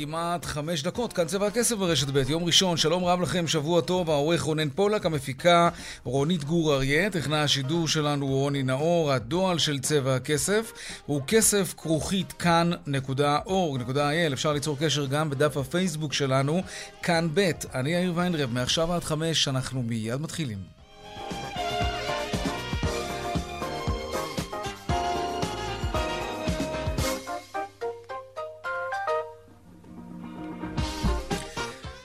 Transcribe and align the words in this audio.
וכמעט 0.00 0.44
חמש 0.44 0.82
דקות, 0.82 1.12
כאן 1.12 1.24
צבע 1.24 1.46
הכסף 1.46 1.76
ברשת 1.76 2.08
ב', 2.08 2.30
יום 2.30 2.44
ראשון, 2.44 2.76
שלום 2.76 3.04
רב 3.04 3.20
לכם, 3.20 3.46
שבוע 3.46 3.80
טוב, 3.80 4.10
העורך 4.10 4.42
רונן 4.42 4.70
פולק, 4.70 5.06
המפיקה 5.06 5.68
רונית 6.04 6.44
גור 6.44 6.74
אריה, 6.74 7.10
תכנה 7.10 7.42
השידור 7.42 7.88
שלנו 7.88 8.26
רוני 8.26 8.62
נאור, 8.62 9.12
הדועל 9.12 9.58
של 9.58 9.78
צבע 9.78 10.14
הכסף 10.14 10.72
הוא 11.06 11.22
כסף 11.26 11.74
כרוכית 11.76 12.32
כאן.org.il, 12.32 14.32
אפשר 14.32 14.52
ליצור 14.52 14.76
קשר 14.80 15.06
גם 15.06 15.30
בדף 15.30 15.56
הפייסבוק 15.56 16.12
שלנו, 16.12 16.62
כאן 17.02 17.28
ב', 17.34 17.50
אני 17.74 17.92
יאיר 17.92 18.12
ויינרב, 18.16 18.52
מעכשיו 18.52 18.92
עד 18.92 19.04
חמש, 19.04 19.48
אנחנו 19.48 19.82
מיד 19.82 20.20
מתחילים. 20.20 20.79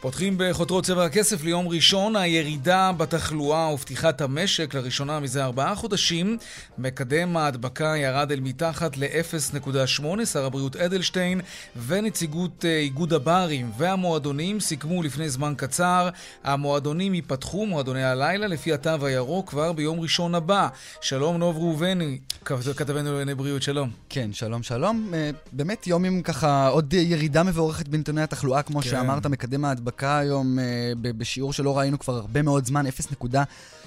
פותחים 0.06 0.36
בחותרות 0.38 0.84
צבע 0.84 1.06
הכסף 1.06 1.44
ליום 1.44 1.68
ראשון, 1.68 2.16
הירידה 2.16 2.92
בתחלואה 2.98 3.74
ופתיחת 3.74 4.22
המשק 4.22 4.74
לראשונה 4.74 5.20
מזה 5.20 5.44
ארבעה 5.44 5.76
חודשים. 5.76 6.38
מקדם 6.78 7.38
ההדבקה 7.38 7.94
ירד 7.98 8.32
אל 8.32 8.40
מתחת 8.40 8.98
ל-0.8, 8.98 10.26
שר 10.26 10.46
הבריאות 10.46 10.76
אדלשטיין 10.76 11.42
ונציגות 11.88 12.66
אה, 12.66 12.78
איגוד 12.78 13.14
הברים 13.14 13.72
והמועדונים 13.78 14.60
סיכמו 14.60 15.04
לפני 15.04 15.30
זמן 15.30 15.54
קצר. 15.58 16.10
המועדונים 16.44 17.14
ייפתחו, 17.14 17.66
מועדוני 17.66 18.04
הלילה, 18.04 18.48
לפי 18.48 18.74
התו 18.74 19.06
הירוק 19.06 19.50
כבר 19.50 19.74
ביום 19.74 20.00
ראשון 20.00 20.36
הבא. 20.36 20.68
שלום 21.02 21.38
נוב 21.38 21.58
ראובני, 21.58 22.20
כתבנו 22.76 23.12
לענייני 23.12 23.36
בריאות, 23.36 23.62
שלום. 23.62 23.90
כן, 24.10 24.34
שלום 24.34 24.64
שלום. 24.64 25.12
אה, 25.14 25.30
באמת 25.52 25.88
יום 25.88 26.06
עם 26.06 26.22
ככה 26.22 26.68
עוד 26.68 26.94
ירידה 26.94 27.44
מבורכת 27.44 27.88
בנתוני 27.88 28.22
התחלואה, 28.22 28.62
כמו 28.62 28.82
כן. 28.82 28.90
שאמרת, 28.90 29.26
מקדם 29.26 29.66
ההדבקה. 29.66 29.95
ההדבקה 30.04 30.18
היום 30.18 30.60
אה, 30.60 30.92
בשיעור 31.02 31.54
שלא 31.54 31.78
ראינו 31.78 32.00
כבר 32.00 32.16
הרבה 32.16 32.42
מאוד 32.42 32.66
זמן, 32.66 32.86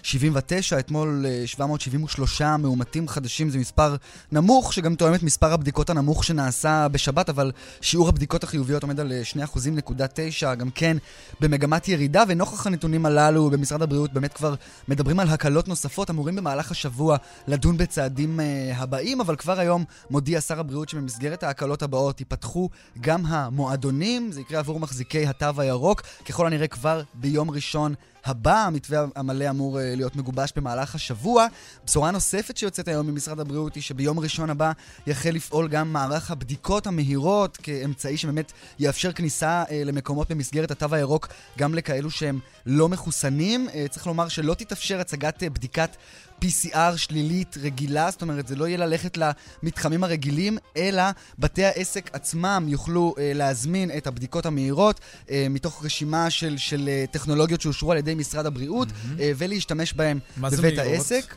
0.79, 0.03 0.79
אתמול 0.79 1.25
773 1.47 2.43
אה, 2.43 2.57
מאומתים 2.57 3.09
חדשים, 3.09 3.51
זה 3.51 3.59
מספר 3.59 3.97
נמוך, 4.33 4.73
שגם 4.73 4.95
תואם 4.95 5.15
את 5.15 5.23
מספר 5.23 5.53
הבדיקות 5.53 5.91
הנמוך 5.91 6.25
שנעשה 6.25 6.89
בשבת, 6.89 7.29
אבל 7.29 7.53
שיעור 7.81 8.09
הבדיקות 8.09 8.45
החיוביות 8.45 8.83
עומד 8.83 9.01
על 9.01 9.13
2.9, 9.33 10.47
אה, 10.47 10.55
גם 10.55 10.71
כן 10.71 10.97
במגמת 11.41 11.89
ירידה, 11.89 12.23
ונוכח 12.29 12.67
הנתונים 12.67 13.07
הללו 13.07 13.51
במשרד 13.51 13.83
הבריאות 13.83 14.13
באמת 14.13 14.33
כבר 14.33 14.55
מדברים 14.89 15.21
על 15.21 15.29
הקלות 15.29 15.69
נוספות, 15.69 16.11
אמורים 16.11 16.37
במהלך 16.37 16.71
השבוע 16.71 17.17
לדון 17.49 17.77
בצעדים 17.77 18.41
הבאים, 18.75 19.21
אבל 19.21 19.37
כבר 19.37 19.61
היום 19.61 19.85
מודיע 20.11 20.41
שר 20.41 20.61
הבריאות 20.61 20.89
שבמסגרת 20.89 21.43
ההקלות 21.43 21.83
הבאות 21.83 22.21
ייפתחו 22.21 22.69
גם 23.01 23.27
המועדונים, 23.27 24.33
זה 24.33 24.41
יקרה 24.41 24.59
עבור 24.59 24.81
מחזיקי 24.81 25.27
התו 25.27 25.61
הירוק. 25.61 26.03
ככל 26.29 26.47
הנראה 26.47 26.67
כבר 26.67 27.03
ביום 27.15 27.51
ראשון 27.51 27.95
הבא, 28.29 28.65
המתווה 28.65 29.05
המלא 29.17 29.51
אמור 29.51 29.81
אה, 29.81 29.95
להיות 29.97 30.17
מגובש 30.17 30.53
במהלך 30.57 30.95
השבוע. 30.95 31.47
בשורה 31.87 32.11
נוספת 32.11 32.57
שיוצאת 32.57 32.89
היום 32.89 33.07
ממשרד 33.07 33.41
הבריאות 33.41 33.75
היא 33.75 33.83
שביום 33.83 34.19
ראשון 34.19 34.51
הבא 34.51 34.73
יחל 35.07 35.31
לפעול 35.31 35.69
גם 35.69 35.93
מערך 35.93 36.31
הבדיקות 36.31 36.87
המהירות 36.87 37.57
כאמצעי 37.57 38.17
שבאמת 38.17 38.53
יאפשר 38.79 39.13
כניסה 39.13 39.65
אה, 39.71 39.83
למקומות 39.85 40.31
במסגרת 40.31 40.71
התו 40.71 40.95
הירוק 40.95 41.29
גם 41.59 41.75
לכאלו 41.75 42.11
שהם 42.11 42.39
לא 42.67 42.89
מחוסנים. 42.89 43.69
אה, 43.75 43.87
צריך 43.91 44.07
לומר 44.07 44.29
שלא 44.29 44.55
תתאפשר 44.55 45.01
הצגת 45.01 45.43
בדיקת 45.43 45.97
PCR 46.45 46.97
שלילית 46.97 47.57
רגילה, 47.61 48.11
זאת 48.11 48.23
אומרת, 48.23 48.49
זה 48.49 48.57
לא 48.57 48.69
יהיה 48.69 48.79
ללכת 48.79 49.19
למתחמים 49.63 50.05
הרגילים, 50.05 50.59
אלא 50.77 51.03
בתי 51.39 51.65
העסק 51.65 52.11
עצמם 52.13 52.67
יוכלו 52.69 53.15
אה, 53.19 53.33
להזמין 53.35 53.91
את 53.97 54.07
הבדיקות 54.07 54.47
המהירות 54.47 55.01
אה, 55.31 55.47
מתוך 55.51 55.85
רשימה 55.85 56.31
של, 56.31 56.57
של 56.57 56.89
אה, 56.89 57.05
טכנולוגיות 57.11 57.61
שאושרו 57.61 57.93
על 57.93 57.99
ידי 57.99 58.15
משרד 58.15 58.47
הבריאות, 58.47 58.89
mm-hmm. 58.89 59.21
אה, 59.21 59.33
ולהשתמש 59.37 59.93
בהם 59.93 60.19
בבית 60.37 60.79
העסק. 60.79 61.35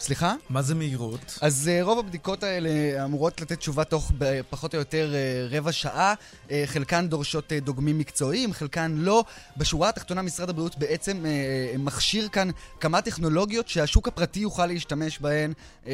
סליחה? 0.00 0.34
מה 0.50 0.62
זה 0.62 0.74
מהירות? 0.74 1.38
אז 1.40 1.70
uh, 1.80 1.84
רוב 1.84 1.98
הבדיקות 1.98 2.42
האלה 2.42 3.04
אמורות 3.04 3.40
לתת 3.40 3.58
תשובה 3.58 3.84
תוך 3.84 4.12
פחות 4.50 4.74
או 4.74 4.78
יותר 4.78 5.12
uh, 5.12 5.54
רבע 5.54 5.72
שעה. 5.72 6.14
Uh, 6.48 6.50
חלקן 6.66 7.08
דורשות 7.08 7.52
uh, 7.52 7.64
דוגמים 7.64 7.98
מקצועיים, 7.98 8.52
חלקן 8.52 8.94
לא. 8.98 9.24
בשורה 9.56 9.88
התחתונה 9.88 10.22
משרד 10.22 10.50
הבריאות 10.50 10.78
בעצם 10.78 11.24
uh, 11.24 11.78
מכשיר 11.78 12.28
כאן 12.28 12.48
כמה 12.80 13.02
טכנולוגיות 13.02 13.68
שהשוק 13.68 14.08
הפרטי 14.08 14.40
יוכל 14.40 14.66
להשתמש 14.66 15.18
בהן. 15.18 15.52
Uh, 15.52 15.86
uh, 15.86 15.88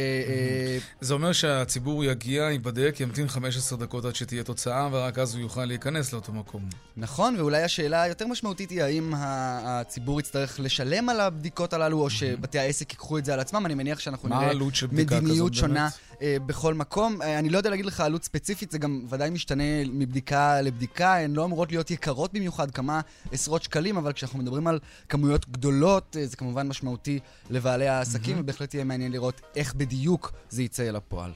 זה 1.00 1.15
אומר 1.15 1.33
שהציבור 1.33 2.05
יגיע, 2.05 2.43
ייבדק, 2.43 2.97
ימתין 3.00 3.28
15 3.28 3.78
דקות 3.78 4.05
עד 4.05 4.15
שתהיה 4.15 4.43
תוצאה, 4.44 4.89
ורק 4.93 5.19
אז 5.19 5.34
הוא 5.34 5.43
יוכל 5.43 5.65
להיכנס 5.65 6.12
לאותו 6.12 6.33
מקום. 6.33 6.69
נכון, 6.97 7.37
ואולי 7.39 7.62
השאלה 7.62 8.03
היותר 8.03 8.27
משמעותית 8.27 8.71
היא 8.71 8.83
האם 8.83 9.15
הציבור 9.16 10.21
יצטרך 10.21 10.60
לשלם 10.60 11.09
על 11.09 11.21
הבדיקות 11.21 11.72
הללו, 11.72 12.00
או 12.00 12.10
שבתי 12.10 12.59
העסק 12.59 12.91
ייקחו 12.91 13.19
את 13.19 13.25
זה 13.25 13.34
על 13.34 13.41
עצמם. 13.41 13.66
אני 13.66 13.75
מניח 13.75 13.90
שאנחנו 13.99 14.28
נראה 14.28 14.53
מדיניות 14.93 15.55
שונה 15.55 15.89
uh, 16.12 16.21
בכל 16.47 16.75
מקום. 16.75 17.23
Uh, 17.23 17.25
אני 17.25 17.51
לא 17.51 17.59
יודע 17.59 17.71
להגיד 17.71 17.87
לך 17.87 18.01
עלות 18.01 18.25
ספציפית, 18.25 18.71
זה 18.71 18.78
גם 18.78 19.05
ודאי 19.09 19.31
משתנה 19.31 19.84
מבדיקה 19.93 20.61
לבדיקה, 20.61 21.17
הן 21.17 21.34
לא 21.34 21.45
אמורות 21.45 21.71
להיות 21.73 21.91
יקרות 21.91 22.33
במיוחד, 22.33 22.71
כמה 22.71 23.01
עשרות 23.33 23.62
שקלים, 23.62 23.97
אבל 23.97 24.12
כשאנחנו 24.12 24.39
מדברים 24.39 24.67
על 24.67 24.78
כמויות 25.09 25.49
גדולות, 25.49 26.17
uh, 26.17 26.27
זה 26.31 26.37
כמובן 26.37 26.69
משמעותי 26.69 27.19
לבעלי 27.51 27.89
העסקים, 27.89 28.37
mm-hmm. 28.37 28.41
ובהחלט 28.41 28.75
יהיה 28.75 28.84
מעניין 28.84 29.12
לראות 29.12 29.41
איך 29.56 29.75
בדיוק 29.75 30.33
זה 30.51 30.62
יצא 30.62 30.89
אל 30.89 30.97
הפועל. 30.97 31.33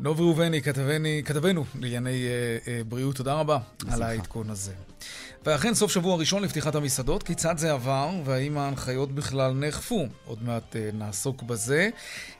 נוב 0.00 0.20
ראובני, 0.20 0.62
כתבנו 1.24 1.64
לענייני 1.74 2.10
uh, 2.10 2.66
uh, 2.66 2.68
בריאות, 2.88 3.16
תודה 3.16 3.34
רבה 3.34 3.58
על 3.90 4.02
העדכון 4.02 4.50
הזה. 4.50 4.72
ואכן, 5.46 5.74
סוף 5.74 5.92
שבוע 5.92 6.16
ראשון 6.16 6.42
לפתיחת 6.42 6.74
המסעדות, 6.74 7.22
כיצד 7.22 7.58
זה 7.58 7.72
עבר, 7.72 8.10
והאם 8.24 8.58
ההנחיות 8.58 9.12
בכלל 9.12 9.52
נאכפו? 9.52 10.06
עוד 10.26 10.38
מעט 10.42 10.76
uh, 10.76 10.96
נעסוק 10.96 11.42
בזה. 11.42 11.90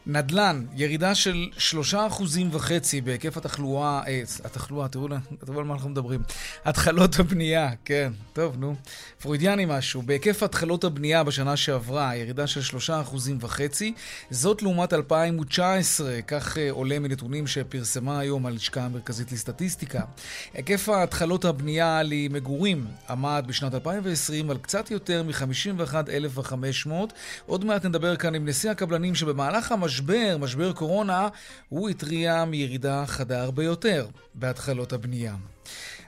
נדל"ן, 0.07 0.67
ירידה 0.75 1.15
של 1.15 1.49
שלושה 1.59 2.07
אחוזים 2.07 2.49
וחצי 2.53 3.01
בהיקף 3.01 3.37
התחלואה, 3.37 4.03
אה, 4.07 4.23
התחלואה, 4.45 4.89
תראו, 4.89 5.09
תראו 5.39 5.59
על 5.59 5.65
מה 5.65 5.75
אנחנו 5.75 5.89
מדברים. 5.89 6.23
התחלות 6.65 7.19
הבנייה, 7.19 7.71
כן, 7.85 8.13
טוב, 8.33 8.57
נו. 8.59 8.75
פרוידיאני 9.23 9.65
משהו. 9.69 10.03
בהיקף 10.03 10.43
התחלות 10.43 10.85
הבנייה 10.85 11.25
בשנה 11.25 11.57
שעברה, 11.57 12.17
ירידה 12.17 12.47
של 12.47 12.63
שלושה 12.63 13.01
אחוזים 13.01 13.39
וחצי, 13.41 13.95
זאת 14.31 14.63
לעומת 14.63 14.93
2019, 14.93 16.23
כך 16.27 16.59
אה, 16.59 16.71
עולה 16.71 16.99
מנתונים 16.99 17.47
שפרסמה 17.47 18.19
היום 18.19 18.47
הלשכה 18.47 18.83
המרכזית 18.83 19.33
לסטטיסטיקה. 19.33 20.01
היקף 20.55 20.89
התחלות 20.89 21.45
הבנייה 21.45 22.03
למגורים 22.05 22.54
עמד 23.09 23.45
בשנת 23.47 23.75
2020 23.75 24.51
על 24.51 24.59
קצת 24.59 24.91
יותר 24.91 25.23
מ-51,500. 25.23 26.91
עוד 27.47 27.65
מעט 27.65 27.85
נדבר 27.85 28.17
כאן 28.17 28.35
עם 28.35 28.49
נשיא 28.49 28.71
הקבלנים 28.71 29.15
שבמהלך 29.15 29.73
המשבר, 29.73 30.37
משבר 30.41 30.73
קורונה, 30.73 31.29
הוא 31.69 31.89
התריע 31.89 32.45
מירידה 32.45 33.05
חדה 33.07 33.43
הרבה 33.43 33.65
יותר 33.65 34.07
בהתחלות 34.35 34.93
הבנייה. 34.93 35.35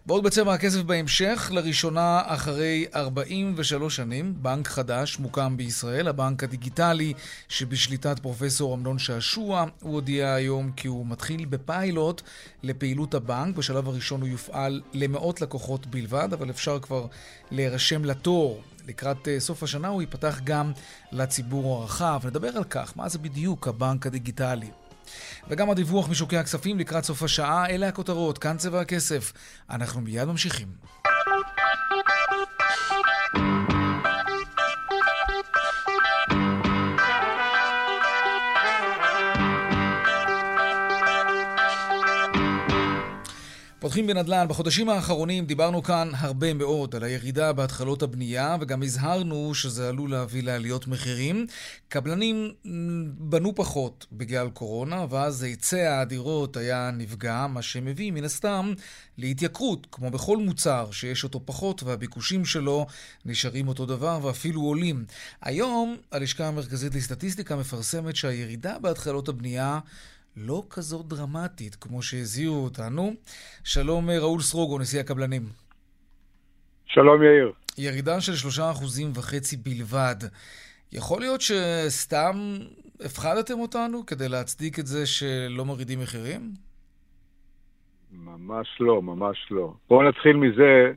ועוד 0.09 0.25
בצבע 0.25 0.55
הכסף 0.55 0.83
בהמשך, 0.83 1.51
לראשונה 1.55 2.23
אחרי 2.27 2.87
43 2.95 3.97
שנים, 3.97 4.35
בנק 4.43 4.69
חדש 4.69 5.19
מוקם 5.19 5.57
בישראל, 5.57 6.09
הבנק 6.09 6.45
הדיגיטלי 6.45 7.13
שבשליטת 7.49 8.19
פרופסור 8.19 8.75
אמנון 8.75 8.99
שעשוע. 8.99 9.65
הוא 9.83 9.93
הודיע 9.95 10.35
היום 10.35 10.73
כי 10.73 10.89
הוא 10.89 11.07
מתחיל 11.07 11.45
בפיילוט 11.45 12.23
לפעילות 12.63 13.15
הבנק. 13.15 13.57
בשלב 13.57 13.89
הראשון 13.89 14.21
הוא 14.21 14.29
יופעל 14.29 14.83
למאות 14.93 15.41
לקוחות 15.41 15.87
בלבד, 15.87 16.29
אבל 16.33 16.51
אפשר 16.51 16.79
כבר 16.79 17.07
להירשם 17.51 18.05
לתור 18.05 18.63
לקראת 18.89 19.29
אה, 19.29 19.41
סוף 19.41 19.63
השנה 19.63 19.89
הוא 19.89 20.01
ייפתח 20.01 20.41
גם 20.45 20.73
לציבור 21.13 21.81
הרחב. 21.83 22.21
נדבר 22.25 22.57
על 22.57 22.65
כך, 22.65 22.93
מה 22.97 23.09
זה 23.09 23.19
בדיוק 23.19 23.69
הבנק 23.69 24.07
הדיגיטלי. 24.07 24.71
וגם 25.49 25.71
הדיווח 25.71 26.09
משוקי 26.09 26.37
הכספים 26.37 26.79
לקראת 26.79 27.05
סוף 27.05 27.23
השעה, 27.23 27.67
אלה 27.71 27.89
הכותרות, 27.89 28.39
כאן 28.39 28.57
צבע 28.57 28.81
הכסף. 28.81 29.33
אנחנו 29.71 30.01
מיד 30.01 30.25
ממשיכים. 30.25 30.69
פותחים 43.87 44.07
בנדל"ן. 44.07 44.47
בחודשים 44.49 44.89
האחרונים 44.89 45.47
דיברנו 45.47 45.83
כאן 45.83 46.11
הרבה 46.15 46.55
מאוד 46.55 46.97
על 46.97 47.05
הירידה 47.05 47.53
בהתחלות 47.53 48.03
הבנייה, 48.03 48.57
וגם 48.61 48.83
הזהרנו 48.83 49.55
שזה 49.55 49.89
עלול 49.89 50.11
להביא 50.11 50.43
לעליות 50.43 50.87
מחירים. 50.87 51.47
קבלנים 51.89 52.53
בנו 53.19 53.55
פחות 53.55 54.07
בגלל 54.13 54.51
קורונה, 54.51 55.07
ואז 55.11 55.43
היצע 55.43 56.01
הדירות 56.01 56.57
היה 56.57 56.91
נפגע, 56.95 57.47
מה 57.47 57.63
שמביא 57.63 58.13
מן 58.13 58.25
הסתם 58.25 58.73
להתייקרות, 59.19 59.87
כמו 59.93 60.11
בכל 60.11 60.37
מוצר 60.37 60.91
שיש 60.91 61.25
אותו 61.25 61.41
פחות 61.45 61.83
והביקושים 61.83 62.45
שלו 62.45 62.87
נשארים 63.25 63.69
אותו 63.69 63.87
דבר 63.87 64.19
ואפילו 64.23 64.63
עולים. 64.63 65.05
היום 65.43 65.97
הלשכה 66.13 66.47
המרכזית 66.47 66.95
לסטטיסטיקה 66.95 67.57
מפרסמת 67.57 68.17
שהירידה 68.17 68.79
בהתחלות 68.79 69.29
הבנייה 69.29 69.79
לא 70.37 70.63
כזאת 70.71 71.07
דרמטית 71.07 71.75
כמו 71.75 72.03
שהזהירו 72.03 72.65
אותנו. 72.65 73.13
שלום 73.65 74.11
ראול 74.11 74.41
סרוגו, 74.41 74.79
נשיא 74.79 75.01
הקבלנים. 75.01 75.43
שלום 76.87 77.23
יאיר. 77.23 77.53
ירידה 77.79 78.21
של 78.21 78.35
שלושה 78.35 78.71
אחוזים 78.71 79.13
וחצי 79.15 79.57
בלבד. 79.57 80.17
יכול 80.93 81.21
להיות 81.21 81.41
שסתם 81.41 82.59
הפחדתם 83.01 83.59
אותנו 83.59 84.07
כדי 84.07 84.29
להצדיק 84.29 84.79
את 84.79 84.87
זה 84.87 85.07
שלא 85.07 85.65
מורידים 85.65 86.01
מחירים? 86.01 86.53
ממש 88.13 88.69
לא, 88.81 89.03
ממש 89.03 89.37
לא. 89.51 89.75
בואו 89.89 90.09
נתחיל 90.09 90.37
מזה 90.37 90.93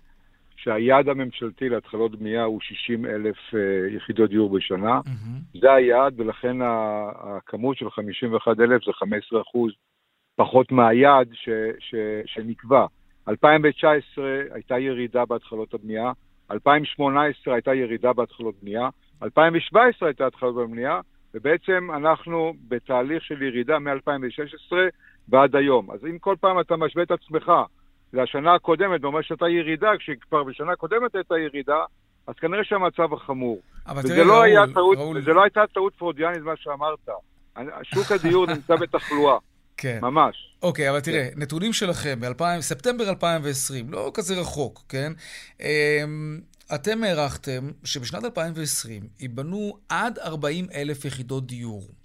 שהיעד 0.63 1.09
הממשלתי 1.09 1.69
להתחלות 1.69 2.15
בנייה 2.15 2.43
הוא 2.43 2.61
60 2.61 3.05
אלף 3.05 3.35
uh, 3.35 3.95
יחידות 3.95 4.29
דיור 4.29 4.49
בשנה. 4.49 4.99
Mm-hmm. 5.05 5.59
זה 5.61 5.73
היעד, 5.73 6.19
ולכן 6.19 6.57
הכמות 6.61 7.77
של 7.77 7.89
51 7.89 8.59
אלף 8.59 8.83
זה 8.85 8.91
15 8.93 9.41
אחוז 9.41 9.71
פחות 10.35 10.71
מהיעד 10.71 11.29
ש, 11.33 11.49
ש, 11.79 11.95
שנקבע. 12.25 12.85
2019 13.27 14.25
הייתה 14.51 14.79
ירידה 14.79 15.25
בהתחלות 15.25 15.73
הבנייה, 15.73 16.11
2018 16.51 17.53
הייתה 17.53 17.73
ירידה 17.73 18.13
בהתחלות 18.13 18.55
בנייה, 18.61 18.89
2017 19.23 20.09
הייתה 20.09 20.27
התחלות 20.27 20.55
בבנייה, 20.55 21.01
ובעצם 21.33 21.89
אנחנו 21.95 22.53
בתהליך 22.67 23.23
של 23.23 23.41
ירידה 23.41 23.79
מ-2016 23.79 24.73
ועד 25.29 25.55
היום. 25.55 25.91
אז 25.91 26.05
אם 26.05 26.17
כל 26.19 26.35
פעם 26.39 26.59
אתה 26.59 26.75
משווה 26.75 27.03
את 27.03 27.11
עצמך 27.11 27.51
לשנה 28.13 28.55
הקודמת, 28.55 29.03
ואומר 29.03 29.21
שהייתה 29.21 29.49
ירידה, 29.49 29.89
כשכבר 29.99 30.43
בשנה 30.43 30.71
הקודמת 30.71 31.15
הייתה 31.15 31.35
ירידה, 31.37 31.79
אז 32.27 32.35
כנראה 32.35 32.63
שהמצב 32.63 33.13
החמור. 33.13 33.61
אבל 33.87 34.01
תראה, 34.01 34.23
לא 34.23 34.33
ראול, 34.33 34.73
טעות, 34.73 34.97
ראול... 34.97 35.17
וזה 35.17 35.33
לא 35.33 35.43
הייתה 35.43 35.61
טעות 35.73 35.93
פרודיאנית, 35.97 36.41
מה 36.41 36.53
שאמרת. 36.57 37.09
שוק 37.83 38.11
הדיור 38.11 38.45
נמצא 38.53 38.75
בתחלואה. 38.75 39.37
כן. 39.77 39.99
ממש. 40.01 40.35
אוקיי, 40.61 40.89
אבל 40.89 40.99
תראה, 40.99 41.29
כן. 41.33 41.41
נתונים 41.41 41.73
שלכם 41.73 42.19
בספטמבר 42.57 43.09
2020, 43.09 43.91
לא 43.91 44.11
כזה 44.13 44.39
רחוק, 44.39 44.83
כן? 44.89 45.11
אמ, 45.59 46.39
אתם 46.75 47.03
הערכתם 47.03 47.71
שבשנת 47.83 48.23
2020 48.23 49.03
ייבנו 49.19 49.77
עד 49.89 50.19
40 50.19 50.65
אלף 50.75 51.05
יחידות 51.05 51.45
דיור. 51.45 51.98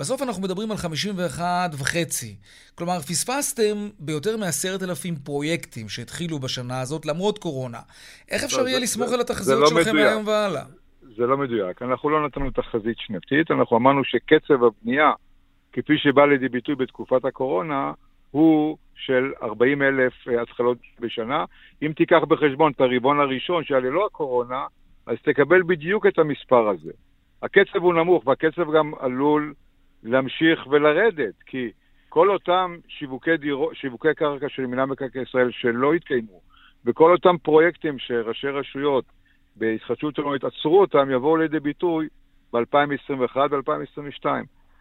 בסוף 0.00 0.22
אנחנו 0.22 0.42
מדברים 0.42 0.70
על 0.70 0.76
51 0.76 1.70
וחצי. 1.78 2.36
כלומר, 2.74 2.98
פספסתם 2.98 3.76
ביותר 3.98 4.36
מ-10,000 4.36 5.24
פרויקטים 5.24 5.88
שהתחילו 5.88 6.38
בשנה 6.38 6.80
הזאת, 6.80 7.06
למרות 7.06 7.38
קורונה. 7.38 7.78
איך 8.30 8.44
אפשר 8.44 8.62
לא, 8.62 8.68
יהיה 8.68 8.78
לסמוך 8.78 9.12
על 9.12 9.20
התחזיות 9.20 9.60
לא 9.60 9.66
שלכם 9.66 9.96
מהיום 9.96 10.26
והלאה? 10.26 10.62
זה 11.16 11.26
לא 11.26 11.36
מדויק. 11.36 11.82
אנחנו 11.82 12.10
לא 12.10 12.26
נתנו 12.26 12.50
תחזית 12.50 12.98
שנתית, 12.98 13.50
אנחנו 13.50 13.76
אמרנו 13.76 14.04
שקצב 14.04 14.64
הבנייה, 14.64 15.12
כפי 15.72 15.98
שבא 15.98 16.26
לידי 16.26 16.48
ביטוי 16.48 16.74
בתקופת 16.74 17.24
הקורונה, 17.24 17.92
הוא 18.30 18.76
של 18.94 19.32
40 19.42 19.82
אלף 19.82 20.12
אה, 20.28 20.42
התחלות 20.42 20.78
בשנה. 21.00 21.44
אם 21.82 21.92
תיקח 21.96 22.20
בחשבון 22.28 22.72
את 22.72 22.80
הרבעון 22.80 23.20
הראשון 23.20 23.64
שהיה 23.64 23.80
ללא 23.80 24.06
הקורונה, 24.06 24.66
אז 25.06 25.16
תקבל 25.24 25.62
בדיוק 25.62 26.06
את 26.06 26.18
המספר 26.18 26.68
הזה. 26.68 26.92
הקצב 27.42 27.78
הוא 27.82 27.94
נמוך, 27.94 28.26
והקצב 28.26 28.72
גם 28.76 28.92
עלול 29.00 29.54
להמשיך 30.02 30.66
ולרדת, 30.70 31.34
כי 31.46 31.70
כל 32.08 32.30
אותם 32.30 32.76
שיווקי, 32.88 33.36
דירו, 33.36 33.70
שיווקי 33.74 34.14
קרקע 34.16 34.48
של 34.48 34.66
מינהל 34.66 34.86
מקרקעי 34.86 35.22
ישראל 35.22 35.50
שלא 35.50 35.94
התקיימו, 35.94 36.40
וכל 36.84 37.12
אותם 37.12 37.38
פרויקטים 37.42 37.98
שראשי 37.98 38.48
רשויות 38.48 39.04
בהתחדשות 39.56 40.18
עירונית 40.18 40.44
עצרו 40.44 40.80
אותם, 40.80 41.10
יבואו 41.10 41.36
לידי 41.36 41.60
ביטוי 41.60 42.08
ב-2021 42.52 43.36
ו-2022. 43.36 44.26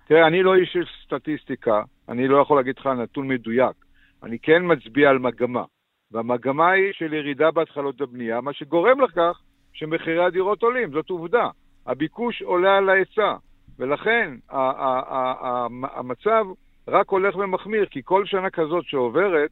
תראה, 0.08 0.28
אני 0.28 0.44
לא 0.44 0.56
איש 0.56 0.70
של 0.74 0.84
סטטיסטיקה, 1.06 1.82
אני 2.10 2.28
לא 2.28 2.38
יכול 2.38 2.58
להגיד 2.58 2.78
לך 2.80 2.88
נתון 2.88 3.28
מדויק. 3.28 3.76
אני 4.24 4.40
כן 4.40 4.62
מצביע 4.66 5.10
על 5.10 5.20
מגמה, 5.20 5.64
והמגמה 6.12 6.72
היא 6.72 6.94
של 6.94 7.14
ירידה 7.14 7.52
בהתחלות 7.52 8.02
הבנייה, 8.02 8.42
מה 8.42 8.54
שגורם 8.54 9.02
לכך 9.02 9.42
שמחירי 9.74 10.26
הדירות 10.26 10.64
עולים, 10.64 10.92
זאת 10.92 11.10
עובדה. 11.10 11.50
הביקוש 11.86 12.42
עולה 12.42 12.78
על 12.78 12.90
ההיצע. 12.90 13.36
ולכן 13.80 14.34
המצב 15.84 16.46
רק 16.88 17.10
הולך 17.10 17.36
ומחמיר, 17.36 17.86
כי 17.86 18.02
כל 18.06 18.26
שנה 18.26 18.50
כזאת 18.50 18.86
שעוברת, 18.86 19.50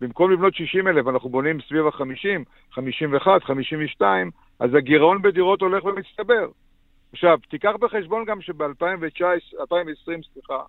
במקום 0.00 0.30
לבנות 0.30 0.54
60 0.54 0.88
אלף, 0.88 1.06
אנחנו 1.08 1.28
בונים 1.28 1.58
סביב 1.68 1.86
ה-50, 1.86 2.44
51, 2.72 3.42
52, 3.42 4.30
אז 4.60 4.74
הגירעון 4.74 5.22
בדירות 5.22 5.60
הולך 5.60 5.84
ומצטבר. 5.84 6.48
עכשיו, 7.12 7.38
תיקח 7.48 7.72
בחשבון 7.80 8.24
גם 8.24 8.40
שב-2019, 8.40 9.60
2020, 9.60 10.20
סליחה, 10.32 10.62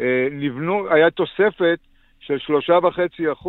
אה, 0.00 0.28
נבנו, 0.30 0.88
היה 0.90 1.10
תוספת 1.10 1.78
של 2.20 2.38
3.5% 2.38 3.48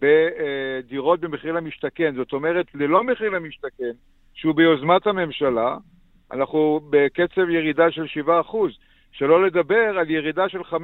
בדירות 0.00 1.20
במחיר 1.20 1.52
למשתכן. 1.52 2.14
זאת 2.16 2.32
אומרת, 2.32 2.66
ללא 2.74 3.04
מחיר 3.04 3.30
למשתכן, 3.30 3.92
שהוא 4.34 4.54
ביוזמת 4.54 5.06
הממשלה, 5.06 5.76
אנחנו 6.32 6.80
בקצב 6.90 7.48
ירידה 7.48 7.90
של 7.90 8.04
7%, 8.26 8.56
שלא 9.12 9.46
לדבר 9.46 9.98
על 9.98 10.10
ירידה 10.10 10.48
של 10.48 10.60
15% 10.60 10.74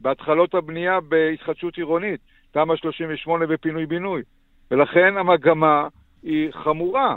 בהתחלות 0.00 0.54
הבנייה 0.54 1.00
בהתחדשות 1.00 1.76
עירונית, 1.76 2.20
תמ"א 2.50 2.76
38 2.76 3.46
בפינוי-בינוי. 3.46 4.22
ולכן 4.70 5.16
המגמה 5.16 5.88
היא 6.22 6.50
חמורה. 6.52 7.16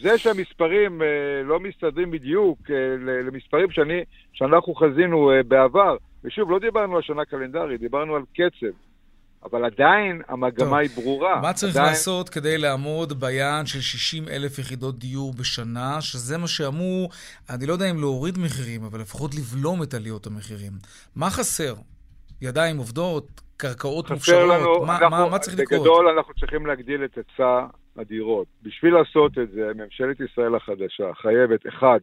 זה 0.00 0.18
שהמספרים 0.18 1.02
אה, 1.02 1.42
לא 1.44 1.60
מסתדרים 1.60 2.10
בדיוק 2.10 2.58
אה, 2.70 2.76
למספרים 3.00 3.70
שאני, 3.70 4.04
שאנחנו 4.32 4.74
חזינו 4.74 5.30
אה, 5.30 5.42
בעבר, 5.42 5.96
ושוב, 6.24 6.50
לא 6.50 6.58
דיברנו 6.58 6.96
על 6.96 7.02
שנה 7.02 7.24
קלנדרית, 7.24 7.80
דיברנו 7.80 8.16
על 8.16 8.22
קצב. 8.32 8.87
אבל 9.44 9.64
עדיין 9.64 10.22
המגמה 10.28 10.66
טוב, 10.66 10.74
היא 10.74 10.90
ברורה. 10.90 11.40
מה 11.40 11.52
צריך 11.52 11.76
עדיין... 11.76 11.88
לעשות 11.88 12.28
כדי 12.28 12.58
לעמוד 12.58 13.20
ביעד 13.20 13.66
של 13.66 13.80
60 13.80 14.28
אלף 14.28 14.58
יחידות 14.58 14.98
דיור 14.98 15.32
בשנה, 15.32 16.00
שזה 16.00 16.38
מה 16.38 16.46
שאמור, 16.46 17.10
אני 17.50 17.66
לא 17.66 17.72
יודע 17.72 17.90
אם 17.90 18.00
להוריד 18.00 18.38
מחירים, 18.38 18.84
אבל 18.84 19.00
לפחות 19.00 19.34
לבלום 19.34 19.82
את 19.82 19.94
עליות 19.94 20.26
המחירים. 20.26 20.72
מה 21.16 21.30
חסר? 21.30 21.74
ידיים 22.42 22.78
עובדות? 22.78 23.40
קרקעות 23.56 24.10
מופשרות? 24.10 24.48
לנו, 24.48 24.86
מה, 24.86 24.98
אנחנו, 24.98 25.10
מה, 25.10 25.30
מה 25.30 25.38
צריך 25.38 25.58
לקרות? 25.58 25.80
בגדול 25.80 26.08
אנחנו 26.08 26.34
צריכים 26.34 26.66
להגדיל 26.66 27.04
את 27.04 27.16
היצע 27.16 27.66
הדירות. 27.96 28.46
בשביל 28.62 28.94
לעשות 28.94 29.38
את 29.38 29.50
זה, 29.50 29.70
ממשלת 29.74 30.20
ישראל 30.20 30.54
החדשה 30.54 31.14
חייבת, 31.22 31.66
אחד, 31.68 31.98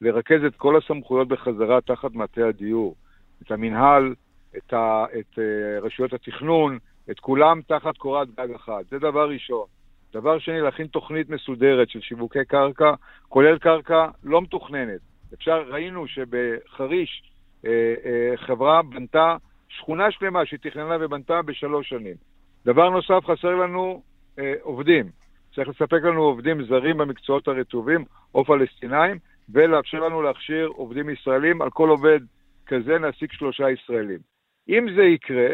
לרכז 0.00 0.44
את 0.46 0.56
כל 0.56 0.78
הסמכויות 0.78 1.28
בחזרה 1.28 1.80
תחת 1.80 2.10
מטה 2.12 2.48
הדיור. 2.48 2.94
את 3.42 3.50
המינהל, 3.50 4.14
את, 4.56 4.72
ה, 4.72 5.04
את 5.18 5.38
uh, 5.38 5.84
רשויות 5.84 6.12
התכנון, 6.12 6.78
את 7.10 7.20
כולם 7.20 7.60
תחת 7.66 7.96
קורת 7.96 8.28
גג 8.30 8.54
אחת. 8.54 8.86
זה 8.90 8.98
דבר 8.98 9.28
ראשון. 9.30 9.66
דבר 10.12 10.38
שני, 10.38 10.60
להכין 10.60 10.86
תוכנית 10.86 11.30
מסודרת 11.30 11.90
של 11.90 12.00
שיווקי 12.00 12.44
קרקע, 12.44 12.94
כולל 13.28 13.58
קרקע 13.58 14.06
לא 14.24 14.42
מתוכננת. 14.42 15.00
אפשר, 15.34 15.62
ראינו 15.68 16.08
שבחריש 16.08 17.22
אה, 17.66 17.94
אה, 18.04 18.36
חברה 18.36 18.82
בנתה 18.82 19.36
שכונה 19.68 20.10
שלמה 20.10 20.46
שהיא 20.46 20.60
תכננה 20.62 20.96
ובנתה 21.00 21.42
בשלוש 21.42 21.88
שנים. 21.88 22.16
דבר 22.64 22.90
נוסף, 22.90 23.24
חסר 23.26 23.54
לנו 23.54 24.02
אה, 24.38 24.54
עובדים. 24.62 25.06
צריך 25.54 25.68
לספק 25.68 26.02
לנו 26.02 26.22
עובדים 26.22 26.64
זרים 26.64 26.98
במקצועות 26.98 27.48
הרטובים 27.48 28.04
או 28.34 28.44
פלסטינאים, 28.44 29.18
ולאפשר 29.52 29.98
לנו 29.98 30.22
להכשיר 30.22 30.66
עובדים 30.66 31.10
ישראלים. 31.10 31.62
על 31.62 31.70
כל 31.70 31.88
עובד 31.88 32.20
כזה 32.66 32.98
נעסיק 32.98 33.32
שלושה 33.32 33.70
ישראלים. 33.70 34.18
אם 34.68 34.86
זה 34.96 35.02
יקרה, 35.02 35.48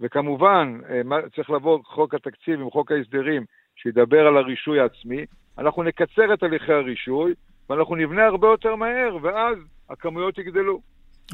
וכמובן 0.00 0.78
אה, 0.90 1.28
צריך 1.36 1.50
לבוא 1.50 1.78
חוק 1.84 2.14
התקציב 2.14 2.60
עם 2.60 2.70
חוק 2.70 2.92
ההסדרים 2.92 3.44
שידבר 3.76 4.26
על 4.26 4.36
הרישוי 4.36 4.80
העצמי, 4.80 5.26
אנחנו 5.58 5.82
נקצר 5.82 6.34
את 6.34 6.42
הליכי 6.42 6.72
הרישוי 6.72 7.34
ואנחנו 7.70 7.96
נבנה 7.96 8.26
הרבה 8.26 8.46
יותר 8.46 8.76
מהר, 8.76 9.16
ואז 9.22 9.58
הכמויות 9.90 10.38
יגדלו. 10.38 10.80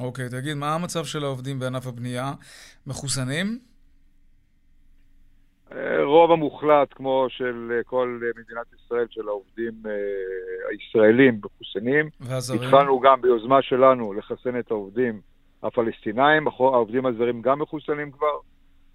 אוקיי, 0.01 0.27
okay, 0.27 0.31
תגיד, 0.31 0.57
מה 0.57 0.75
המצב 0.75 1.05
של 1.05 1.25
העובדים 1.25 1.59
בענף 1.59 1.87
הבנייה? 1.87 2.33
מחוסנים? 2.87 3.59
אה, 5.73 6.05
רוב 6.05 6.31
המוחלט, 6.31 6.89
כמו 6.91 7.27
של 7.29 7.73
אה, 7.77 7.83
כל 7.83 8.21
מדינת 8.21 8.67
ישראל, 8.77 9.07
של 9.11 9.29
העובדים 9.29 9.73
הישראלים 10.71 11.41
מחוסנים. 11.45 12.09
והזרים? 12.21 12.63
התחלנו 12.63 13.01
גם 13.01 13.21
ביוזמה 13.21 13.63
שלנו 13.63 14.13
לחסן 14.13 14.59
את 14.59 14.71
העובדים 14.71 15.21
הפלסטינאים, 15.63 16.49
העובדים 16.49 17.07
הזרים 17.07 17.43
גם 17.43 17.59
מחוסנים 17.59 18.11
כבר, 18.11 18.39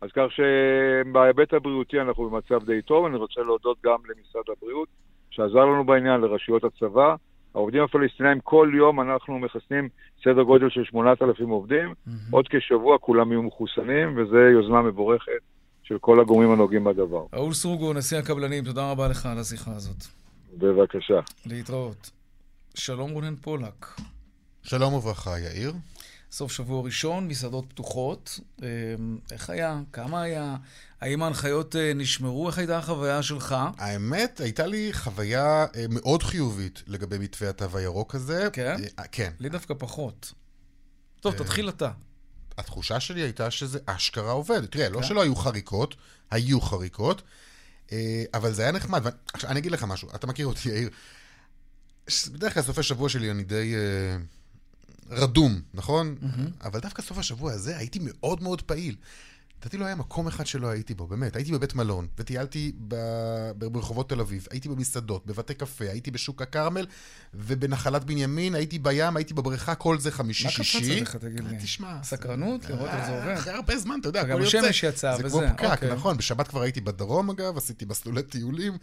אז 0.02 0.10
כך 0.14 0.26
שבהיבט 0.30 1.54
הבריאותי 1.54 2.02
אנחנו 2.02 2.30
במצב 2.30 2.66
די 2.66 2.82
טוב, 2.82 3.06
אני 3.06 3.18
רוצה 3.18 3.42
להודות 3.42 3.78
גם 3.86 3.98
למשרד 4.06 4.44
הבריאות, 4.58 4.88
שעזר 5.30 5.66
לנו 5.66 5.84
בעניין, 5.86 6.22
לרשויות 6.22 6.64
הצבא. 6.64 7.16
העובדים 7.56 7.84
הפלסטינאים, 7.84 8.40
כל 8.40 8.72
יום 8.74 9.02
אנחנו 9.02 9.40
מחסנים 9.40 9.90
סדר 10.24 10.42
גודל 10.42 10.70
של 10.70 10.84
8,000 10.84 11.50
עובדים, 11.50 11.90
mm-hmm. 11.92 12.12
עוד 12.32 12.48
כשבוע 12.50 12.98
כולם 12.98 13.32
יהיו 13.32 13.44
מחוסנים, 13.44 14.18
וזו 14.18 14.38
יוזמה 14.38 14.82
מבורכת 14.82 15.32
של 15.84 15.98
כל 15.98 16.20
הגורמים 16.20 16.52
הנוגעים 16.52 16.84
בדבר. 16.84 17.26
ראול 17.34 17.54
סרוגו, 17.54 17.94
נשיא 17.94 18.18
הקבלנים, 18.18 18.64
תודה 18.64 18.92
רבה 18.92 19.08
לך 19.08 19.26
על 19.26 19.38
השיחה 19.38 19.72
הזאת. 19.72 20.06
בבקשה. 20.58 21.20
להתראות. 21.46 22.12
שלום 22.76 23.12
רונן 23.12 23.36
פולק. 23.36 23.86
שלום 24.64 24.94
וברכה, 24.94 25.32
יאיר. 25.40 25.72
סוף 26.38 26.52
שבוע 26.52 26.84
ראשון, 26.84 27.28
מסעדות 27.28 27.66
פתוחות. 27.70 28.40
אמ, 28.62 28.66
איך 29.32 29.50
היה? 29.50 29.80
כמה 29.94 30.22
היה? 30.22 30.56
האם 31.02 31.24
ההנחיות 31.24 31.76
אה, 31.76 31.92
נשמרו? 31.96 32.48
איך 32.48 32.58
הייתה 32.58 32.78
החוויה 32.78 33.24
שלך? 33.24 33.56
האמת, 33.78 34.40
הייתה 34.40 34.68
לי 34.68 34.94
חוויה 34.94 35.66
אה, 35.76 35.86
מאוד 35.90 36.24
חיובית 36.24 36.84
לגבי 36.88 37.18
מתווה 37.18 37.50
התו 37.50 37.78
הירוק 37.78 38.16
הזה. 38.16 38.48
כן? 38.54 38.76
אה, 39.00 39.04
כן. 39.12 39.32
לי 39.40 39.50
דווקא 39.50 39.74
פחות. 39.78 40.34
טוב, 41.20 41.34
תתחיל 41.34 41.70
אתה. 41.70 41.92
התחושה 42.58 43.00
שלי 43.00 43.22
הייתה 43.22 43.52
שזה 43.52 43.80
אשכרה 43.86 44.32
עובד. 44.32 44.66
תראה, 44.66 44.90
לא 44.90 45.00
כן? 45.00 45.08
שלא 45.08 45.22
היו 45.22 45.36
חריקות, 45.36 45.96
היו 46.32 46.62
חריקות, 46.62 47.22
אבל 48.34 48.54
זה 48.54 48.62
היה 48.62 48.72
נחמד. 48.72 49.06
עכשיו, 49.34 49.50
אני 49.50 49.60
אגיד 49.60 49.72
לך 49.72 49.84
משהו, 49.84 50.10
אתה 50.16 50.28
מכיר 50.28 50.48
אותי, 50.48 50.70
יאיר. 50.70 50.90
בדרך 52.32 52.54
כלל 52.54 52.64
סופי 52.64 52.84
שבוע 52.84 53.10
שלי 53.10 53.32
אני 53.32 53.44
די... 53.44 53.76
רדום, 55.10 55.62
נכון? 55.74 56.16
Mm-hmm. 56.22 56.66
אבל 56.66 56.80
דווקא 56.80 57.02
סוף 57.02 57.18
השבוע 57.18 57.52
הזה 57.52 57.78
הייתי 57.78 58.00
מאוד 58.02 58.44
מאוד 58.44 58.62
פעיל. 58.62 58.96
לדעתי 59.62 59.78
לא 59.78 59.86
היה 59.86 59.96
מקום 59.96 60.28
אחד 60.28 60.48
שלא 60.48 60.68
הייתי 60.68 60.94
בו, 60.94 61.08
באמת. 61.08 61.36
הייתי 61.36 61.52
בבית 61.52 61.76
מלון, 61.76 62.08
וטיילתי 62.18 62.72
ב... 62.88 62.96
ברחובות 63.56 64.10
תל 64.10 64.20
אביב, 64.20 64.48
הייתי 64.52 64.70
במסעדות, 64.70 65.26
בבתי 65.26 65.54
קפה, 65.54 65.86
הייתי 65.86 66.12
בשוק 66.12 66.42
הכרמל, 66.42 66.86
ובנחלת 67.34 68.04
בנימין, 68.04 68.56
הייתי 68.56 68.80
בים, 68.80 69.18
הייתי 69.18 69.34
בבריכה, 69.34 69.76
כל 69.76 70.00
זה 70.00 70.12
חמישי-שישי. 70.12 70.78
מה 70.78 70.84
קפץ 70.84 70.92
עליך, 70.92 71.16
תגיד 71.16 71.44
לי? 71.44 71.58
תשמע. 71.64 72.04
סקרנות? 72.04 72.70
לראות 72.70 72.90
איך 72.90 73.06
זה 73.06 73.18
עובר? 73.18 73.34
אחרי 73.34 73.54
הרבה 73.54 73.78
זמן, 73.78 74.00
אתה 74.00 74.10
יודע, 74.10 74.22
הכל 74.22 74.42
יוצא. 74.42 74.58
גם 74.58 74.66
השמש 74.66 74.84
יצא, 74.84 75.16
וזה. 75.20 75.30
זה 75.30 75.46
כמו 75.48 75.56
פקק, 75.58 75.72
אוקיי. 75.72 75.94
נכון. 75.94 76.18
בשבת 76.18 76.48
כבר 76.48 76.62
הייתי 76.62 76.82
בדרום, 76.82 77.30
אגב, 77.30 77.58
עשיתי 77.58 77.86
מסלולי 77.86 78.24
טיולים. 78.24 78.78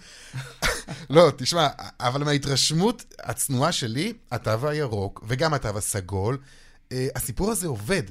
לא, 1.11 1.33
תשמע, 1.37 1.69
אבל 2.01 2.25
מההתרשמות 2.25 3.05
הצנועה 3.23 3.73
שלי, 3.73 4.13
התו 4.31 4.69
הירוק, 4.69 5.25
וגם 5.29 5.55
התו 5.55 5.79
הסגול, 5.79 6.39
אה, 6.93 7.09
הסיפור 7.15 7.51
הזה 7.51 7.67
עובד. 7.67 8.03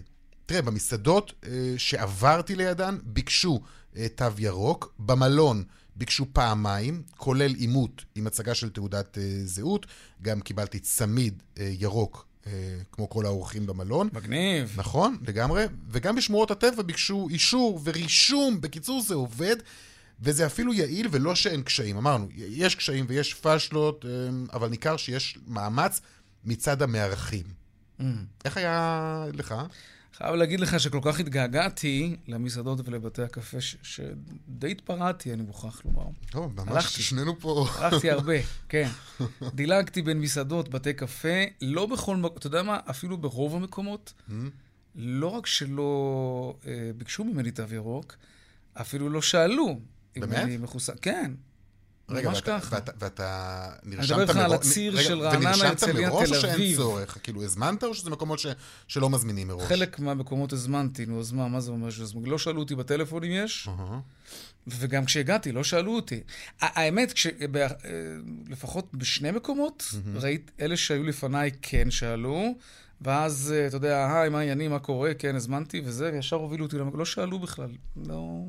תראה, 0.45 0.62
במסעדות 0.62 1.33
אה, 1.45 1.73
שעברתי 1.77 2.55
לידן, 2.55 2.97
ביקשו 3.03 3.62
אה, 3.97 4.07
תו 4.15 4.25
ירוק. 4.38 4.93
במלון 5.00 5.63
ביקשו 5.95 6.25
פעמיים, 6.33 7.03
כולל 7.17 7.53
עימות 7.53 8.05
עם 8.15 8.27
הצגה 8.27 8.55
של 8.55 8.69
תעודת 8.69 9.17
אה, 9.17 9.23
זהות. 9.45 9.85
גם 10.21 10.41
קיבלתי 10.41 10.79
צמיד 10.79 11.43
ירוק, 11.57 12.27
כמו 12.91 13.09
כל 13.09 13.25
האורחים 13.25 13.65
במלון. 13.65 14.09
מגניב. 14.13 14.73
נכון, 14.77 15.17
לגמרי. 15.27 15.65
וגם 15.89 16.15
בשמורות 16.15 16.51
הטבע 16.51 16.83
ביקשו 16.83 17.27
אישור 17.29 17.81
ורישום. 17.83 18.62
בקיצור, 18.62 19.01
זה 19.01 19.13
עובד. 19.13 19.55
וזה 20.19 20.45
אפילו 20.45 20.73
יעיל 20.73 21.07
ולא 21.12 21.35
שאין 21.35 21.62
קשיים. 21.62 21.97
אמרנו, 21.97 22.27
יש 22.35 22.75
קשיים 22.75 23.05
ויש 23.07 23.33
פשלות, 23.33 24.05
אבל 24.53 24.69
ניכר 24.69 24.97
שיש 24.97 25.38
מאמץ 25.47 26.01
מצד 26.45 26.81
המארחים. 26.81 27.45
Mm. 28.00 28.03
איך 28.45 28.57
היה 28.57 29.25
לך? 29.33 29.55
חייב 30.17 30.36
להגיד 30.36 30.60
לך 30.60 30.79
שכל 30.79 31.00
כך 31.01 31.20
התגעגעתי 31.20 32.15
למסעדות 32.27 32.88
ולבתי 32.88 33.22
הקפה, 33.22 33.62
ש- 33.62 33.75
שדי 33.84 34.72
התפרעתי, 34.72 35.34
אני 35.34 35.41
מוכרח 35.43 35.82
לומר. 35.86 36.05
טוב, 36.32 36.53
ממש 36.62 36.67
הלכתי. 36.72 37.01
שנינו 37.03 37.39
פה. 37.39 37.67
הלכתי 37.79 38.12
הרבה, 38.15 38.34
כן. 38.70 38.89
דילגתי 39.55 40.01
בין 40.01 40.20
מסעדות, 40.22 40.70
בתי 40.70 40.93
קפה, 40.93 41.27
לא 41.62 41.86
בכל 41.86 42.15
מקום, 42.17 42.38
אתה 42.38 42.48
יודע 42.48 42.63
מה? 42.63 42.79
אפילו 42.89 43.17
ברוב 43.17 43.55
המקומות. 43.55 44.13
לא 44.96 45.27
רק 45.27 45.46
שלא 45.46 46.55
אה, 46.67 46.72
ביקשו 46.98 47.24
ממני 47.24 47.51
תו 47.51 47.63
ירוק, 47.74 48.15
אפילו 48.74 49.10
לא 49.10 49.22
שאלו. 49.22 49.79
באמת? 50.15 50.60
מחוסן. 50.60 50.93
כן. 51.01 51.32
רגע, 52.15 52.29
ממש 52.29 52.38
ואתה, 52.38 52.60
ככה. 52.60 52.75
ואתה, 52.75 52.91
ואתה 53.00 53.70
נרשמת 53.84 54.10
מראש... 54.10 54.12
אני 54.12 54.24
מדבר 54.24 54.41
איתך 54.41 54.46
על 54.46 54.53
הציר 54.53 55.01
של 55.01 55.20
רעננה, 55.20 55.50
הרצליה, 55.50 55.75
תל 55.75 55.89
אביב. 55.89 55.96
ונרשמת 55.96 56.13
מראש 56.13 56.32
או 56.32 56.36
שאין 56.36 56.75
צורך? 56.75 57.17
כאילו, 57.24 57.43
הזמנת 57.43 57.84
או 57.84 57.93
שזה 57.93 58.10
מקומות 58.10 58.39
ש, 58.39 58.48
שלא 58.88 59.10
מזמינים 59.10 59.48
מראש? 59.48 59.63
חלק 59.63 60.00
מהמקומקות 60.00 60.53
הזמנתי, 60.53 61.05
נו, 61.05 61.20
אז 61.20 61.32
מה, 61.32 61.48
מה 61.48 61.60
זה 61.60 61.72
אומר 61.72 61.89
שהזמנתי? 61.89 62.29
לא 62.29 62.38
שאלו 62.38 62.60
אותי 62.60 62.75
בטלפון 62.75 63.24
אם 63.24 63.32
יש, 63.32 63.70
וגם 64.67 65.05
כשהגעתי, 65.05 65.51
לא 65.51 65.63
שאלו 65.63 65.96
אותי. 65.96 66.20
האמת, 66.62 67.13
כש... 67.13 67.27
לפחות 68.50 68.93
בשני 68.93 69.32
מקומות, 69.32 69.84
ראית, 70.15 70.51
אלה 70.60 70.77
שהיו 70.77 71.03
לפניי 71.03 71.51
כן 71.62 71.91
שאלו, 71.91 72.55
ואז, 73.01 73.53
אתה 73.67 73.77
יודע, 73.77 74.13
היי, 74.13 74.29
מה 74.29 74.39
העניינים, 74.39 74.72
מה 74.72 74.79
קורה, 74.79 75.13
כן, 75.13 75.36
הזמנתי, 75.36 75.82
וזה, 75.86 76.12
ישר 76.20 76.36
הובילו 76.36 76.65
אותי, 76.65 76.77
לא 76.93 77.05
שאלו 77.05 77.39
בכלל, 77.39 77.70
לא... 78.08 78.43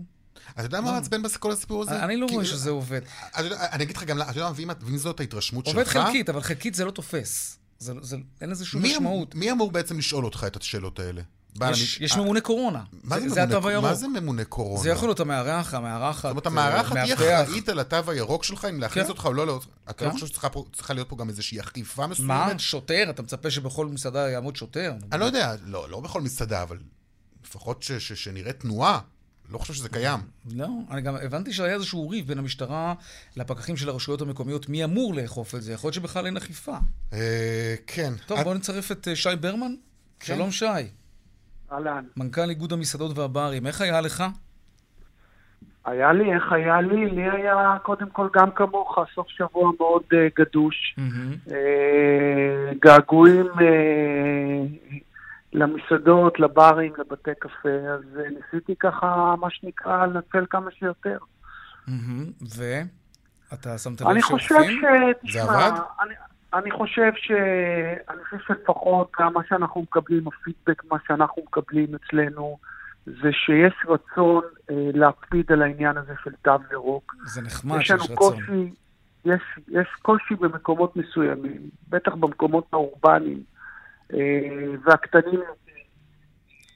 אתה 0.53 0.63
יודע 0.63 0.81
מה 0.81 0.93
מעצבן 0.93 1.23
בכל 1.23 1.53
הסיפור 1.53 1.83
הזה? 1.83 2.05
אני 2.05 2.17
לא 2.17 2.27
רואה 2.31 2.45
שזה 2.45 2.71
עובד. 2.71 3.01
אני 3.35 3.85
אגיד 3.85 3.97
לך 3.97 4.05
גם, 4.05 4.23
אתה 4.23 4.39
יודע 4.39 4.51
ואם 4.81 4.99
זאת 4.99 5.21
ההתרשמות 5.21 5.67
שלך... 5.67 5.75
עובד 5.75 5.87
חלקית, 5.87 6.29
אבל 6.29 6.41
חלקית 6.41 6.75
זה 6.75 6.85
לא 6.85 6.91
תופס. 6.91 7.59
אין 8.41 8.51
לזה 8.51 8.65
שום 8.65 8.83
משמעות. 8.83 9.35
מי 9.35 9.51
אמור 9.51 9.73
בעצם 9.73 9.99
לשאול 9.99 10.25
אותך 10.25 10.45
את 10.47 10.57
השאלות 10.57 10.99
האלה? 10.99 11.23
יש 12.01 12.17
ממונה 12.17 12.41
קורונה. 12.41 12.83
זה 13.27 13.43
התו 13.43 13.69
הירוק. 13.69 13.85
מה 13.85 13.95
זה 13.95 14.09
ממונה 14.09 14.45
קורונה? 14.45 14.83
זה 14.83 14.91
יכול 14.91 15.09
להיות 15.09 15.21
המארח, 15.21 15.75
המארחת, 15.75 16.35
זאת 16.35 16.47
אומרת, 16.47 16.47
המארחת 16.47 16.97
היא 16.97 17.15
אחראית 17.15 17.69
על 17.69 17.79
התו 17.79 18.11
הירוק 18.11 18.45
שלך, 18.45 18.65
אם 18.65 18.81
להכניס 18.81 19.05
כן. 19.05 19.11
אותך 19.11 19.27
או 19.27 19.33
לא. 19.33 19.61
אתה 19.91 20.05
לא 20.05 20.11
כן. 20.11 20.15
חושב 20.15 20.27
שצריכה 20.27 20.95
להיות 20.95 21.09
פה 21.09 21.17
גם 21.17 21.29
איזושהי 21.29 21.61
אכיפה 21.61 22.07
מסוימת? 22.07 22.29
מה? 22.29 22.59
שוטר? 22.59 23.07
אתה 23.11 23.23
מצפה 23.23 23.51
שבכל 23.51 23.87
מסעדה 23.87 24.31
יעמוד 24.31 24.57
שוטר? 24.57 24.95
אני 25.13 25.21
לא 25.21 25.25
יודע, 25.25 25.55
לא, 25.65 25.91
לא 25.91 26.01
בכל 26.01 26.21
מסעדה, 26.21 26.63
אבל 26.63 26.79
לפחות 27.47 27.85
שנראה 28.15 28.53
תנועה. 28.53 29.01
לא 29.51 29.59
חושב 29.59 29.75
שזה 29.75 29.89
קיים. 29.89 30.21
לא, 30.57 30.67
אני 30.91 31.01
גם 31.01 31.17
הבנתי 31.17 31.53
שהיה 31.53 31.75
איזשהו 31.75 32.11
ריב 32.11 32.27
בין 32.27 32.39
המשטרה 32.39 32.95
לפקחים 33.37 33.77
של 33.77 33.89
הרשויות 33.89 34.21
המקומיות, 34.21 34.69
מי 34.69 34.85
אמור 34.85 35.15
לאכוף 35.15 35.55
את 35.55 35.63
זה? 35.63 35.73
יכול 35.73 35.89
להיות 35.89 35.95
שבכלל 35.95 36.27
אין 36.27 36.37
אכיפה. 36.37 36.77
אה, 37.13 37.75
כן. 37.87 38.13
טוב, 38.27 38.43
בואו 38.43 38.55
נצרף 38.55 38.93
את 38.93 39.09
אה, 39.09 39.17
שי 39.17 39.37
ברמן. 39.41 39.75
כן. 40.21 40.35
שלום, 40.35 40.51
שי. 40.51 40.65
אהלן. 41.73 42.05
מנכ"ל 42.17 42.51
איגוד 42.51 42.73
המסעדות 42.73 43.19
והברים, 43.19 43.67
איך 43.67 43.81
היה 43.81 44.01
לך? 44.01 44.25
היה 45.85 46.13
לי, 46.13 46.35
איך 46.35 46.53
היה 46.53 46.81
לי? 46.81 47.11
לי 47.11 47.23
היה 47.23 47.77
קודם 47.83 48.11
כל 48.11 48.29
גם 48.35 48.51
כמוך, 48.51 48.99
סוף 49.15 49.29
שבוע 49.29 49.73
מאוד 49.81 50.03
uh, 50.13 50.17
גדוש. 50.37 50.97
Mm-hmm. 50.99 51.51
Uh, 51.51 51.53
געגועים 52.81 53.47
uh, 53.47 53.59
למסעדות, 55.55 56.41
לברים, 56.41 56.93
לבתי 56.99 57.31
קפה, 57.39 57.69
אז 57.69 58.19
אה, 58.19 58.23
ניסיתי 58.31 58.77
ככה, 58.77 59.35
מה 59.41 59.51
שנקרא, 59.51 60.07
לנצל 60.07 60.47
כמה 60.51 60.71
שיותר. 60.71 61.19
ואתה 62.57 63.79
שמת 63.79 64.01
לב 64.01 64.21
שאוכפים? 64.21 64.83
זה 65.33 65.43
עבד? 65.43 65.73
אני, 66.03 66.15
אני 66.55 66.71
חושב 66.71 67.13
ש... 67.17 67.31
אני 68.09 68.25
חושב 68.25 68.37
שלפחות 68.47 69.13
גם 69.21 69.33
מה 69.33 69.41
שאנחנו 69.49 69.83
מקבלים, 69.83 70.25
הפידבק, 70.29 70.85
מה 70.91 70.97
שאנחנו 71.07 71.43
מקבלים 71.43 71.89
אצלנו, 71.95 72.59
זה 73.07 73.33
שיש 73.33 73.75
רצון 73.89 74.45
אה, 74.71 74.91
להקפיד 74.95 75.53
על 75.53 75.63
העניין 75.63 75.97
הזה 75.97 76.13
של 76.25 76.31
תו 76.43 76.51
ירוק. 76.73 77.15
זה 77.25 77.43
נחמד 77.43 77.81
שיש 77.81 77.91
רצון. 77.91 78.15
קושי, 78.15 78.73
יש, 79.25 79.43
יש 79.69 79.89
קושי 80.03 80.35
במקומות 80.35 80.97
מסוימים, 80.97 81.61
בטח 81.89 82.15
במקומות 82.15 82.67
האורבניים. 82.73 83.54
אה, 84.15 84.19
והקטנים... 84.85 85.41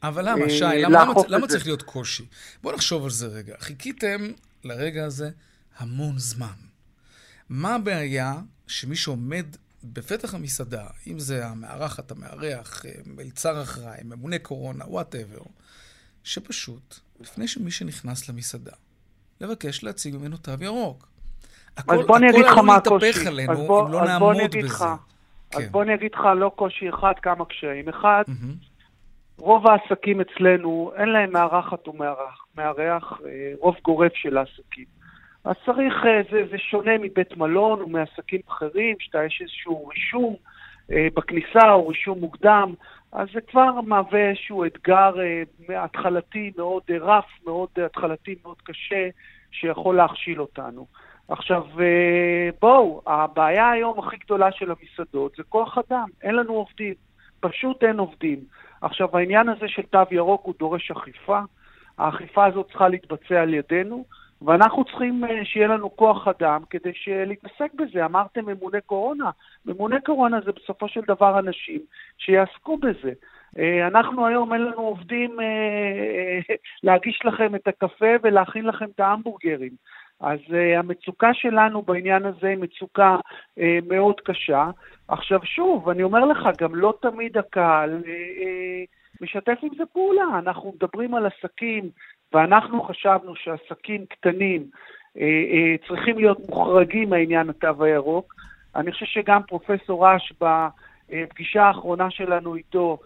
אבל 0.03 0.29
למה, 0.29 0.51
שי? 0.51 0.65
למה, 0.65 1.05
למה, 1.05 1.13
למה 1.29 1.47
צריך 1.47 1.67
להיות 1.67 1.83
קושי? 1.83 2.27
בואו 2.63 2.75
נחשוב 2.75 3.05
על 3.05 3.11
זה 3.11 3.27
רגע. 3.27 3.55
חיכיתם 3.59 4.21
לרגע 4.65 5.05
הזה 5.05 5.31
המון 5.79 6.19
זמן. 6.19 6.57
מה 7.49 7.75
הבעיה 7.75 8.35
שמי 8.67 8.97
שעומד 8.97 9.47
בפתח 9.85 10.35
המסעדה, 10.35 10.87
אם 11.07 11.19
זה 11.19 11.47
המארחת, 11.47 12.11
המארח, 12.11 12.87
אה, 12.87 12.93
מלצר 13.07 13.63
אחראי, 13.63 14.01
ממונה 14.05 14.39
קורונה, 14.39 14.85
whatever, 14.89 15.43
שפשוט, 16.25 16.99
לפני 17.21 17.49
שמי 17.49 17.71
שנכנס 17.71 18.29
למסעדה, 18.29 18.73
לבקש 19.41 19.83
להציג 19.83 20.17
ממנו 20.17 20.37
תו 20.37 20.53
ירוק. 20.61 21.09
הכל, 21.77 22.01
הכל 22.01 22.25
עלול 22.25 22.67
להתהפך 22.67 23.27
עלינו 23.27 23.67
בוא, 23.67 23.87
אם 23.87 23.93
לא 23.93 24.05
נעמוד 24.05 24.37
בזה. 24.59 24.85
לך. 25.51 25.57
כן. 25.57 25.63
אז 25.63 25.71
בוא 25.71 25.83
אני 25.83 25.95
אגיד 25.95 26.15
לך 26.15 26.29
לא 26.37 26.51
קושי 26.57 26.89
אחד, 26.89 27.13
כמה 27.23 27.45
קשיים. 27.45 27.89
אחד, 27.89 28.23
mm-hmm. 28.29 29.39
רוב 29.39 29.65
העסקים 29.67 30.21
אצלנו, 30.21 30.93
אין 30.97 31.09
להם 31.09 31.33
מארחת 31.33 31.87
או 31.87 31.93
מארח, 32.57 33.21
אה, 33.27 33.53
רוב 33.59 33.77
גורף 33.85 34.13
של 34.15 34.37
העסקים. 34.37 34.85
אז 35.45 35.55
צריך, 35.67 35.95
אה, 36.07 36.21
זה, 36.31 36.43
זה 36.51 36.59
שונה 36.59 36.99
מבית 36.99 37.37
מלון 37.37 37.81
או 37.81 37.89
מעסקים 37.89 38.41
אחרים, 38.49 38.97
שאתה 38.99 39.25
יש 39.25 39.39
איזשהו 39.43 39.87
רישום, 39.87 40.37
בכניסה 41.15 41.73
או 41.73 41.89
רישום 41.89 42.19
מוקדם, 42.21 42.75
אז 43.13 43.29
זה 43.35 43.41
כבר 43.41 43.81
מהווה 43.81 44.29
איזשהו 44.29 44.65
אתגר 44.65 45.15
התחלתי 45.69 46.53
מאוד 46.57 46.83
רף, 47.01 47.25
מאוד 47.45 47.69
התחלתי 47.87 48.35
מאוד 48.43 48.57
קשה, 48.63 49.09
שיכול 49.51 49.97
להכשיל 49.97 50.41
אותנו. 50.41 50.87
עכשיו, 51.29 51.67
בואו, 52.61 53.03
הבעיה 53.07 53.71
היום 53.71 53.99
הכי 53.99 54.17
גדולה 54.17 54.53
של 54.53 54.71
המסעדות 54.71 55.33
זה 55.37 55.43
כוח 55.43 55.79
אדם, 55.79 56.09
אין 56.23 56.35
לנו 56.35 56.53
עובדים, 56.53 56.95
פשוט 57.41 57.85
אין 57.85 57.99
עובדים. 57.99 58.39
עכשיו, 58.83 59.17
העניין 59.17 59.49
הזה 59.49 59.69
של 59.69 59.83
תו 59.83 59.99
ירוק 60.11 60.45
הוא 60.45 60.55
דורש 60.59 60.91
אכיפה, 60.91 61.41
האכיפה 61.99 62.47
הזאת 62.47 62.67
צריכה 62.69 62.89
להתבצע 62.89 63.43
על 63.43 63.55
ידינו, 63.55 64.05
ואנחנו 64.43 64.85
צריכים 64.85 65.25
אה, 65.25 65.45
שיהיה 65.45 65.69
לנו 65.69 65.97
כוח 65.97 66.29
אדם 66.29 66.63
כדי 66.71 66.93
להתעסק 67.27 67.75
בזה. 67.75 68.05
אמרתם 68.05 68.47
ממונה 68.47 68.81
קורונה. 68.81 69.31
ממונה 69.67 70.01
קורונה 70.01 70.41
זה 70.45 70.53
בסופו 70.53 70.89
של 70.89 71.01
דבר 71.07 71.39
אנשים 71.39 71.81
שיעסקו 72.19 72.77
בזה. 72.77 73.13
אה, 73.59 73.87
אנחנו 73.87 74.27
היום 74.27 74.53
אין 74.53 74.63
לנו 74.63 74.81
עובדים 74.81 75.41
אה, 75.41 76.55
להגיש 76.83 77.21
לכם 77.25 77.55
את 77.55 77.69
הקפה 77.69 78.15
ולהכין 78.23 78.65
לכם 78.65 78.87
את 78.95 79.01
ההמבורגרים. 79.01 79.73
אז 80.21 80.39
המצוקה 80.79 81.35
שלנו 81.35 81.83
בעניין 81.83 82.25
הזה 82.25 82.49
היא 82.49 82.59
מצוקה 82.59 83.17
מאוד 83.89 84.21
קשה. 84.21 84.71
עכשיו 85.09 85.41
שוב, 85.45 85.89
אני 85.89 86.03
אומר 86.03 86.25
לך, 86.25 86.49
גם 86.59 86.75
לא 86.75 86.95
תמיד 87.01 87.39
הקהל 87.39 88.03
משתף 89.21 89.59
עם 89.63 89.69
זה 89.77 89.85
פעולה. 89.93 90.39
אנחנו 90.39 90.73
מדברים 90.77 91.15
על 91.15 91.27
עסקים 91.27 91.91
ואנחנו 92.33 92.83
חשבנו 92.83 93.37
שעסקים 93.37 94.07
קטנים 94.07 94.65
אה, 95.19 95.23
אה, 95.23 95.89
צריכים 95.89 96.19
להיות 96.19 96.39
מוחרגים 96.49 97.11
מהעניין 97.11 97.51
התו 97.51 97.85
הירוק. 97.85 98.35
אני 98.77 98.93
חושב 98.93 99.07
שגם 99.07 99.43
פרופסור 99.43 100.17
אש 100.17 100.33
בפגישה 100.41 101.63
האחרונה 101.63 102.11
שלנו 102.11 102.55
איתו, 102.55 102.99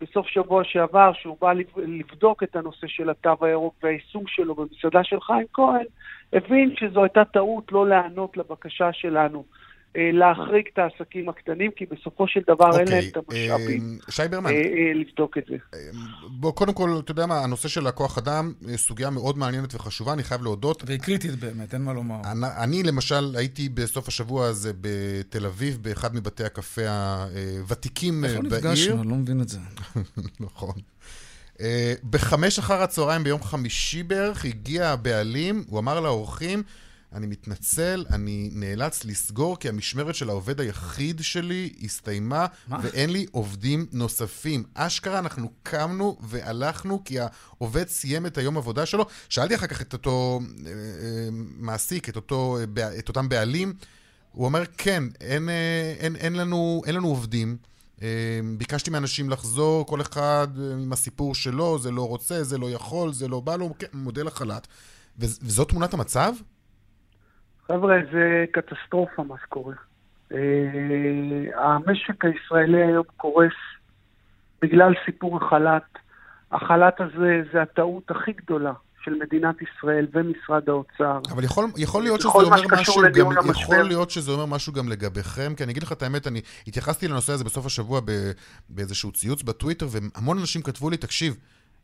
בסוף 0.00 0.26
שבוע 0.26 0.64
שעבר, 0.64 1.12
שהוא 1.12 1.36
בא 1.40 1.52
לבדוק 1.76 2.42
את 2.42 2.56
הנושא 2.56 2.86
של 2.86 3.10
התו 3.10 3.36
הירוק 3.40 3.74
והיישום 3.82 4.24
שלו 4.26 4.54
במסעדה 4.54 5.04
של 5.04 5.20
חיים 5.20 5.46
כהן, 5.52 5.84
הבין 6.32 6.74
שזו 6.76 7.02
הייתה 7.02 7.24
טעות 7.24 7.72
לא 7.72 7.88
להיענות 7.88 8.36
לבקשה 8.36 8.92
שלנו. 8.92 9.44
אה, 9.96 10.10
להחריג 10.12 10.64
את 10.72 10.78
העסקים 10.78 11.28
הקטנים, 11.28 11.70
כי 11.76 11.86
בסופו 11.86 12.28
של 12.28 12.40
דבר 12.46 12.78
אין 12.78 12.88
להם 12.88 13.04
את 13.12 13.16
אוקיי, 13.16 13.50
המשאבים 13.50 14.46
אה, 14.46 14.50
אה, 14.50 14.92
לבדוק 14.94 15.38
את 15.38 15.42
זה. 15.48 15.56
בוא, 16.28 16.52
קודם 16.52 16.74
כל, 16.74 16.90
אתה 16.98 17.10
יודע 17.10 17.26
מה, 17.26 17.38
הנושא 17.38 17.68
של 17.68 17.86
הכוח 17.86 18.18
אדם, 18.18 18.52
סוגיה 18.76 19.10
מאוד 19.10 19.38
מעניינת 19.38 19.74
וחשובה, 19.74 20.12
אני 20.12 20.22
חייב 20.22 20.42
להודות. 20.42 20.82
והיא 20.86 21.00
קריטית 21.00 21.34
באמת, 21.34 21.74
אין 21.74 21.82
מה 21.82 21.92
לומר. 21.92 22.20
אני, 22.62 22.82
למשל, 22.82 23.36
הייתי 23.36 23.68
בסוף 23.68 24.08
השבוע 24.08 24.46
הזה 24.46 24.72
בתל 24.80 25.46
אביב, 25.46 25.78
באחד 25.82 26.14
מבתי 26.14 26.44
הקפה 26.44 26.82
הוותיקים 27.60 28.20
בעיר. 28.20 28.36
איפה 28.36 28.46
נפגשנו? 28.46 29.02
אני 29.02 29.08
לא 29.10 29.14
מבין 29.14 29.40
את 29.40 29.48
זה. 29.48 29.58
נכון. 30.40 30.74
בחמש 32.10 32.58
אחר 32.58 32.82
הצהריים 32.82 33.24
ביום 33.24 33.42
חמישי 33.42 34.02
בערך 34.02 34.44
הגיע 34.44 34.88
הבעלים, 34.88 35.64
הוא 35.68 35.78
אמר 35.78 36.00
לאורחים, 36.00 36.62
אני 37.12 37.26
מתנצל, 37.26 38.04
אני 38.10 38.50
נאלץ 38.52 39.04
לסגור 39.04 39.58
כי 39.58 39.68
המשמרת 39.68 40.14
של 40.14 40.28
העובד 40.28 40.60
היחיד 40.60 41.20
שלי 41.22 41.72
הסתיימה 41.82 42.46
מה? 42.68 42.80
ואין 42.82 43.10
לי 43.10 43.26
עובדים 43.30 43.86
נוספים. 43.92 44.64
אשכרה 44.74 45.18
אנחנו 45.18 45.50
קמנו 45.62 46.18
והלכנו 46.22 47.04
כי 47.04 47.16
העובד 47.20 47.88
סיים 47.88 48.26
את 48.26 48.38
היום 48.38 48.56
עבודה 48.56 48.86
שלו. 48.86 49.06
שאלתי 49.28 49.54
אחר 49.54 49.66
כך 49.66 49.80
את 49.80 49.92
אותו 49.92 50.40
אה, 50.66 50.70
אה, 50.70 51.28
מעסיק, 51.58 52.08
את, 52.08 52.16
אותו, 52.16 52.58
אה, 52.78 52.98
את 52.98 53.08
אותם 53.08 53.28
בעלים, 53.28 53.74
הוא 54.32 54.44
אומר, 54.44 54.62
כן, 54.78 55.04
אין, 55.20 55.48
אה, 55.48 55.94
אין, 55.98 56.16
אין, 56.16 56.32
לנו, 56.32 56.82
אין 56.86 56.94
לנו 56.94 57.08
עובדים. 57.08 57.56
אה, 58.02 58.08
ביקשתי 58.58 58.90
מאנשים 58.90 59.30
לחזור, 59.30 59.86
כל 59.86 60.00
אחד 60.00 60.48
אה, 60.58 60.72
עם 60.72 60.92
הסיפור 60.92 61.34
שלו, 61.34 61.78
זה 61.78 61.90
לא 61.90 62.08
רוצה, 62.08 62.44
זה 62.44 62.58
לא 62.58 62.70
יכול, 62.70 63.12
זה 63.12 63.28
לא 63.28 63.40
בא 63.40 63.56
לו, 63.56 63.74
כן, 63.78 63.86
מודל 63.92 64.26
החל"ת. 64.26 64.66
וזאת 65.18 65.68
תמונת 65.68 65.94
המצב? 65.94 66.34
חבר'ה, 67.68 67.96
זה 68.12 68.44
קטסטרופה 68.52 69.22
מה 69.22 69.34
שקורה. 69.44 69.74
אה, 70.32 70.38
המשק 71.54 72.24
הישראלי 72.24 72.82
היום 72.82 73.04
קורס 73.16 73.52
בגלל 74.62 74.92
סיפור 75.04 75.36
החל"ת. 75.36 75.98
החל"ת 76.52 77.00
הזה 77.00 77.42
זה 77.52 77.62
הטעות 77.62 78.10
הכי 78.10 78.32
גדולה 78.32 78.72
של 79.04 79.14
מדינת 79.14 79.56
ישראל 79.62 80.06
ומשרד 80.12 80.68
האוצר. 80.68 81.20
אבל 81.30 81.44
יכול, 81.44 81.64
יכול 81.76 82.02
להיות 82.02 82.20
שזה 82.20 82.28
אומר 82.28 82.62
משהו 82.72 83.02
גם, 83.14 83.50
יכול 83.50 83.82
להיות 83.82 84.10
שזה 84.10 84.30
אומר 84.30 84.46
משהו 84.46 84.72
גם 84.72 84.88
לגביכם, 84.88 85.54
כי 85.56 85.64
אני 85.64 85.72
אגיד 85.72 85.82
לך 85.82 85.92
את 85.92 86.02
האמת, 86.02 86.26
אני 86.26 86.40
התייחסתי 86.66 87.08
לנושא 87.08 87.32
הזה 87.32 87.44
בסוף 87.44 87.66
השבוע 87.66 88.00
באיזשהו 88.68 89.12
ציוץ 89.12 89.42
בטוויטר, 89.42 89.86
והמון 89.90 90.38
אנשים 90.38 90.62
כתבו 90.62 90.90
לי, 90.90 90.96
תקשיב, 90.96 91.36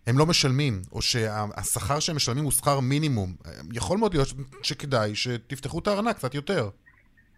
הם 0.06 0.18
לא 0.18 0.26
משלמים, 0.26 0.74
או 0.92 1.02
שהשכר 1.02 2.00
שהם 2.00 2.16
משלמים 2.16 2.44
הוא 2.44 2.52
שכר 2.52 2.80
מינימום. 2.80 3.30
יכול 3.72 3.98
מאוד 3.98 4.14
להיות 4.14 4.28
שכדאי 4.62 5.14
שתפתחו 5.14 5.78
את 5.78 5.86
הארנק 5.86 6.16
קצת 6.16 6.34
יותר. 6.34 6.68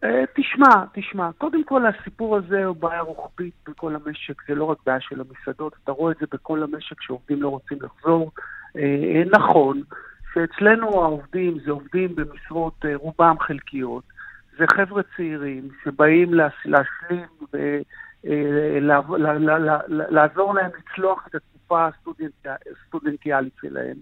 אה, 0.05 0.25
תשמע, 0.37 0.85
תשמע, 0.93 1.31
קודם 1.39 1.65
כל 1.65 1.83
הסיפור 1.87 2.37
הזה 2.37 2.65
הוא 2.65 2.77
בעיה 2.77 3.01
רוחבית 3.01 3.55
בכל 3.69 3.95
המשק, 3.95 4.43
זה 4.49 4.55
לא 4.55 4.65
רק 4.65 4.79
בעיה 4.87 5.01
של 5.01 5.21
המסעדות, 5.21 5.73
אתה 5.85 5.93
רואה 5.93 6.13
את 6.13 6.17
זה 6.21 6.27
בכל 6.33 6.63
המשק 6.63 7.03
שעובדים 7.03 7.43
לא 7.43 7.49
רוצים 7.49 7.79
לחזור. 7.83 8.31
אה, 8.77 9.23
נכון 9.33 9.83
שאצלנו 10.35 11.03
העובדים 11.03 11.59
זה 11.65 11.71
עובדים 11.71 12.17
במשרות 12.17 12.85
אה, 12.85 12.97
רובם 12.97 13.37
חלקיות, 13.41 14.05
זה 14.59 14.65
חבר'ה 14.77 15.03
צעירים 15.17 15.69
שבאים 15.85 16.35
להשלים 16.65 17.27
ולעזור 19.85 20.55
להם 20.55 20.71
לצלוח 20.79 21.27
את 21.27 21.35
התקופה 21.71 21.89
הסטודנטיאלית 22.85 23.53
שלהם, 23.61 23.97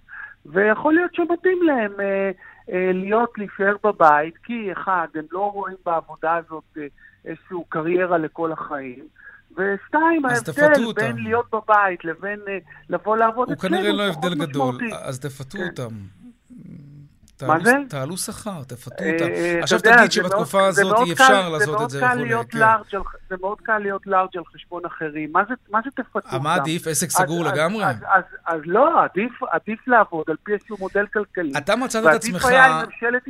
ויכול 0.47 0.95
להיות 0.95 1.15
שמתאים 1.15 1.63
להם 1.63 1.93
אה, 2.01 2.31
אה, 2.73 2.91
להיות, 2.93 3.39
להישאר 3.39 3.77
בבית, 3.85 4.37
כי 4.37 4.73
אחד, 4.73 5.07
הם 5.15 5.25
לא 5.33 5.51
רואים 5.53 5.77
בעבודה 5.87 6.35
הזאת 6.37 6.65
אה, 6.79 6.87
איזושהי 7.25 7.57
קריירה 7.69 8.19
לכל 8.19 8.53
החיים. 8.53 9.05
ושתיים, 9.53 10.25
ההבדל 10.25 10.93
בין 10.95 11.17
להיות 11.17 11.47
בבית 11.53 12.05
לבין 12.05 12.41
אה, 12.49 12.59
לבוא 12.89 13.17
לעבוד 13.17 13.51
אצלנו 13.51 13.77
הוא 13.77 13.83
כנראה 13.83 13.93
לא 13.93 14.13
הבדל 14.13 14.35
גדול, 14.47 14.79
אז 15.05 15.21
תפתו 15.21 15.59
כן. 15.59 15.65
אותם. 15.65 15.95
מה 17.43 17.57
זה? 17.65 17.73
תעלו 17.89 18.17
שכר, 18.17 18.63
תפתו 18.67 19.05
אותה. 19.05 19.25
אה, 19.25 19.59
עכשיו 19.63 19.81
תגיד 19.81 20.13
שבתקופה 20.13 20.67
הזאת 20.67 20.97
אי 21.07 21.13
אפשר 21.13 21.49
לעשות 21.49 21.83
את 21.83 21.91
זה 21.91 22.07
וכולי. 22.07 22.35
כן. 22.51 22.99
זה 23.31 23.37
מאוד 23.41 23.61
קל 23.61 23.79
להיות 23.79 24.07
לארג' 24.07 24.37
על 24.37 24.43
חשבון 24.55 24.85
אחרים. 24.85 25.33
מה 25.33 25.81
זה 25.85 25.91
תפתו 25.95 26.19
אותם? 26.19 26.43
מה 26.43 26.55
עדיף? 26.55 26.87
עסק 26.87 27.11
סגור 27.11 27.45
לגמרי? 27.45 27.85
אז 28.47 28.61
לא, 28.65 29.05
עדיף 29.51 29.89
לעבוד 29.89 30.25
על 30.29 30.37
פי 30.43 30.53
איזשהו 30.53 30.77
מודל 30.81 31.07
כלכלי. 31.07 31.53
אתה 31.59 31.77
מצאת 31.77 32.07
את 32.07 32.15
עצמך, 32.15 32.49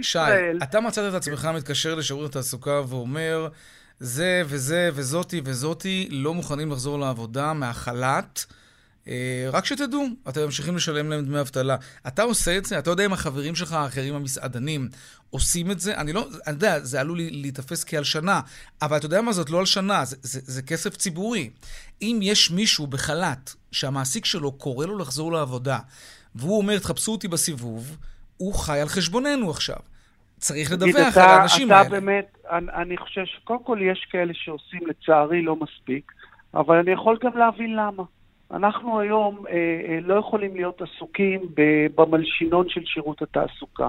שי, 0.00 0.18
אתה 0.62 0.80
מצאת 0.80 1.10
את 1.10 1.14
עצמך 1.14 1.48
מתקשר 1.56 1.94
לשירות 1.94 2.30
התעסוקה 2.30 2.80
ואומר, 2.88 3.48
זה 3.98 4.42
וזה 4.46 4.90
וזאתי 4.94 5.40
וזאתי 5.44 6.08
לא 6.10 6.34
מוכנים 6.34 6.72
לחזור 6.72 6.98
לעבודה 6.98 7.52
מהחל"ת. 7.52 8.44
אה, 9.08 9.48
רק 9.52 9.64
שתדעו, 9.64 10.06
אתם 10.28 10.40
ממשיכים 10.40 10.76
לשלם 10.76 11.10
להם 11.10 11.24
דמי 11.24 11.40
אבטלה. 11.40 11.76
אתה 12.06 12.22
עושה 12.22 12.58
את 12.58 12.64
זה? 12.64 12.78
אתה 12.78 12.90
יודע 12.90 13.06
אם 13.06 13.12
החברים 13.12 13.54
שלך 13.54 13.72
האחרים, 13.72 14.14
המסעדנים, 14.14 14.88
עושים 15.30 15.70
את 15.70 15.80
זה? 15.80 15.96
אני 15.96 16.12
לא, 16.12 16.26
אני 16.46 16.54
יודע, 16.54 16.80
זה 16.80 17.00
עלול 17.00 17.18
להיתפס 17.18 17.84
כהלשנה, 17.84 18.40
אבל 18.82 18.96
אתה 18.96 19.06
יודע 19.06 19.22
מה 19.22 19.32
זאת 19.32 19.50
לא 19.50 19.58
הלשנה, 19.58 20.04
זה, 20.04 20.16
זה, 20.22 20.40
זה 20.44 20.62
כסף 20.62 20.96
ציבורי. 20.96 21.50
אם 22.02 22.18
יש 22.22 22.50
מישהו 22.50 22.86
בחל"ת 22.86 23.54
שהמעסיק 23.72 24.24
שלו 24.24 24.52
קורא 24.52 24.86
לו 24.86 24.98
לחזור 24.98 25.32
לעבודה, 25.32 25.78
והוא 26.34 26.58
אומר, 26.58 26.78
תחפשו 26.78 27.12
אותי 27.12 27.28
בסיבוב, 27.28 27.96
הוא 28.36 28.54
חי 28.54 28.80
על 28.80 28.88
חשבוננו 28.88 29.50
עכשיו. 29.50 29.76
צריך 30.38 30.72
לדווח 30.72 31.16
על 31.16 31.28
האנשים 31.28 31.70
האלה. 31.70 31.82
אתה 31.82 31.90
באמת, 31.90 32.36
אני, 32.50 32.66
אני 32.72 32.96
חושב 32.96 33.24
שקודם 33.24 33.64
כל 33.64 33.78
יש 33.82 34.06
כאלה 34.10 34.32
שעושים 34.34 34.80
לצערי 34.86 35.42
לא 35.42 35.56
מספיק, 35.56 36.12
אבל 36.54 36.76
אני 36.76 36.90
יכול 36.90 37.18
גם 37.22 37.38
להבין 37.38 37.76
למה. 37.76 38.02
אנחנו 38.50 39.00
היום 39.00 39.44
אה, 39.48 39.52
אה, 39.52 39.98
לא 40.02 40.14
יכולים 40.14 40.57
להיות 40.57 40.83
עסוקים 40.83 41.40
במלשינון 41.94 42.68
של 42.68 42.80
שירות 42.85 43.22
התעסוקה. 43.22 43.88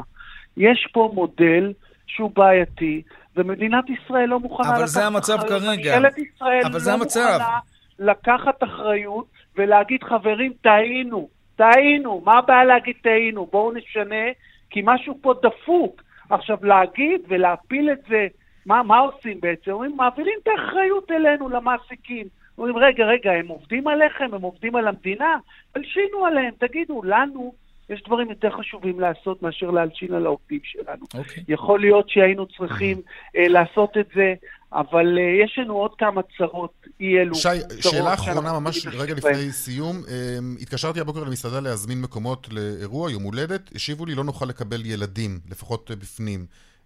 יש 0.58 0.88
פה 0.94 1.12
מודל 1.14 1.74
שהוא 2.08 2.32
בעייתי, 2.36 3.02
ומדינת 3.36 3.86
ישראל 3.90 4.26
לא 4.26 4.40
מוכנה 4.40 4.68
לקחת 4.68 4.76
אחריות. 4.76 4.82
אבל 4.82 4.88
זה 4.88 5.06
המצב 5.06 5.38
כרגע. 5.48 6.00
ממשלת 6.00 6.18
ישראל 6.18 6.62
אבל 6.66 6.80
לא 6.92 6.98
מוכנה 6.98 7.60
לקחת 8.00 8.64
אחריות 8.64 9.26
ולהגיד, 9.58 10.04
חברים, 10.04 10.54
טעינו, 10.62 11.30
טעינו. 11.56 12.22
מה 12.26 12.38
הבעיה 12.38 12.64
להגיד 12.66 12.96
טעינו? 13.04 13.48
בואו 13.52 13.72
נשנה, 13.72 14.26
כי 14.70 14.82
משהו 14.84 15.18
פה 15.22 15.34
דפוק. 15.44 16.02
עכשיו, 16.30 16.58
להגיד 16.62 17.22
ולהפיל 17.28 17.90
את 17.92 18.00
זה, 18.10 18.28
מה, 18.66 18.84
מה 18.84 19.00
עושים 19.00 19.40
בעצם? 19.40 19.72
אומרים, 19.72 19.96
מעבירים 19.96 20.40
את 20.44 20.48
האחריות 20.48 21.12
אלינו, 21.12 21.50
למעסיקים. 21.50 22.28
אומרים, 22.58 22.78
רגע, 22.78 23.06
רגע, 23.06 23.32
הם 23.32 23.48
עובדים 23.48 23.88
עליכם, 23.88 24.34
הם 24.34 24.42
עובדים 24.42 24.76
על 24.76 24.88
המדינה, 24.88 25.38
תלשינו 25.72 26.26
עליהם, 26.26 26.54
תגידו, 26.60 27.02
לנו 27.04 27.54
יש 27.90 28.04
דברים 28.08 28.30
יותר 28.30 28.50
חשובים 28.58 29.00
לעשות 29.00 29.42
מאשר 29.42 29.72
להלשין 29.72 30.14
על 30.14 30.26
העובדים 30.26 30.60
שלנו. 30.64 31.06
אוקיי. 31.14 31.44
Okay. 31.44 31.46
יכול 31.48 31.80
להיות 31.80 32.10
שהיינו 32.10 32.46
צריכים 32.48 32.98
uh, 32.98 33.40
לעשות 33.50 33.98
את 34.00 34.08
זה, 34.16 34.34
אבל 34.74 35.18
uh, 35.18 35.44
יש 35.46 35.60
לנו 35.60 35.74
עוד 35.74 35.92
כמה 35.98 36.22
צרות, 36.38 36.88
אי 37.00 37.20
אלו 37.20 37.36
שי, 37.36 37.50
שאלה 37.82 38.14
אחרונה 38.14 38.60
ממש 38.60 38.88
רגע 38.88 39.14
לפני 39.14 39.52
סיום. 39.52 39.96
Um, 40.06 40.62
התקשרתי 40.62 41.00
הבוקר 41.00 41.24
למסעדה 41.24 41.60
להזמין 41.60 42.02
מקומות 42.02 42.48
לאירוע, 42.52 43.12
יום 43.12 43.24
הולדת, 43.24 43.76
השיבו 43.76 44.06
לי 44.06 44.16
לא 44.16 44.24
נוכל 44.24 44.46
לקבל 44.46 44.86
ילדים, 44.86 45.40
לפחות 45.50 45.92
בפנים. 45.92 46.46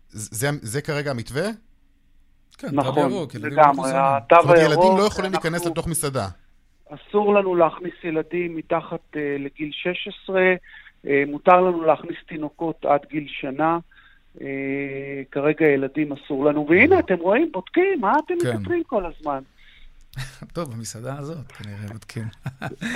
זה, 0.09 0.49
זה 0.61 0.81
כרגע 0.81 1.11
המתווה? 1.11 1.49
כן, 2.57 2.67
נכון, 2.73 2.93
תו 2.93 2.99
ירוק, 2.99 3.35
ילדים 3.35 3.49
לא 3.51 3.61
לגמרי. 3.63 3.73
מחוסנים. 3.77 4.01
התו 4.01 4.35
זאת 4.35 4.43
אומרת, 4.43 4.57
הירוק, 4.59 4.73
ילדים 4.83 4.97
לא 4.97 5.03
יכולים 5.03 5.31
אנחנו- 5.33 5.49
להיכנס 5.49 5.65
לתוך 5.71 5.87
מסעדה. 5.87 6.27
אסור 6.89 7.33
לנו 7.35 7.55
להכניס 7.55 7.93
ילדים 8.03 8.55
מתחת 8.55 8.99
uh, 9.13 9.17
לגיל 9.39 9.69
16, 9.71 10.41
uh, 11.05 11.07
מותר 11.27 11.61
לנו 11.61 11.81
להכניס 11.83 12.17
תינוקות 12.27 12.85
עד 12.85 12.99
גיל 13.09 13.25
שנה. 13.27 13.77
Uh, 14.37 14.41
כרגע 15.31 15.65
ילדים 15.65 16.11
אסור 16.13 16.45
לנו, 16.45 16.65
והנה, 16.69 16.99
אתם 16.99 17.15
רואים, 17.19 17.49
בודקים, 17.53 18.01
מה 18.01 18.13
אתם 18.25 18.33
כן. 18.41 18.57
מקטרים 18.57 18.83
כל 18.83 19.03
הזמן? 19.05 19.39
טוב, 20.53 20.71
במסעדה 20.71 21.17
הזאת 21.17 21.51
כנראה 21.51 21.87
בודקים. 21.91 22.23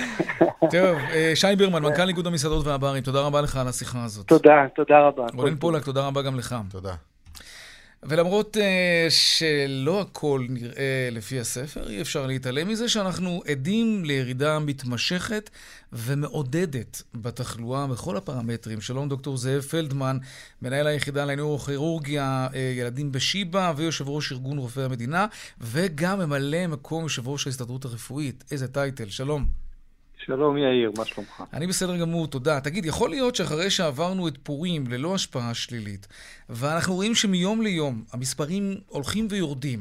טוב, 0.72 0.98
אה, 1.14 1.32
שי 1.36 1.48
ברמן, 1.58 1.84
מנכ"ל 1.84 2.08
איגוד 2.08 2.28
המסעדות 2.28 2.68
והברים, 2.68 3.04
תודה 3.04 3.22
רבה 3.22 3.42
לך 3.42 3.58
על 3.58 3.68
השיחה 3.68 4.04
הזאת. 4.04 4.28
תודה, 4.28 4.66
תודה 4.76 5.00
רבה. 5.08 5.26
רונן. 5.34 5.56
פולק, 5.56 5.84
תודה 5.86 6.08
רבה 6.08 6.22
גם 6.22 6.38
לך. 6.38 6.56
תודה. 6.70 6.94
ולמרות 8.06 8.58
uh, 8.58 8.60
שלא 9.10 10.02
הכל 10.02 10.46
נראה 10.50 11.10
לפי 11.12 11.40
הספר, 11.40 11.90
אי 11.90 12.02
אפשר 12.02 12.26
להתעלם 12.26 12.68
מזה 12.68 12.90
שאנחנו 12.90 13.44
עדים 13.48 14.06
לירידה 14.06 14.60
מתמשכת 14.60 15.50
ומעודדת 15.94 17.02
בתחלואה 17.14 17.88
בכל 17.88 18.18
הפרמטרים. 18.18 18.82
שלום 18.82 19.10
דוקטור 19.10 19.38
זאב 19.38 19.62
פלדמן, 19.62 20.18
מנהל 20.62 20.88
היחידה 20.88 21.26
לנאורוכירורגיה 21.26 22.48
uh, 22.52 22.58
ילדים 22.58 23.12
בשיבא 23.12 23.74
ויושב 23.78 24.10
ראש 24.10 24.32
ארגון 24.32 24.58
רופאי 24.58 24.84
המדינה, 24.84 25.28
וגם 25.62 26.20
ממלא 26.20 26.68
מקום 26.68 27.04
יושב 27.04 27.28
ראש 27.28 27.48
ההסתדרות 27.48 27.86
הרפואית. 27.86 28.44
איזה 28.52 28.68
טייטל, 28.68 29.10
שלום. 29.10 29.63
שלום 30.26 30.58
יאיר, 30.58 30.92
מה 30.98 31.06
שלומך? 31.06 31.44
אני 31.54 31.68
בסדר 31.68 31.98
גמור, 31.98 32.28
תודה. 32.28 32.60
תגיד, 32.62 32.86
יכול 32.86 33.10
להיות 33.10 33.36
שאחרי 33.36 33.70
שעברנו 33.70 34.28
את 34.28 34.38
פורים 34.38 34.84
ללא 34.90 35.16
השפעה 35.16 35.54
שלילית, 35.54 36.08
ואנחנו 36.50 36.94
רואים 36.94 37.16
שמיום 37.16 37.62
ליום 37.62 38.04
המספרים 38.14 38.64
הולכים 38.88 39.28
ויורדים, 39.30 39.80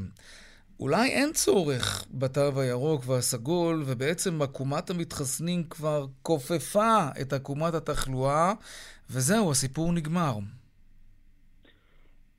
אולי 0.81 1.11
אין 1.11 1.33
צורך 1.33 2.05
בתו 2.11 2.61
הירוק 2.61 3.02
והסגול, 3.07 3.83
ובעצם 3.87 4.42
עקומת 4.42 4.90
המתחסנים 4.90 5.62
כבר 5.70 6.07
כופפה 6.22 6.98
את 7.20 7.33
עקומת 7.33 7.74
התחלואה, 7.74 8.52
וזהו, 9.11 9.50
הסיפור 9.50 9.92
נגמר. 9.92 10.35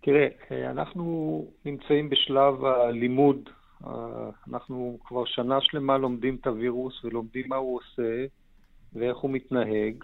תראה, 0.02 0.28
אה, 0.52 0.72
אנחנו 0.72 1.46
נמצאים 1.66 2.10
בשלב 2.10 2.66
הלימוד. 2.66 3.50
אה, 3.88 4.30
אנחנו 4.50 4.98
כבר 5.06 5.26
שנה 5.26 5.62
שלמה 5.62 5.98
לומדים 5.98 6.36
את 6.42 6.48
הווירוס 6.48 7.06
ולומדים 7.06 7.50
מה 7.50 7.56
הוא 7.56 7.80
עושה 7.80 8.26
ואיך 8.94 9.18
הוא 9.18 9.32
מתנהג. 9.32 10.04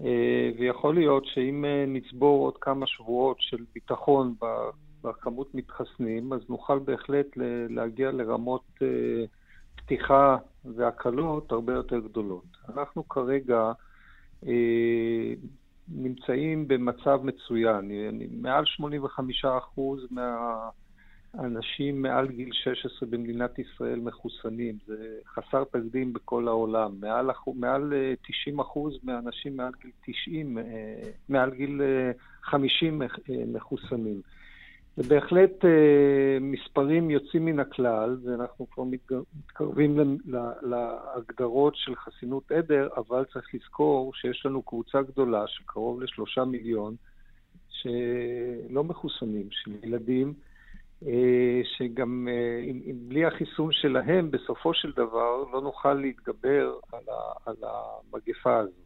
אה, 0.00 0.50
ויכול 0.58 0.94
להיות 0.94 1.26
שאם 1.26 1.64
אה, 1.64 1.84
נצבור 1.88 2.44
עוד 2.44 2.56
כמה 2.56 2.86
שבועות 2.86 3.36
של 3.40 3.64
ביטחון 3.74 4.34
בכמות 5.04 5.54
מתחסנים, 5.54 6.32
אז 6.32 6.40
נוכל 6.48 6.78
בהחלט 6.78 7.26
להגיע 7.68 8.10
לרמות 8.10 8.78
פתיחה 9.76 10.36
והקלות 10.64 11.52
הרבה 11.52 11.72
יותר 11.72 11.98
גדולות. 11.98 12.44
אנחנו 12.68 13.08
כרגע 13.08 13.72
נמצאים 15.88 16.68
במצב 16.68 17.20
מצוין. 17.24 17.90
מעל 18.30 18.64
85% 18.64 19.80
מהאנשים 21.34 22.02
מעל 22.02 22.28
גיל 22.28 22.52
16 22.52 23.08
במדינת 23.08 23.58
ישראל 23.58 24.00
מחוסנים. 24.00 24.78
זה 24.86 24.96
חסר 25.34 25.64
תקדים 25.64 26.12
בכל 26.12 26.48
העולם. 26.48 26.92
מעל, 27.00 27.30
מעל 27.54 27.92
אה, 27.92 28.14
90% 28.50 28.62
מהאנשים 29.02 29.56
מעל 29.56 29.72
גיל 29.82 29.90
90, 30.06 30.58
אה, 30.58 30.64
מעל 31.28 31.50
גיל 31.50 31.82
אה, 31.82 32.10
50 32.42 32.98
מח- 32.98 33.18
אה, 33.30 33.44
מחוסנים. 33.52 34.20
זה 34.96 35.08
בהחלט 35.08 35.64
מספרים 36.40 37.10
יוצאים 37.10 37.44
מן 37.44 37.60
הכלל, 37.60 38.16
ואנחנו 38.24 38.70
כבר 38.70 38.84
מתקרבים 38.84 39.96
להגדרות 40.62 41.76
של 41.76 41.96
חסינות 41.96 42.52
עדר, 42.52 42.88
אבל 42.96 43.24
צריך 43.32 43.54
לזכור 43.54 44.14
שיש 44.14 44.46
לנו 44.46 44.62
קבוצה 44.62 45.02
גדולה 45.02 45.44
של 45.46 45.62
קרוב 45.66 46.02
לשלושה 46.02 46.44
מיליון 46.44 46.94
שלא 47.70 48.84
מחוסנים, 48.84 49.46
של 49.50 49.70
ילדים, 49.82 50.34
שגם 51.64 52.28
אה, 52.30 52.60
עם, 52.64 52.80
עם, 52.84 52.96
בלי 53.08 53.24
החיסון 53.24 53.72
שלהם, 53.72 54.30
בסופו 54.30 54.74
של 54.74 54.90
דבר, 54.90 55.44
לא 55.52 55.60
נוכל 55.60 55.94
להתגבר 55.94 56.74
על, 56.92 57.02
ה, 57.08 57.50
על 57.50 57.56
המגפה 57.62 58.56
הזאת. 58.56 58.82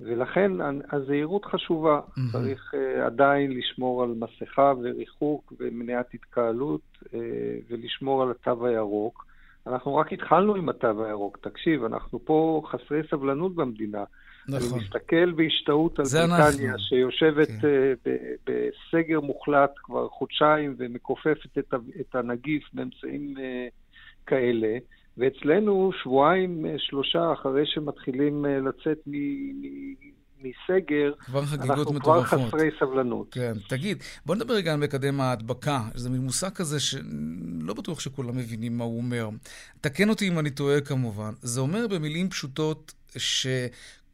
ולכן 0.00 0.52
הזהירות 0.92 1.44
חשובה. 1.44 2.00
מהמם. 2.16 2.30
צריך 2.32 2.74
uh, 2.74 3.02
עדיין 3.06 3.52
לשמור 3.52 4.02
על 4.02 4.14
מסכה 4.18 4.72
וריחוק 4.82 5.52
ומניעת 5.60 6.14
התקהלות 6.14 6.80
uh, 7.04 7.08
ולשמור 7.70 8.22
על 8.22 8.30
התו 8.30 8.66
הירוק. 8.66 9.26
אנחנו 9.66 9.96
רק 9.96 10.12
התחלנו 10.12 10.54
עם 10.54 10.68
התו 10.68 11.04
הירוק. 11.04 11.38
תקשיב, 11.38 11.84
אנחנו 11.84 12.18
פה 12.24 12.62
חסרי 12.66 13.00
סבלנות 13.10 13.54
במדינה. 13.54 14.04
נכון. 14.48 14.78
אני 14.78 14.84
מסתכל 14.84 15.32
בהשתאות 15.32 15.98
על 15.98 16.04
בריטניה, 16.04 16.46
אנחנו. 16.46 16.78
שיושבת 16.78 17.48
כן. 17.48 17.58
uh, 17.58 18.10
בסגר 18.46 19.20
מוחלט 19.20 19.72
כבר 19.82 20.08
חודשיים 20.08 20.74
ומכופפת 20.78 21.58
את, 21.58 21.74
את 22.00 22.14
הנגיף 22.14 22.62
באמצעים 22.72 23.34
uh, 23.36 23.40
כאלה. 24.26 24.78
ואצלנו 25.18 25.90
שבועיים, 26.02 26.66
אה, 26.66 26.74
שלושה, 26.78 27.32
אחרי 27.32 27.62
שמתחילים 27.66 28.46
אה, 28.46 28.58
לצאת 28.58 28.98
מ- 29.06 29.94
מסגר, 30.38 31.12
כבר 31.18 31.44
חגיגות 31.44 31.70
אנחנו 31.70 31.84
כבר 31.84 31.92
מטורפות. 31.92 32.40
חסרי 32.48 32.70
סבלנות. 32.80 33.34
כן, 33.34 33.52
תגיד, 33.68 34.02
בוא 34.26 34.34
נדבר 34.34 34.54
רגע 34.54 34.72
על 34.72 34.80
מקדם 34.80 35.20
ההדבקה. 35.20 35.80
זה 35.94 36.10
מין 36.10 36.20
מושג 36.20 36.50
כזה 36.50 36.80
שלא 36.80 37.74
בטוח 37.74 38.00
שכולם 38.00 38.36
מבינים 38.36 38.78
מה 38.78 38.84
הוא 38.84 38.96
אומר. 38.98 39.28
תקן 39.80 40.08
אותי 40.08 40.28
אם 40.28 40.38
אני 40.38 40.50
טועה 40.50 40.80
כמובן. 40.80 41.32
זה 41.42 41.60
אומר 41.60 41.86
במילים 41.86 42.30
פשוטות 42.30 42.94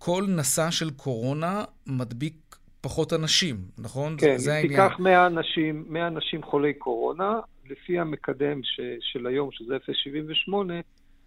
שכל 0.00 0.24
נשא 0.28 0.70
של 0.70 0.90
קורונה 0.90 1.64
מדביק 1.86 2.56
פחות 2.80 3.12
אנשים, 3.12 3.56
נכון? 3.78 4.16
כן, 4.18 4.38
זה 4.38 4.50
אם 4.50 4.56
העניין. 4.56 4.88
תיקח 4.88 5.00
100 5.00 5.26
אנשים, 5.26 5.84
100 5.88 6.06
אנשים 6.06 6.42
חולי 6.42 6.74
קורונה, 6.74 7.40
לפי 7.70 7.98
המקדם 7.98 8.60
ש, 8.62 8.80
של 9.00 9.26
היום, 9.26 9.48
שזה 9.52 9.76
0.78, 9.76 10.52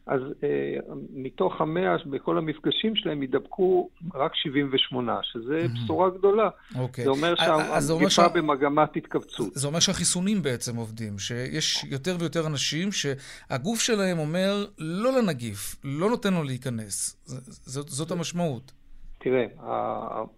אז 0.07 0.21
אה, 0.43 0.75
מתוך 1.13 1.61
המאה, 1.61 1.95
בכל 2.05 2.37
המפגשים 2.37 2.95
שלהם 2.95 3.21
יידבקו 3.21 3.89
רק 4.13 4.31
78, 4.35 5.19
שזה 5.23 5.65
בשורה 5.73 6.09
גדולה. 6.09 6.49
אוקיי. 6.79 7.03
זה 7.03 7.09
אומר 7.09 7.33
שהמגפה 7.35 8.09
שה- 8.09 8.27
במגמת 8.29 8.95
התכווצות. 8.95 9.53
זה 9.53 9.67
אומר 9.67 9.79
שהחיסונים 9.79 10.41
בעצם 10.41 10.75
עובדים, 10.75 11.19
שיש 11.19 11.83
יותר 11.83 12.15
ויותר 12.19 12.47
אנשים 12.47 12.89
שהגוף 12.91 13.79
שלהם 13.79 14.19
אומר 14.19 14.65
לא 14.79 15.11
לנגיף, 15.21 15.75
לא 15.83 16.09
נותן 16.09 16.33
לו 16.33 16.43
להיכנס. 16.43 17.17
זאת, 17.65 17.89
זאת 17.89 18.11
המשמעות. 18.11 18.71
תראה, 19.19 19.45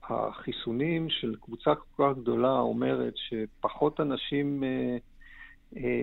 החיסונים 0.10 1.08
של 1.10 1.36
קבוצה 1.42 1.72
כל 1.76 2.04
כך 2.14 2.18
גדולה 2.22 2.60
אומרת 2.60 3.14
שפחות 3.16 4.00
אנשים 4.00 4.64
אה, 4.64 4.98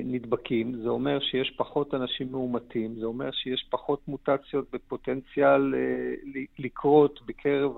נדבקים, 0.05 0.83
זה 0.83 0.88
אומר 0.88 1.20
שיש 1.20 1.55
פחות 1.57 1.94
אנשים 1.94 2.31
מאומתים, 2.31 2.94
זה 3.01 3.07
אומר 3.07 3.31
שיש 3.33 3.66
פחות 3.70 4.09
מוטציות 4.09 4.66
בפוטנציאל 4.72 5.75
אה, 5.75 6.40
לקרות 6.59 7.20
בקרב. 7.27 7.72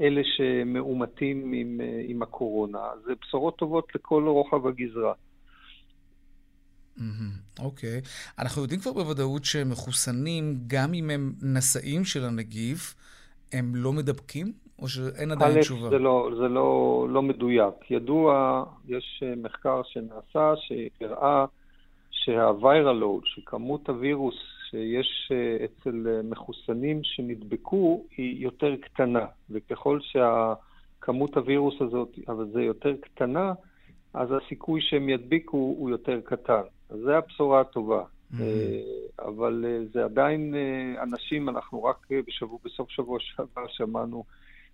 אלה 0.00 0.22
שמאומתים 0.36 1.52
עם, 1.52 1.80
אה, 1.80 2.02
עם 2.08 2.22
הקורונה. 2.22 2.78
זה 3.04 3.12
בשורות 3.22 3.56
טובות 3.58 3.94
לכל 3.94 4.24
רוחב 4.28 4.66
הגזרה. 4.66 5.12
אוקיי. 7.58 8.00
אנחנו 8.38 8.62
יודעים 8.62 8.80
כבר 8.80 8.92
בוודאות 8.92 9.44
שמחוסנים, 9.44 10.58
גם 10.66 10.94
אם 10.94 11.10
הם 11.10 11.32
נשאים 11.42 12.04
של 12.04 12.24
הנגיף, 12.24 12.94
הם 13.52 13.74
לא 13.74 13.92
מדבקים? 13.92 14.52
או 14.78 14.88
שאין 14.88 15.32
עדיין 15.32 15.56
א', 15.58 15.60
תשובה? 15.60 15.88
זה, 15.88 15.98
לא, 15.98 16.30
זה 16.38 16.48
לא, 16.48 17.06
לא 17.10 17.22
מדויק. 17.22 17.90
ידוע, 17.90 18.64
יש 18.88 19.22
אה, 19.26 19.34
מחקר 19.36 19.82
שנעשה 19.84 20.54
שהראה 20.56 21.44
שה-viral 22.10 23.02
load, 23.02 23.22
שכמות 23.24 23.88
הווירוס 23.88 24.34
שיש 24.70 25.32
אה, 25.32 25.64
אצל 25.64 26.06
אה, 26.08 26.20
מחוסנים 26.24 27.00
שנדבקו, 27.02 28.04
היא 28.16 28.44
יותר 28.44 28.76
קטנה. 28.76 29.26
וככל 29.50 29.98
שכמות 30.00 31.36
הווירוס 31.36 31.74
הזאת, 31.80 32.18
אבל 32.28 32.46
זה 32.52 32.62
יותר 32.62 32.94
קטנה, 33.00 33.52
אז 34.14 34.28
הסיכוי 34.32 34.80
שהם 34.80 35.08
ידביקו 35.08 35.56
הוא 35.56 35.90
יותר 35.90 36.20
קטן. 36.24 36.62
אז 36.90 36.98
זו 36.98 37.12
הבשורה 37.12 37.60
הטובה. 37.60 38.02
אה, 38.40 38.80
אבל 39.18 39.86
זה 39.92 40.04
עדיין 40.04 40.54
אנשים, 41.02 41.48
אנחנו 41.48 41.84
רק 41.84 42.06
בשבוע, 42.26 42.58
בסוף 42.64 42.90
שבוע 42.90 43.18
שעבר 43.20 43.66
שמענו 43.68 44.24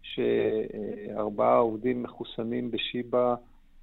שארבעה 0.03 1.57
עובדים 1.57 2.03
מחוסנים 2.03 2.71
בשיבא 2.71 3.35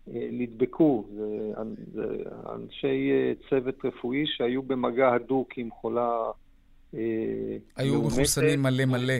נדבקו. 0.08 1.05
זה, 1.15 1.51
זה 1.93 2.23
אנשי 2.55 3.12
צוות 3.49 3.86
רפואי 3.86 4.23
שהיו 4.27 4.63
במגע 4.63 5.13
הדוק 5.13 5.49
עם 5.58 5.69
חולה 5.71 6.17
היו 6.93 7.93
מאומתת. 7.93 8.17
מחוסנים 8.17 8.62
מלא 8.62 8.86
מלא. 8.86 9.13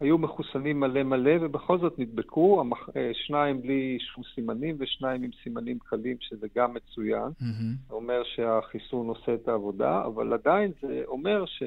היו 0.00 0.18
מחוסנים 0.18 0.80
מלא 0.80 1.02
מלא, 1.02 1.32
ובכל 1.40 1.78
זאת 1.78 1.98
נדבקו, 1.98 2.64
שניים 3.12 3.62
בלי 3.62 3.98
שום 4.00 4.24
סימנים 4.34 4.76
ושניים 4.78 5.22
עם 5.22 5.30
סימנים 5.42 5.78
קלים, 5.78 6.16
שזה 6.20 6.46
גם 6.56 6.74
מצוין. 6.74 7.28
Mm-hmm. 7.40 7.88
זה 7.88 7.94
אומר 7.94 8.22
שהחיסון 8.24 9.08
עושה 9.08 9.34
את 9.34 9.48
העבודה, 9.48 10.04
אבל 10.06 10.32
עדיין 10.32 10.72
זה 10.82 11.02
אומר 11.06 11.46
ש... 11.46 11.62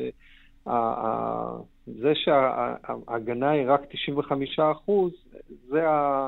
זה 1.85 2.11
שההגנה 2.15 3.49
היא 3.49 3.65
רק 3.67 3.81
95 3.89 4.59
אחוז, 4.59 5.11
זה, 5.67 5.89
ה, 5.89 6.27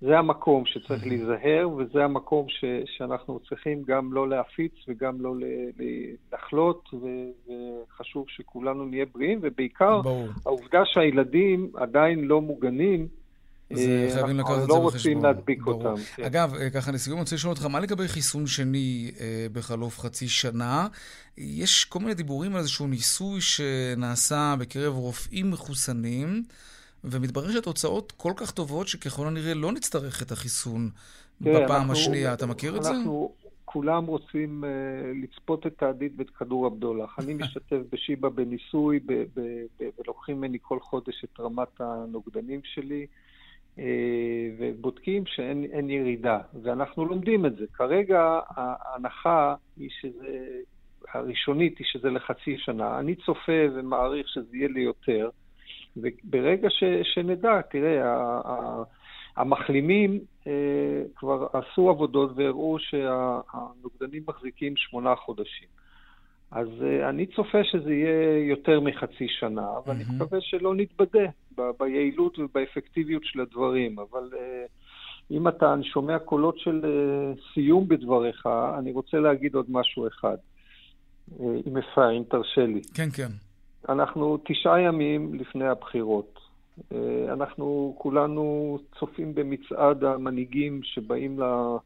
זה 0.00 0.18
המקום 0.18 0.66
שצריך 0.66 1.06
להיזהר, 1.06 1.68
וזה 1.76 2.04
המקום 2.04 2.46
ש, 2.48 2.64
שאנחנו 2.86 3.40
צריכים 3.48 3.82
גם 3.86 4.12
לא 4.12 4.28
להפיץ 4.28 4.72
וגם 4.88 5.20
לא 5.20 5.34
לחלות, 6.32 6.88
וחשוב 7.88 8.24
שכולנו 8.28 8.84
נהיה 8.84 9.04
בריאים, 9.14 9.38
ובעיקר 9.42 10.00
ברור. 10.00 10.26
העובדה 10.46 10.82
שהילדים 10.84 11.70
עדיין 11.74 12.24
לא 12.24 12.40
מוגנים, 12.40 13.06
חייבים 13.76 14.38
לקחת 14.38 14.52
את 14.52 14.60
זה 14.60 14.66
בחשבון. 14.66 14.68
לא 14.68 14.82
רוצים 14.82 15.22
להדביק 15.22 15.62
ברור. 15.62 15.86
אותם. 15.86 16.02
כן. 16.16 16.24
אגב, 16.24 16.54
אה, 16.54 16.70
ככה 16.70 16.92
לסיום, 16.92 17.16
אני 17.16 17.20
רוצה 17.22 17.36
לשאול 17.36 17.52
אותך, 17.52 17.64
מה 17.64 17.80
לגבי 17.80 18.08
חיסון 18.08 18.46
שני 18.46 19.10
אה, 19.20 19.46
בחלוף 19.52 19.98
חצי 19.98 20.28
שנה? 20.28 20.88
יש 21.38 21.84
כל 21.84 21.98
מיני 21.98 22.14
דיבורים 22.14 22.52
על 22.52 22.58
איזשהו 22.58 22.86
ניסוי 22.86 23.40
שנעשה 23.40 24.54
בקרב 24.58 24.94
רופאים 24.94 25.50
מחוסנים, 25.50 26.42
ומתברר 27.04 27.52
שהתוצאות 27.52 28.12
כל 28.16 28.32
כך 28.36 28.50
טובות 28.50 28.88
שככל 28.88 29.26
הנראה 29.26 29.54
לא 29.54 29.72
נצטרך 29.72 30.22
את 30.22 30.32
החיסון 30.32 30.90
כן, 31.44 31.50
בפעם 31.50 31.70
אנחנו, 31.70 31.92
השנייה. 31.92 32.34
אתה 32.34 32.46
מכיר 32.46 32.76
את 32.76 32.82
זה? 32.82 32.90
אנחנו 32.90 33.32
כולם 33.64 34.06
רוצים 34.06 34.64
uh, 34.64 35.24
לצפות 35.24 35.66
את 35.66 35.82
העדיד 35.82 36.12
ואת 36.16 36.30
כדור 36.30 36.66
הבדולח. 36.66 37.16
אני 37.20 37.34
משתתף 37.34 37.78
בשיבא 37.92 38.28
בניסוי, 38.28 39.00
ולוקחים 39.98 40.36
ממני 40.36 40.58
כל 40.62 40.80
חודש 40.80 41.24
את 41.24 41.40
רמת 41.40 41.80
הנוגדנים 41.80 42.60
שלי. 42.64 43.06
אה, 43.80 44.50
ובודקים 44.58 45.26
שאין 45.26 45.90
ירידה, 45.90 46.38
ואנחנו 46.62 47.04
לומדים 47.04 47.46
את 47.46 47.56
זה. 47.56 47.64
כרגע 47.72 48.40
ההנחה 48.56 49.54
היא 49.76 49.90
שזה, 50.00 50.46
הראשונית 51.14 51.78
היא 51.78 51.86
שזה 51.90 52.10
לחצי 52.10 52.58
שנה. 52.58 52.98
אני 52.98 53.14
צופה 53.14 53.62
ומעריך 53.74 54.28
שזה 54.28 54.56
יהיה 54.56 54.68
לי 54.68 54.80
יותר, 54.80 55.30
וברגע 55.96 56.70
ש, 56.70 56.84
שנדע, 57.02 57.60
תראה, 57.70 58.16
המחלימים 59.36 60.20
אה, 60.46 61.02
כבר 61.16 61.46
עשו 61.52 61.90
עבודות 61.90 62.30
והראו 62.36 62.78
שהנוגדנים 62.78 64.22
מחזיקים 64.28 64.76
שמונה 64.76 65.16
חודשים. 65.16 65.68
אז 66.50 66.68
uh, 66.80 67.08
אני 67.08 67.26
צופה 67.26 67.58
שזה 67.64 67.92
יהיה 67.92 68.48
יותר 68.48 68.80
מחצי 68.80 69.26
שנה, 69.28 69.68
ואני 69.86 70.04
mm-hmm. 70.04 70.12
מקווה 70.12 70.40
שלא 70.40 70.74
נתבדה 70.74 71.24
ביעילות 71.78 72.38
ובאפקטיביות 72.38 73.24
של 73.24 73.40
הדברים. 73.40 73.98
אבל 73.98 74.30
uh, 74.32 74.36
אם 75.30 75.48
אתה 75.48 75.74
שומע 75.82 76.18
קולות 76.18 76.58
של 76.58 76.80
uh, 76.84 77.40
סיום 77.54 77.88
בדבריך, 77.88 78.46
אני 78.78 78.92
רוצה 78.92 79.16
להגיד 79.16 79.54
עוד 79.54 79.66
משהו 79.68 80.06
אחד, 80.06 80.36
אם 81.40 81.76
אפשר, 81.76 82.10
אם 82.18 82.22
תרשה 82.30 82.66
לי. 82.66 82.80
כן, 82.94 83.10
כן. 83.10 83.32
אנחנו 83.88 84.38
תשעה 84.44 84.80
ימים 84.80 85.34
לפני 85.34 85.66
הבחירות. 85.66 86.40
אנחנו 87.28 87.94
כולנו 87.98 88.78
צופים 88.98 89.34
במצעד 89.34 90.04
המנהיגים 90.04 90.80
שבאים 90.82 91.40
ל... 91.40 91.42
לה... 91.42 91.76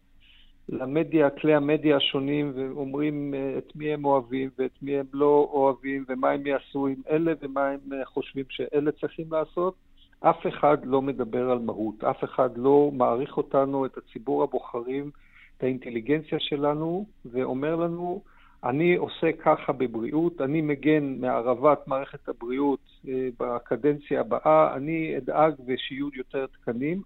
למדיה, 0.69 1.31
כלי 1.31 1.55
המדיה 1.55 1.97
השונים, 1.97 2.53
ואומרים 2.55 3.35
אה, 3.35 3.59
את 3.59 3.77
מי 3.77 3.93
הם 3.93 4.05
אוהבים 4.05 4.51
ואת 4.59 4.83
מי 4.83 4.99
הם 4.99 5.07
לא 5.13 5.49
אוהבים, 5.53 6.05
ומה 6.09 6.31
הם 6.31 6.47
יעשו 6.47 6.87
עם 6.87 7.03
אלה 7.11 7.33
ומה 7.43 7.69
הם 7.69 7.81
אה, 7.93 8.05
חושבים 8.05 8.45
שאלה 8.49 8.93
צריכים 8.93 9.27
לעשות. 9.33 9.75
אף 10.21 10.47
אחד 10.47 10.79
לא 10.85 11.03
מדבר 11.03 11.51
על 11.51 11.59
מהות, 11.59 12.05
אף 12.05 12.25
אחד 12.25 12.59
לא 12.59 12.91
מעריך 12.93 13.37
אותנו, 13.37 13.87
את 13.87 13.99
הציבור 13.99 14.43
הבוחרים, 14.43 15.11
את 15.57 15.63
האינטליגנציה 15.63 16.39
שלנו, 16.41 17.07
ואומר 17.25 17.77
לנו, 17.77 18.23
אני 18.65 18.97
עושה 18.97 19.33
ככה 19.33 19.73
בבריאות, 19.73 20.41
אני 20.41 20.61
מגן 20.61 21.17
מהערבת 21.21 21.89
מערכת 21.89 22.29
הבריאות 22.29 22.81
אה, 23.09 23.29
בקדנציה 23.41 24.21
הבאה, 24.21 24.77
אני 24.77 25.17
אדאג 25.17 25.55
ושיהיו 25.67 26.09
יותר 26.15 26.47
תקנים, 26.47 27.03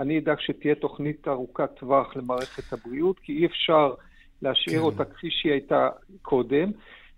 אני 0.00 0.18
אדאג 0.18 0.36
שתהיה 0.40 0.74
תוכנית 0.74 1.28
ארוכת 1.28 1.70
טווח 1.80 2.16
למערכת 2.16 2.72
הבריאות, 2.72 3.18
כי 3.18 3.32
אי 3.32 3.46
אפשר 3.46 3.94
להשאיר 4.42 4.78
כן. 4.78 4.84
אותה 4.84 5.04
כפי 5.04 5.28
שהיא 5.30 5.52
הייתה 5.52 5.88
קודם, 6.22 6.70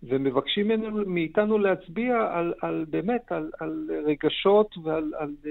ומבקשים 0.03 0.71
מאיתנו 1.07 1.59
להצביע 1.59 2.15
על, 2.33 2.55
על 2.63 2.85
באמת, 2.91 3.33
על, 3.33 3.51
על 3.61 3.89
רגשות 4.07 4.75
ועל 4.85 5.13
על, 5.19 5.35
uh, 5.45 5.47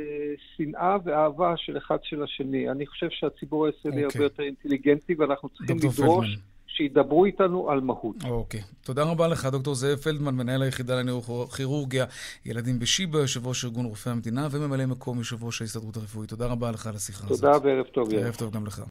שנאה 0.56 0.98
ואהבה 1.04 1.54
של 1.58 1.78
אחד 1.78 1.98
של 2.04 2.24
השני. 2.24 2.70
אני 2.72 2.86
חושב 2.86 3.08
שהציבור 3.10 3.66
הישראלי 3.66 3.98
okay. 3.98 4.00
הרבה 4.00 4.08
אוקיי. 4.08 4.24
יותר 4.24 4.44
אינטליגנטי, 4.44 5.16
ואנחנו 5.16 5.50
צריכים 5.50 5.78
לדרוש... 5.78 5.98
פלדמן. 5.98 6.52
שידברו 6.82 7.26
איתנו 7.26 7.70
על 7.70 7.80
מהות. 7.80 8.16
אוקיי. 8.24 8.60
Okay. 8.60 8.64
תודה 8.86 9.04
רבה 9.04 9.28
לך, 9.28 9.46
דוקטור 9.46 9.76
זאב 9.76 9.98
פלדמן, 9.98 10.36
מנהל 10.36 10.62
היחידה 10.62 10.96
לנאוכירורגיה, 10.96 12.06
ילדים 12.46 12.80
בשיבא, 12.80 13.20
יושב 13.20 13.48
ראש 13.48 13.66
ארגון 13.66 13.86
רופאי 13.86 14.12
המדינה 14.12 14.48
וממלא 14.52 14.86
מקום 14.86 15.18
יושב 15.18 15.44
ראש 15.44 15.62
ההסתדרות 15.62 15.98
הרפואית. 15.98 16.30
תודה 16.30 16.46
רבה 16.46 16.72
לך 16.72 16.88
על 16.88 16.96
השיחה 16.96 17.28
תודה 17.28 17.52
הזאת. 17.52 17.62
תודה 17.64 17.74
וערב 17.74 17.86
טוב. 17.86 18.14
ערב 18.14 18.36
טוב 18.36 18.52
גם 18.52 18.66
לך. 18.66 18.82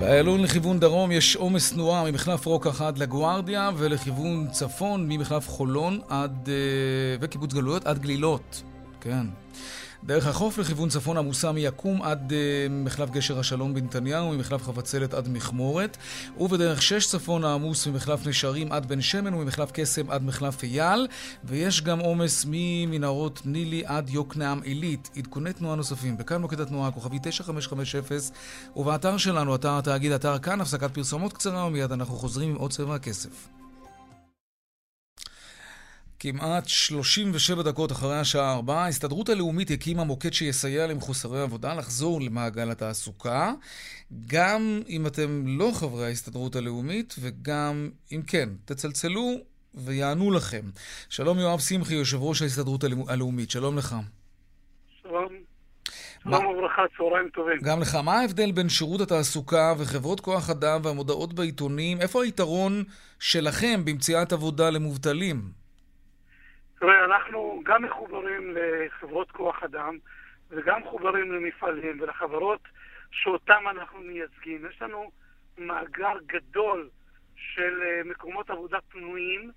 באיילון 0.00 0.42
לכיוון 0.42 0.80
דרום 0.80 1.12
יש 1.12 1.36
עומס 1.36 1.72
תנועה 1.72 2.10
ממחלף 2.10 2.46
רוקח 2.46 2.82
עד 2.82 2.98
לגוארדיה 2.98 3.70
ולכיוון 3.76 4.48
צפון 4.50 5.06
ממחלף 5.08 5.48
חולון 5.48 6.00
עד... 6.08 6.48
אה, 6.48 7.16
וקיבוץ 7.20 7.54
גלויות 7.54 7.86
עד 7.86 7.98
גלילות. 7.98 8.62
כן. 9.00 9.26
דרך 10.04 10.26
החוף 10.26 10.58
לכיוון 10.58 10.88
צפון 10.88 11.16
עמוסה 11.16 11.52
מיקום 11.52 12.02
עד 12.02 12.32
uh, 12.32 12.34
מחלף 12.70 13.10
גשר 13.10 13.38
השלום 13.38 13.74
בנתניהו, 13.74 14.32
ממחלף 14.32 14.62
חבצלת 14.62 15.14
עד 15.14 15.28
מכמורת, 15.28 15.96
ובדרך 16.38 16.82
שש 16.82 17.06
צפון 17.06 17.44
העמוס 17.44 17.86
ממחלף 17.86 18.26
נשרים 18.26 18.72
עד 18.72 18.86
בן 18.86 19.00
שמן 19.00 19.34
וממחלף 19.34 19.70
קסם 19.72 20.10
עד 20.10 20.22
מחלף 20.22 20.62
אייל, 20.62 21.08
ויש 21.44 21.82
גם 21.82 22.00
עומס 22.00 22.46
ממנהרות 22.48 23.42
נילי 23.44 23.82
עד 23.86 24.10
יוקנעם 24.10 24.60
עילית. 24.62 25.10
עדכוני 25.16 25.52
תנועה 25.52 25.76
נוספים, 25.76 26.16
בכאן 26.16 26.40
מוקד 26.40 26.60
התנועה, 26.60 26.90
כוכבי 26.90 27.18
9550, 27.22 28.02
ובאתר 28.76 29.16
שלנו, 29.16 29.54
אתר 29.54 29.78
התאגיד, 29.78 30.12
אתר 30.12 30.38
כאן, 30.38 30.60
הפסקת 30.60 30.94
פרסומות 30.94 31.32
קצרה, 31.32 31.66
ומיד 31.66 31.92
אנחנו 31.92 32.14
חוזרים 32.14 32.50
עם 32.50 32.56
עוד 32.56 32.70
צבע 32.70 32.94
הכסף. 32.94 33.61
כמעט 36.22 36.68
37 36.68 37.62
דקות 37.62 37.92
אחרי 37.92 38.18
השעה 38.18 38.54
4, 38.54 38.74
ההסתדרות 38.74 39.28
הלאומית 39.28 39.70
הקימה 39.70 40.04
מוקד 40.04 40.32
שיסייע 40.32 40.86
למחוסרי 40.86 41.40
עבודה 41.40 41.74
לחזור 41.74 42.20
למעגל 42.20 42.70
התעסוקה, 42.70 43.52
גם 44.26 44.80
אם 44.88 45.06
אתם 45.06 45.44
לא 45.46 45.70
חברי 45.74 46.06
ההסתדרות 46.06 46.56
הלאומית, 46.56 47.14
וגם 47.20 47.90
אם 48.12 48.22
כן, 48.26 48.48
תצלצלו 48.64 49.34
ויענו 49.74 50.30
לכם. 50.30 50.62
שלום 51.08 51.38
יואב 51.38 51.58
שמחי, 51.58 51.94
יושב 51.94 52.22
ראש 52.22 52.42
ההסתדרות 52.42 52.84
הלאומית, 53.08 53.50
שלום 53.50 53.78
לך. 53.78 53.96
שלום. 55.02 55.28
שלום 56.22 56.46
וברכה, 56.46 56.82
צהריים 56.96 57.28
טובים. 57.34 57.58
גם 57.62 57.80
לך. 57.80 57.94
מה 57.94 58.20
ההבדל 58.20 58.52
בין 58.52 58.68
שירות 58.68 59.00
התעסוקה 59.00 59.74
וחברות 59.78 60.20
כוח 60.20 60.50
אדם 60.50 60.80
והמודעות 60.84 61.32
בעיתונים? 61.32 62.00
איפה 62.00 62.24
היתרון 62.24 62.84
שלכם 63.20 63.84
במציאת 63.84 64.32
עבודה 64.32 64.70
למובטלים? 64.70 65.61
תראה, 66.82 67.04
אנחנו 67.04 67.62
גם 67.64 67.82
מחוברים 67.82 68.56
לחברות 68.56 69.30
כוח 69.30 69.62
אדם 69.62 69.98
וגם 70.50 70.82
מחוברים 70.82 71.32
למפעלים 71.32 72.00
ולחברות 72.00 72.60
שאותם 73.10 73.64
אנחנו 73.70 73.98
מייצגים. 73.98 74.66
יש 74.70 74.82
לנו 74.82 75.10
מאגר 75.58 76.12
גדול 76.26 76.88
של 77.36 77.82
אה, 77.82 78.00
מקומות 78.04 78.50
עבודה 78.50 78.78
פנויים, 78.80 79.50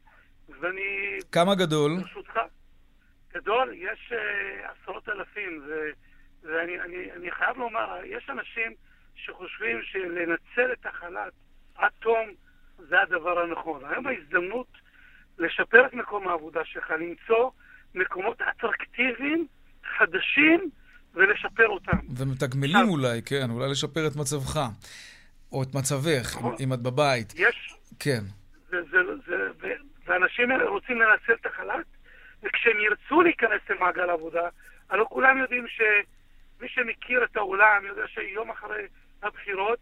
ואני... 0.49 1.17
כמה 1.31 1.55
גדול? 1.55 1.91
ברשותך. 2.01 2.39
גדול, 3.33 3.73
יש 3.73 4.11
uh, 4.11 4.71
עשרות 4.71 5.09
אלפים, 5.09 5.63
ו, 5.67 5.89
ואני 6.43 6.81
אני, 6.81 7.11
אני 7.11 7.31
חייב 7.31 7.57
לומר, 7.57 7.99
יש 8.03 8.29
אנשים 8.29 8.73
שחושבים 9.15 9.81
שלנצל 9.83 10.71
את 10.73 10.85
החל"ת 10.85 11.33
עד 11.75 11.91
תום 11.99 12.29
זה 12.77 13.01
הדבר 13.01 13.39
הנכון. 13.39 13.85
היום 13.85 14.07
ההזדמנות 14.07 14.85
לשפר 15.39 15.86
את 15.86 15.93
מקום 15.93 16.28
העבודה 16.28 16.65
שלך, 16.65 16.91
למצוא 16.91 17.50
מקומות 17.95 18.41
אטרקטיביים, 18.41 19.48
חדשים, 19.98 20.69
ולשפר 21.15 21.67
אותם. 21.67 21.98
ומתגמלים 22.17 22.76
עכשיו, 22.76 22.89
אולי, 22.89 23.21
כן, 23.26 23.50
אולי 23.50 23.71
לשפר 23.71 24.08
את 24.08 24.15
מצבך, 24.15 24.60
או 25.52 25.63
את 25.63 25.76
מצבך, 25.76 26.36
נכון. 26.38 26.56
אם 26.60 26.74
את 26.74 26.80
בבית. 26.82 27.34
יש... 27.36 27.76
כן. 28.00 28.21
זה, 28.69 28.78
זה, 28.91 28.98
זה, 29.28 29.36
זה, 29.62 29.74
ואנשים 30.06 30.52
רוצים 30.52 31.02
לנצל 31.02 31.34
את 31.41 31.45
החל"ת, 31.45 31.86
וכשהם 32.43 32.80
ירצו 32.80 33.21
להיכנס 33.21 33.62
למעגל 33.69 34.10
העבודה, 34.10 34.48
הלוא 34.89 35.06
כולם 35.10 35.38
יודעים 35.38 35.65
שמי 35.67 36.67
שמכיר 36.67 37.24
את 37.24 37.38
העולם 37.38 37.86
יודע 37.88 38.08
שיום 38.08 38.50
אחרי 38.52 38.88
הבחירות 39.24 39.80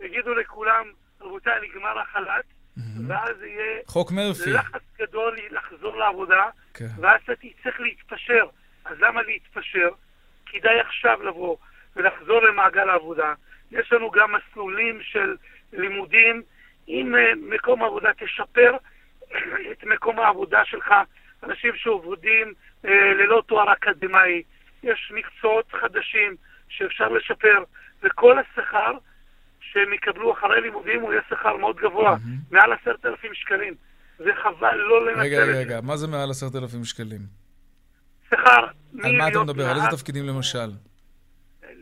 יגידו 0.00 0.34
לכולם, 0.34 0.84
רבותיי, 1.20 1.52
נגמר 1.68 1.98
החל"ת, 1.98 2.44
ואז 3.08 3.42
יהיה 3.42 3.80
חוק 3.86 4.12
מרפי. 4.12 4.50
לחץ 4.50 4.82
גדול 4.98 5.38
לחזור 5.50 5.96
לעבודה, 5.96 6.48
כן. 6.74 6.86
ואז 7.00 7.20
אתה 7.24 7.32
תצטרך 7.36 7.80
להתפשר. 7.80 8.46
אז 8.84 9.00
למה 9.00 9.22
להתפשר? 9.22 9.88
כדאי 10.46 10.80
עכשיו 10.80 11.22
לבוא 11.22 11.56
ולחזור 11.96 12.42
למעגל 12.42 12.88
העבודה. 12.88 13.34
יש 13.70 13.92
לנו 13.92 14.10
גם 14.10 14.34
מסלולים 14.34 15.02
של 15.02 15.36
לימודים. 15.72 16.42
אם 16.88 17.14
אה, 17.14 17.32
מקום 17.36 17.82
העבודה 17.82 18.10
תשפר 18.18 18.76
את 19.72 19.84
מקום 19.84 20.18
העבודה 20.18 20.64
שלך, 20.64 20.94
אנשים 21.42 21.76
שעובדים 21.76 22.54
אה, 22.84 23.14
ללא 23.14 23.42
תואר 23.46 23.72
אקדמאי, 23.72 24.42
יש 24.82 25.12
מקצועות 25.14 25.72
חדשים 25.72 26.36
שאפשר 26.68 27.08
לשפר, 27.08 27.64
וכל 28.02 28.38
השכר 28.38 28.92
שהם 29.72 29.92
יקבלו 29.92 30.32
אחרי 30.32 30.60
לימודים 30.60 31.00
הוא 31.00 31.12
יהיה 31.12 31.22
שכר 31.30 31.56
מאוד 31.56 31.76
גבוה, 31.76 32.16
מעל 32.50 32.72
עשרת 32.72 33.06
אלפים 33.06 33.30
שקלים. 33.34 33.74
זה 34.18 34.30
חבל 34.42 34.76
לא 34.76 35.06
לנצל 35.06 35.20
רגע, 35.20 35.38
את 35.38 35.42
רגע, 35.42 35.52
זה. 35.52 35.58
רגע, 35.60 35.80
מה 35.80 35.96
זה 35.96 36.06
מעל 36.06 36.30
עשרת 36.30 36.54
אלפים 36.56 36.84
שקלים? 36.84 37.20
שכר 38.30 38.66
על 39.04 39.16
מה 39.16 39.28
אתה 39.28 39.42
מדבר? 39.42 39.64
על 39.64 39.76
איזה 39.76 39.82
נהג- 39.86 39.94
תפקידים 39.94 40.26
למשל? 40.26 40.70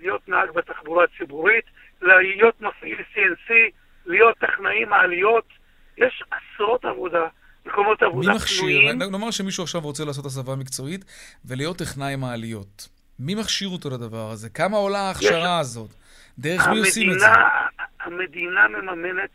להיות 0.01 0.29
נהג 0.29 0.51
בתחבורה 0.55 1.05
הציבורית, 1.05 1.65
להיות 2.03 2.61
מפעיל 2.61 2.99
CNC, 3.15 3.53
להיות 4.07 4.39
טכנאי 4.39 4.85
מעליות. 4.85 5.45
יש 5.99 6.23
עשרות 6.31 6.85
עבודה, 6.85 7.27
מקומות 7.67 8.03
מי 8.03 8.09
עבודה 8.09 8.35
מכשיר? 8.35 8.59
פנויים. 8.61 8.99
נאמר 8.99 9.31
שמישהו 9.31 9.63
עכשיו 9.65 9.81
רוצה 9.81 10.05
לעשות 10.05 10.27
הסבה 10.27 10.57
מקצועית 10.57 11.05
ולהיות 11.45 11.77
טכנאי 11.77 12.17
מעליות. 12.17 12.89
מי 13.19 13.35
מכשיר 13.35 13.69
אותו 13.69 13.91
לדבר 13.91 14.31
הזה? 14.31 14.49
כמה 14.51 14.77
עולה 14.77 14.99
ההכשרה 14.99 15.59
הזאת? 15.59 15.91
דרך 16.41 16.69
מי 16.69 16.79
עושים 16.79 17.13
את 17.13 17.19
זה? 17.19 17.27
המדינה, 17.27 17.67
המדינה 18.01 18.69
מממנת 18.69 19.31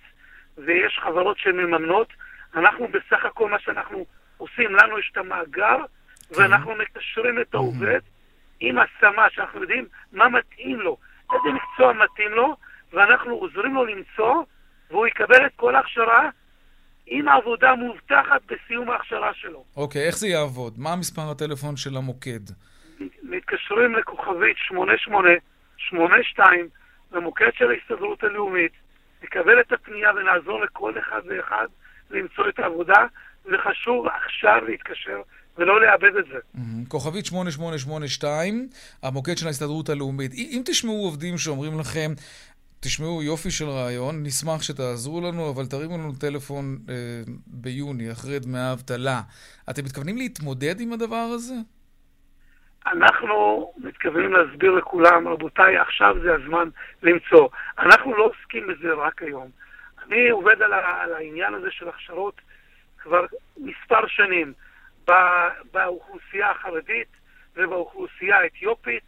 ויש 0.57 0.99
חברות 1.03 1.37
שמממנות. 1.37 2.07
אנחנו 2.55 2.87
בסך 2.87 3.25
הכל 3.25 3.49
מה 3.49 3.59
שאנחנו 3.59 4.05
עושים, 4.37 4.75
לנו 4.75 4.99
יש 4.99 5.09
את 5.11 5.17
המאגר 5.17 5.77
כן. 5.77 6.41
ואנחנו 6.41 6.75
מקשרים 6.75 7.41
את 7.41 7.53
העובד 7.53 7.99
עם 8.59 8.77
השמה, 8.79 9.25
שאנחנו 9.29 9.61
יודעים 9.61 9.85
מה 10.13 10.29
מתאים 10.29 10.79
לו, 10.79 10.97
איזה 11.33 11.49
מקצוע 11.55 11.93
מתאים 11.93 12.31
לו, 12.31 12.55
ואנחנו 12.93 13.33
עוזרים 13.33 13.75
לו 13.75 13.85
למצוא, 13.85 14.43
והוא 14.89 15.07
יקבל 15.07 15.45
את 15.45 15.51
כל 15.55 15.75
ההכשרה 15.75 16.29
עם 17.07 17.27
עבודה 17.27 17.75
מובטחת 17.75 18.41
בסיום 18.45 18.89
ההכשרה 18.89 19.33
שלו. 19.33 19.63
אוקיי, 19.75 20.07
איך 20.07 20.17
זה 20.17 20.27
יעבוד? 20.27 20.79
מה 20.79 20.93
המספר 20.93 21.31
הטלפון 21.31 21.77
של 21.77 21.97
המוקד? 21.97 22.39
מתקשרים 23.23 23.95
לכוכבית 23.95 24.57
8882 24.57 26.69
למוקד 27.15 27.49
של 27.57 27.71
ההסתדרות 27.71 28.23
הלאומית, 28.23 28.71
נקבל 29.23 29.59
את 29.59 29.71
הפנייה 29.71 30.11
ונעזור 30.13 30.63
לכל 30.63 30.99
אחד 30.99 31.21
ואחד 31.25 31.67
למצוא 32.09 32.49
את 32.49 32.59
העבודה, 32.59 33.05
וחשוב 33.45 34.07
עכשיו 34.07 34.65
להתקשר 34.67 35.21
ולא 35.57 35.81
לאבד 35.81 36.15
את 36.19 36.25
זה. 36.25 36.39
מהמם. 36.53 36.85
כוכבית 36.85 37.25
8882, 37.25 38.69
המוקד 39.03 39.37
של 39.37 39.47
ההסתדרות 39.47 39.89
הלאומית. 39.89 40.33
אם 40.33 40.61
תשמעו 40.65 41.03
עובדים 41.05 41.37
שאומרים 41.37 41.79
לכם, 41.79 42.11
תשמעו 42.79 43.23
יופי 43.23 43.51
של 43.51 43.65
רעיון, 43.65 44.23
נשמח 44.23 44.61
שתעזרו 44.61 45.21
לנו, 45.21 45.49
אבל 45.49 45.65
תרימו 45.65 45.97
לנו 45.97 46.13
טלפון 46.19 46.77
אה, 46.89 46.93
ביוני, 47.47 48.11
אחרי 48.11 48.39
דמי 48.39 48.59
האבטלה. 48.59 49.21
אתם 49.69 49.85
מתכוונים 49.85 50.17
להתמודד 50.17 50.79
עם 50.79 50.93
הדבר 50.93 51.29
הזה? 51.35 51.55
אנחנו 52.87 53.71
מתכוונים 53.77 54.33
להסביר 54.33 54.71
לכולם, 54.71 55.27
רבותיי, 55.27 55.77
עכשיו 55.77 56.15
זה 56.23 56.33
הזמן 56.33 56.69
למצוא. 57.03 57.49
אנחנו 57.79 58.17
לא 58.17 58.23
עוסקים 58.23 58.67
בזה 58.67 58.93
רק 58.93 59.21
היום. 59.21 59.49
אני 60.07 60.29
עובד 60.29 60.61
על, 60.61 60.73
על 60.73 61.13
העניין 61.13 61.53
הזה 61.53 61.71
של 61.71 61.89
הכשרות 61.89 62.41
כבר 62.97 63.25
מספר 63.57 64.07
שנים 64.07 64.53
באוכלוסייה 65.71 66.51
החרדית 66.51 67.07
ובאוכלוסייה 67.55 68.37
האתיופית, 68.37 69.03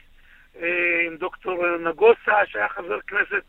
אה, 0.61 1.01
עם 1.07 1.17
דוקטור 1.17 1.77
נגוסה, 1.77 2.45
שהיה 2.45 2.69
חבר 2.69 3.01
כנסת. 3.01 3.43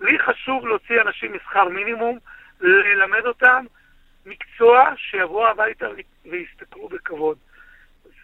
לי 0.00 0.18
חשוב 0.18 0.66
להוציא 0.66 1.00
אנשים 1.00 1.34
משכר 1.34 1.68
מינימום, 1.68 2.18
ללמד 2.60 3.26
אותם 3.26 3.64
מקצוע 4.26 4.90
שיבואו 4.96 5.46
הביתה 5.46 5.86
ויסתכלו 6.24 6.88
בכבוד. 6.88 7.38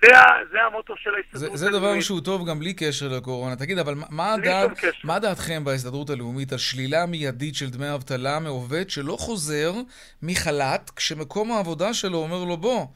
זה, 0.03 0.13
זה 0.51 0.63
המוטו 0.63 0.95
של 0.97 1.11
ההסתדרות 1.15 1.57
זה 1.57 1.69
דבר 1.69 1.79
הלאומית. 1.79 2.03
שהוא 2.03 2.21
טוב 2.21 2.49
גם 2.49 2.59
בלי 2.59 2.75
קשר 2.75 3.09
לקורונה. 3.09 3.57
תגיד, 3.57 3.79
אבל 3.79 3.95
מה, 4.11 4.35
הדעת. 4.35 4.71
מה 5.05 5.19
דעתכם 5.19 5.65
בהסתדרות 5.65 6.11
הלאומית 6.11 6.53
על 6.53 6.59
שלילה 6.59 7.07
מיידית 7.07 7.55
של 7.55 7.71
דמי 7.71 7.95
אבטלה 7.95 8.39
מעובד 8.41 8.91
שלא 8.91 9.17
חוזר 9.19 9.73
מחל"ת, 10.23 10.91
כשמקום 10.97 11.53
העבודה 11.53 11.95
שלו 11.95 12.19
אומר 12.19 12.45
לו, 12.45 12.57
בוא, 12.57 12.87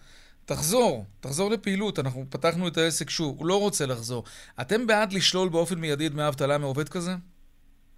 תחזור, 0.44 1.04
תחזור 1.20 1.50
לפעילות, 1.50 1.98
אנחנו 1.98 2.24
פתחנו 2.30 2.68
את 2.68 2.76
העסק 2.76 3.10
שוב, 3.10 3.36
הוא 3.38 3.46
לא 3.46 3.60
רוצה 3.60 3.86
לחזור. 3.86 4.24
אתם 4.60 4.86
בעד 4.86 5.12
לשלול 5.12 5.48
באופן 5.48 5.78
מיידי 5.78 6.08
דמי 6.08 6.28
אבטלה 6.28 6.58
מעובד 6.58 6.88
כזה? 6.88 7.10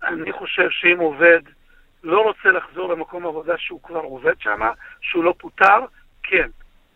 אני 0.02 0.32
חושב 0.32 0.68
שאם 0.70 0.98
עובד 0.98 1.40
לא 2.04 2.20
רוצה 2.20 2.48
לחזור 2.48 2.88
למקום 2.92 3.26
עבודה 3.26 3.54
שהוא 3.58 3.82
כבר 3.82 4.00
עובד 4.00 4.34
שם, 4.40 4.60
שהוא 5.00 5.24
לא 5.24 5.34
פוטר, 5.38 5.80
כן. 6.22 6.48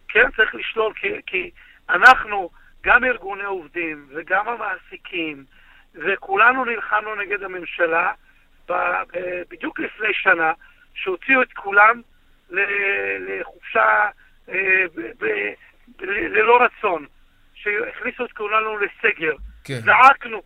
כן 0.08 0.30
צריך 0.36 0.54
לשלול, 0.54 0.92
כי, 1.00 1.08
כי 1.26 1.50
אנחנו, 1.94 2.50
גם 2.83 3.05
ארגוני 3.05 3.44
עובדים 3.44 4.07
וגם 4.11 4.48
המעסיקים, 4.48 5.44
וכולנו 5.94 6.64
נלחמנו 6.64 7.14
נגד 7.14 7.42
הממשלה 7.42 8.12
בדיוק 9.50 9.81
לפני 9.81 10.09
שנה, 10.12 10.53
שהוציאו 10.94 11.42
את 11.42 11.53
כולם 11.53 12.03
לחופשה 13.20 14.09
אה, 14.48 14.85
ללא 16.00 16.62
רצון, 16.62 17.07
שהכניסו 17.55 18.24
את 18.24 18.33
כולנו 18.33 18.79
לסגר. 18.79 19.35
כן. 19.64 19.81
זעקנו, 19.81 20.42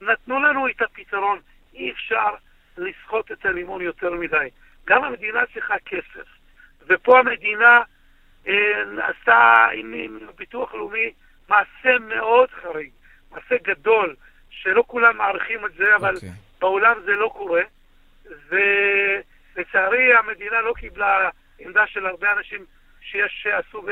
נתנו 0.00 0.42
לנו 0.42 0.68
את 0.68 0.82
הפתרון. 0.82 1.38
אי 1.74 1.90
אפשר 1.90 2.34
לסחוט 2.78 3.32
את 3.32 3.46
הלימון 3.46 3.80
יותר 3.80 4.10
מדי. 4.10 4.48
גם 4.86 5.04
המדינה 5.04 5.40
צריכה 5.54 5.74
כסף. 5.86 6.28
ופה 6.86 7.18
המדינה 7.18 7.80
עשתה 9.02 9.66
עם, 9.74 9.92
עם 10.04 10.18
הביטוח 10.28 10.74
הלאומי 10.74 11.10
מעשה 11.48 11.98
מאוד 12.08 12.48
חריג, 12.62 12.90
מעשה 13.30 13.54
גדול, 13.64 14.16
שלא 14.50 14.84
כולם 14.86 15.16
מעריכים 15.16 15.66
את 15.66 15.70
זה, 15.78 15.96
אבל 15.96 16.14
אוקיי. 16.14 16.28
בעולם 16.60 16.96
זה 17.04 17.12
לא 17.12 17.30
קורה. 17.36 17.62
ולצערי 19.56 20.14
המדינה 20.18 20.60
לא 20.60 20.72
קיבלה 20.76 21.28
עמדה 21.58 21.82
של 21.86 22.06
הרבה 22.06 22.26
אנשים 22.38 22.64
שיש, 23.00 23.40
שעשו 23.42 23.82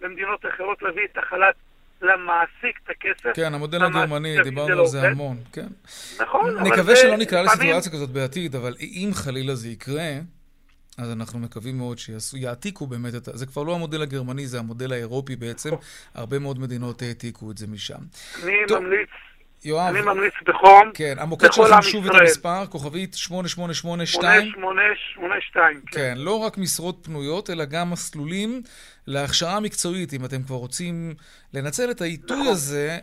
במדינות 0.00 0.44
אחרות 0.54 0.82
להביא 0.82 1.04
את 1.12 1.18
החל"ת 1.18 1.54
למעסיק, 2.02 2.80
את 2.84 2.90
הכסף. 2.90 3.30
כן, 3.36 3.54
המודל 3.54 3.84
הגרמני, 3.84 4.36
דיברנו 4.44 4.80
על 4.80 4.86
זה. 4.86 5.08
המון, 5.08 5.36
כן. 5.52 5.66
נכון, 6.20 6.56
אבל 6.56 6.66
נקווה 6.68 6.82
זה 6.82 6.96
שלא 6.96 7.16
נקלע 7.16 7.42
לפעמים- 7.42 7.60
לסיטואציה 7.62 7.92
כזאת 7.92 8.10
בעתיד, 8.10 8.54
אבל 8.56 8.74
אם 8.80 9.10
חלילה 9.14 9.54
זה 9.54 9.68
יקרה, 9.68 10.10
אז 10.98 11.10
אנחנו 11.12 11.38
מקווים 11.38 11.78
מאוד 11.78 11.98
שיעתיקו 11.98 12.86
באמת 12.86 13.14
את 13.14 13.28
ה... 13.28 13.36
זה 13.36 13.46
כבר 13.46 13.62
לא 13.62 13.74
המודל 13.74 14.02
הגרמני, 14.02 14.46
זה 14.46 14.58
המודל 14.58 14.92
האירופי 14.92 15.36
בעצם. 15.36 15.70
הרבה 16.14 16.38
מאוד 16.38 16.58
מדינות 16.58 17.02
העתיקו 17.02 17.50
את 17.50 17.58
זה 17.58 17.66
משם. 17.66 17.98
אני 18.42 18.52
טוב, 18.68 18.78
ממליץ, 18.78 19.08
יואב, 19.64 19.94
אני 19.94 20.00
ממליץ 20.00 20.34
בחום, 20.46 20.90
כן, 20.94 21.14
המוקד 21.18 21.52
שלכם 21.52 21.82
שוב 21.82 22.06
את. 22.06 22.12
המספר, 22.20 22.66
כוכבית 22.66 23.14
8882. 23.14 24.52
8882, 24.52 25.80
כן. 25.86 26.00
כן, 26.00 26.14
לא 26.18 26.38
רק 26.38 26.58
משרות 26.58 26.98
פנויות, 27.02 27.50
אלא 27.50 27.64
גם 27.64 27.90
מסלולים 27.90 28.62
להכשרה 29.06 29.60
מקצועית, 29.60 30.14
אם 30.14 30.24
אתם 30.24 30.42
כבר 30.42 30.56
רוצים 30.56 31.14
לנצל 31.54 31.90
את 31.90 32.00
העיתוי 32.00 32.40
נכון. 32.40 32.52
הזה, 32.52 32.98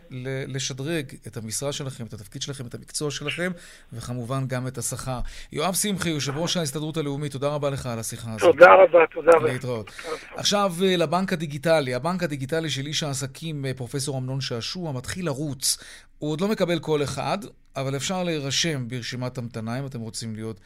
לשדרג 0.48 1.06
את 1.28 1.38
המשרה 1.38 1.72
שלכם, 1.72 2.06
את 2.06 2.14
התפקיד 2.14 2.42
שלכם, 2.42 2.66
את 2.66 2.74
המקצוע 2.74 3.12
שלכם, 3.12 3.52
וכמובן 3.94 4.48
גם 4.48 4.68
את 4.68 4.78
השכר. 4.78 5.20
יואב 5.52 5.74
שמחי, 5.74 6.10
יושב 6.10 6.38
ראש 6.38 6.58
ההסתדרות 6.58 6.98
הלאומית, 6.98 7.32
תודה 7.32 7.48
רבה 7.48 7.70
לך 7.70 7.86
על 7.86 8.00
השיחה 8.00 8.32
הזאת. 8.32 8.42
תודה 8.42 8.74
רבה, 8.74 9.00
תודה 9.14 9.32
רבה. 9.36 9.52
להתראות. 9.52 9.92
עכשיו 10.36 10.72
אה, 10.84 10.98
לבנק 10.98 11.34
הדיגיטלי. 11.34 11.96
הבנק 11.96 12.24
הדיגיטלי 12.24 12.70
של 12.70 12.86
איש 12.86 13.04
העסקים, 13.04 13.66
אה, 13.66 13.74
פרופסור 13.74 14.18
אמנון 14.18 14.42
שעשוע, 14.42 14.92
מתחיל 14.92 15.26
לרוץ. 15.26 15.78
הוא 16.20 16.32
עוד 16.32 16.42
לא 16.42 16.48
מקבל 16.48 16.80
כל 16.80 17.04
אחד, 17.04 17.38
אבל 17.76 17.96
אפשר 17.96 18.24
להירשם 18.24 18.88
ברשימת 18.88 19.38
המתנה 19.38 19.80
אם 19.80 19.86
אתם 19.86 20.00
רוצים 20.00 20.36
להיות 20.36 20.60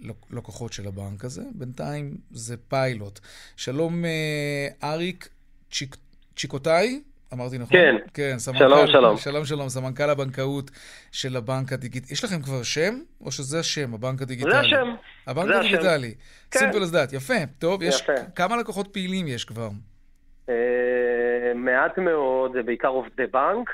לק- 0.00 0.26
לקוחות 0.30 0.72
של 0.72 0.86
הבנק 0.88 1.24
הזה. 1.24 1.42
בינתיים 1.54 2.16
זה 2.30 2.56
פיילוט. 2.68 3.20
שלום 3.56 4.04
אה, 4.04 4.68
אריק 4.92 5.28
צ'יק, 5.72 5.96
צ'יקוטאי? 6.36 7.00
אמרתי 7.32 7.58
נכון? 7.58 7.76
כן. 7.78 7.94
כן, 8.14 8.38
סמנכ"ל, 8.38 8.58
שלום, 8.68 8.86
שלום. 8.86 9.16
שלום, 9.16 9.44
שלום, 9.44 9.68
סמנכ"ל 9.68 10.10
הבנקאות 10.10 10.70
של 11.12 11.36
הבנק 11.36 11.72
הדיגיטלי. 11.72 12.12
יש 12.12 12.24
לכם 12.24 12.42
כבר 12.42 12.62
שם? 12.62 12.98
או 13.20 13.32
שזה 13.32 13.58
השם, 13.60 13.94
הבנק 13.94 14.22
הדיגיטלי? 14.22 14.52
זה 14.52 14.60
השם. 14.60 14.86
הבנק 15.26 15.46
זה 15.46 15.58
השם. 15.58 15.68
הדיגיטלי. 15.68 16.14
כן. 16.50 16.70
simple 16.70 16.82
as 16.90 16.92
that. 16.92 17.16
יפה. 17.16 17.34
טוב, 17.58 17.82
יש... 17.82 18.00
יפה. 18.00 18.12
כמה 18.34 18.56
לקוחות 18.56 18.88
פעילים 18.92 19.28
יש 19.28 19.44
כבר? 19.44 19.68
אה, 20.48 20.54
מעט 21.54 21.98
מאוד, 21.98 22.52
זה 22.52 22.62
בעיקר 22.62 22.88
עובדי 22.88 23.26
בנק. 23.26 23.70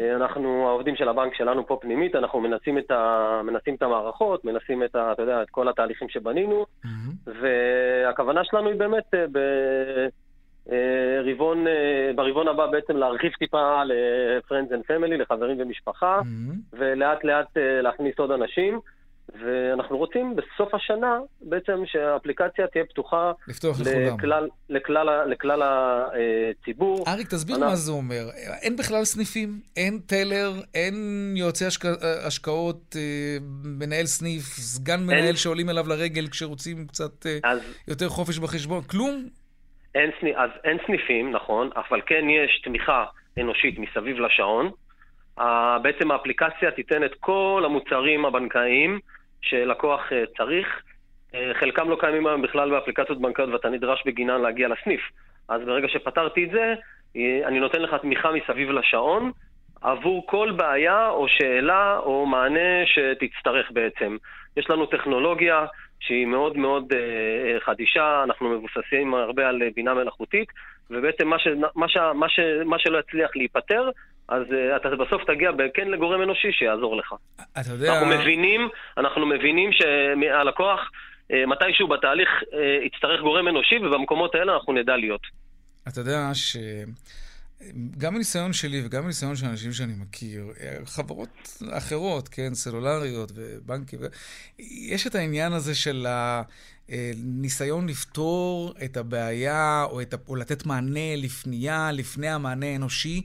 אה, 0.00 0.16
אנחנו, 0.16 0.68
העובדים 0.68 0.96
של 0.96 1.08
הבנק 1.08 1.34
שלנו 1.34 1.66
פה 1.66 1.78
פנימית, 1.80 2.14
אנחנו 2.14 2.40
מנסים 2.40 2.78
את, 2.78 2.90
ה, 2.90 3.40
מנסים 3.44 3.74
את 3.74 3.82
המערכות, 3.82 4.44
מנסים 4.44 4.82
את, 4.82 4.96
ה, 4.96 5.12
אתה 5.12 5.22
יודע, 5.22 5.42
את 5.42 5.50
כל 5.50 5.68
התהליכים 5.68 6.08
שבנינו, 6.08 6.66
מהמם. 6.84 7.40
והכוונה 7.40 8.44
שלנו 8.44 8.68
היא 8.68 8.78
באמת 8.78 9.14
אה, 9.14 9.24
ברבעון, 11.24 11.66
אה, 11.66 12.10
ברבעון 12.14 12.48
הבא 12.48 12.66
בעצם 12.66 12.96
להרחיב 12.96 13.32
טיפה 13.38 13.84
ל-Friends 13.84 14.72
and 14.72 14.90
Family, 14.90 15.16
לחברים 15.16 15.56
ומשפחה, 15.60 16.16
מהמם. 16.16 16.54
ולאט 16.72 17.24
לאט 17.24 17.56
להכניס 17.56 18.18
עוד 18.18 18.30
אנשים. 18.30 18.80
ואנחנו 19.32 19.98
רוצים 19.98 20.36
בסוף 20.36 20.74
השנה 20.74 21.18
בעצם 21.40 21.82
שהאפליקציה 21.86 22.66
תהיה 22.66 22.84
פתוחה. 22.84 23.32
לכלל, 24.18 24.48
לכלל, 24.68 25.28
לכלל 25.30 25.62
הציבור. 25.62 27.04
אריק, 27.08 27.26
תסביר 27.28 27.56
אנחנו- 27.56 27.70
מה 27.70 27.76
זה 27.76 27.92
אומר. 27.92 28.24
אין 28.62 28.76
בכלל 28.76 29.04
סניפים, 29.04 29.48
אין 29.76 29.98
טלר, 30.06 30.52
אין 30.74 30.94
יועצי 31.36 31.64
השק... 31.66 31.84
השקעות, 32.26 32.96
אה, 32.96 33.36
מנהל 33.64 34.06
סניף, 34.06 34.42
סגן 34.42 35.00
מנהל 35.06 35.34
שעולים 35.36 35.70
אליו 35.70 35.88
לרגל 35.88 36.26
כשרוצים 36.28 36.86
קצת 36.86 37.26
אה, 37.26 37.38
אז 37.44 37.58
יותר 37.88 38.08
חופש 38.08 38.38
בחשבון, 38.38 38.82
כלום? 38.82 39.28
אין, 39.94 40.10
סני, 40.20 40.36
אז 40.36 40.50
אין 40.64 40.76
סניפים, 40.86 41.32
נכון, 41.32 41.70
אבל 41.76 42.00
כן 42.06 42.24
יש 42.30 42.60
תמיכה 42.64 43.04
אנושית 43.40 43.78
מסביב 43.78 44.16
לשעון. 44.20 44.70
בעצם 45.82 46.10
האפליקציה 46.10 46.70
תיתן 46.70 47.04
את 47.04 47.14
כל 47.20 47.62
המוצרים 47.64 48.24
הבנקאיים 48.24 48.98
שלקוח 49.42 50.00
uh, 50.08 50.36
צריך. 50.36 50.66
Uh, 51.32 51.36
חלקם 51.60 51.90
לא 51.90 51.96
קיימים 52.00 52.26
היום 52.26 52.42
בכלל 52.42 52.70
באפליקציות 52.70 53.20
בנקאיות 53.20 53.50
ואתה 53.50 53.68
נדרש 53.68 54.02
בגינן 54.06 54.40
להגיע 54.40 54.68
לסניף. 54.68 55.00
אז 55.48 55.60
ברגע 55.66 55.88
שפתרתי 55.88 56.44
את 56.44 56.50
זה, 56.50 56.74
אה, 57.16 57.40
אני 57.48 57.60
נותן 57.60 57.82
לך 57.82 57.94
תמיכה 57.94 58.30
מסביב 58.32 58.70
לשעון 58.70 59.32
עבור 59.82 60.26
כל 60.26 60.50
בעיה 60.56 61.08
או 61.08 61.28
שאלה 61.28 61.98
או 61.98 62.26
מענה 62.26 62.86
שתצטרך 62.86 63.70
בעצם. 63.70 64.16
יש 64.56 64.70
לנו 64.70 64.86
טכנולוגיה 64.86 65.66
שהיא 66.00 66.26
מאוד 66.26 66.56
מאוד 66.56 66.92
אה, 66.92 67.60
חדישה, 67.60 68.22
אנחנו 68.24 68.48
מבוססים 68.48 69.14
הרבה 69.14 69.48
על 69.48 69.62
אה, 69.62 69.68
בינה 69.74 69.94
מלאכותית, 69.94 70.48
ובעצם 70.90 71.28
מה, 71.28 71.38
ש, 71.38 71.48
מה, 71.74 71.88
ש, 71.88 71.96
מה, 72.14 72.28
ש, 72.28 72.40
מה 72.64 72.78
שלא 72.78 72.98
יצליח 72.98 73.30
להיפתר, 73.36 73.90
אז 74.28 74.42
uh, 74.42 74.76
אתה 74.76 74.88
בסוף 74.96 75.22
תגיע 75.26 75.50
כן 75.74 75.88
לגורם 75.88 76.22
אנושי 76.22 76.52
שיעזור 76.52 76.96
לך. 76.96 77.14
אתה 77.60 77.70
יודע... 77.70 77.92
אנחנו 77.92 78.06
מבינים, 78.06 78.68
אנחנו 78.98 79.26
מבינים 79.26 79.70
שהלקוח 79.72 80.80
uh, 80.80 81.34
מתישהו 81.46 81.88
בתהליך 81.88 82.28
uh, 82.42 82.86
יצטרך 82.86 83.20
גורם 83.20 83.48
אנושי, 83.48 83.78
ובמקומות 83.78 84.34
האלה 84.34 84.54
אנחנו 84.54 84.72
נדע 84.72 84.96
להיות. 84.96 85.22
אתה 85.88 86.00
יודע 86.00 86.30
ש... 86.34 86.56
גם 87.98 88.14
מניסיון 88.14 88.52
שלי 88.52 88.82
וגם 88.84 89.04
מניסיון 89.04 89.36
של 89.36 89.46
אנשים 89.46 89.72
שאני 89.72 89.92
מכיר, 89.98 90.46
חברות 90.84 91.58
אחרות, 91.70 92.28
כן, 92.28 92.54
סלולריות 92.54 93.32
ובנקים, 93.34 93.98
יש 94.58 95.06
את 95.06 95.14
העניין 95.14 95.52
הזה 95.52 95.74
של 95.74 96.06
הניסיון 96.88 97.88
לפתור 97.88 98.74
את 98.84 98.96
הבעיה 98.96 99.84
או, 99.90 100.00
את. 100.00 100.14
או 100.28 100.36
לתת 100.36 100.66
מענה 100.66 101.16
לפנייה, 101.16 101.92
לפני 101.92 102.28
המענה 102.28 102.66
האנושי. 102.66 103.22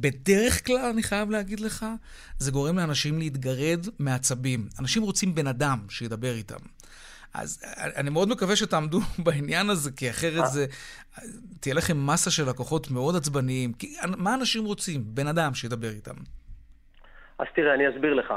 בדרך 0.00 0.66
כלל, 0.66 0.90
אני 0.92 1.02
חייב 1.02 1.30
להגיד 1.30 1.60
לך, 1.60 1.86
זה 2.38 2.50
גורם 2.50 2.78
לאנשים 2.78 3.18
להתגרד 3.18 3.86
מעצבים. 3.98 4.60
אנשים 4.80 5.02
רוצים 5.02 5.34
בן 5.34 5.46
אדם 5.46 5.78
שידבר 5.88 6.32
איתם. 6.32 6.58
אז 7.34 7.62
אני 7.96 8.10
מאוד 8.10 8.28
מקווה 8.28 8.56
שתעמדו 8.56 8.98
בעניין 9.24 9.70
הזה, 9.70 9.90
כי 9.96 10.10
אחרת 10.10 10.46
זה... 10.46 10.66
תהיה 11.60 11.74
לכם 11.74 12.06
מסה 12.06 12.30
של 12.30 12.48
לקוחות 12.48 12.90
מאוד 12.90 13.16
עצבניים. 13.16 13.72
כי 13.72 13.96
מה 14.18 14.34
אנשים 14.34 14.64
רוצים? 14.64 15.00
בן 15.04 15.26
אדם 15.26 15.54
שידבר 15.54 15.88
איתם. 15.88 16.14
אז 17.38 17.46
תראה, 17.54 17.74
אני 17.74 17.88
אסביר 17.88 18.14
לך. 18.14 18.34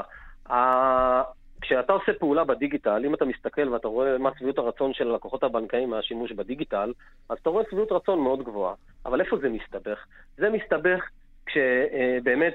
כשאתה 1.60 1.92
עושה 1.92 2.12
פעולה 2.18 2.44
בדיגיטל, 2.44 3.02
אם 3.06 3.14
אתה 3.14 3.24
מסתכל 3.24 3.68
ואתה 3.68 3.88
רואה 3.88 4.18
מה 4.18 4.30
שביעות 4.38 4.58
הרצון 4.58 4.94
של 4.94 5.10
הלקוחות 5.10 5.42
הבנקאים 5.42 5.90
מהשימוש 5.90 6.32
בדיגיטל, 6.32 6.92
אז 7.28 7.38
אתה 7.42 7.50
רואה 7.50 7.64
שביעות 7.70 7.92
רצון 7.92 8.20
מאוד 8.20 8.42
גבוהה. 8.42 8.74
אבל 9.06 9.20
איפה 9.20 9.36
זה 9.38 9.48
מסתבך? 9.48 9.98
זה 10.36 10.50
מסתבך 10.50 11.00
כשבאמת 11.46 12.54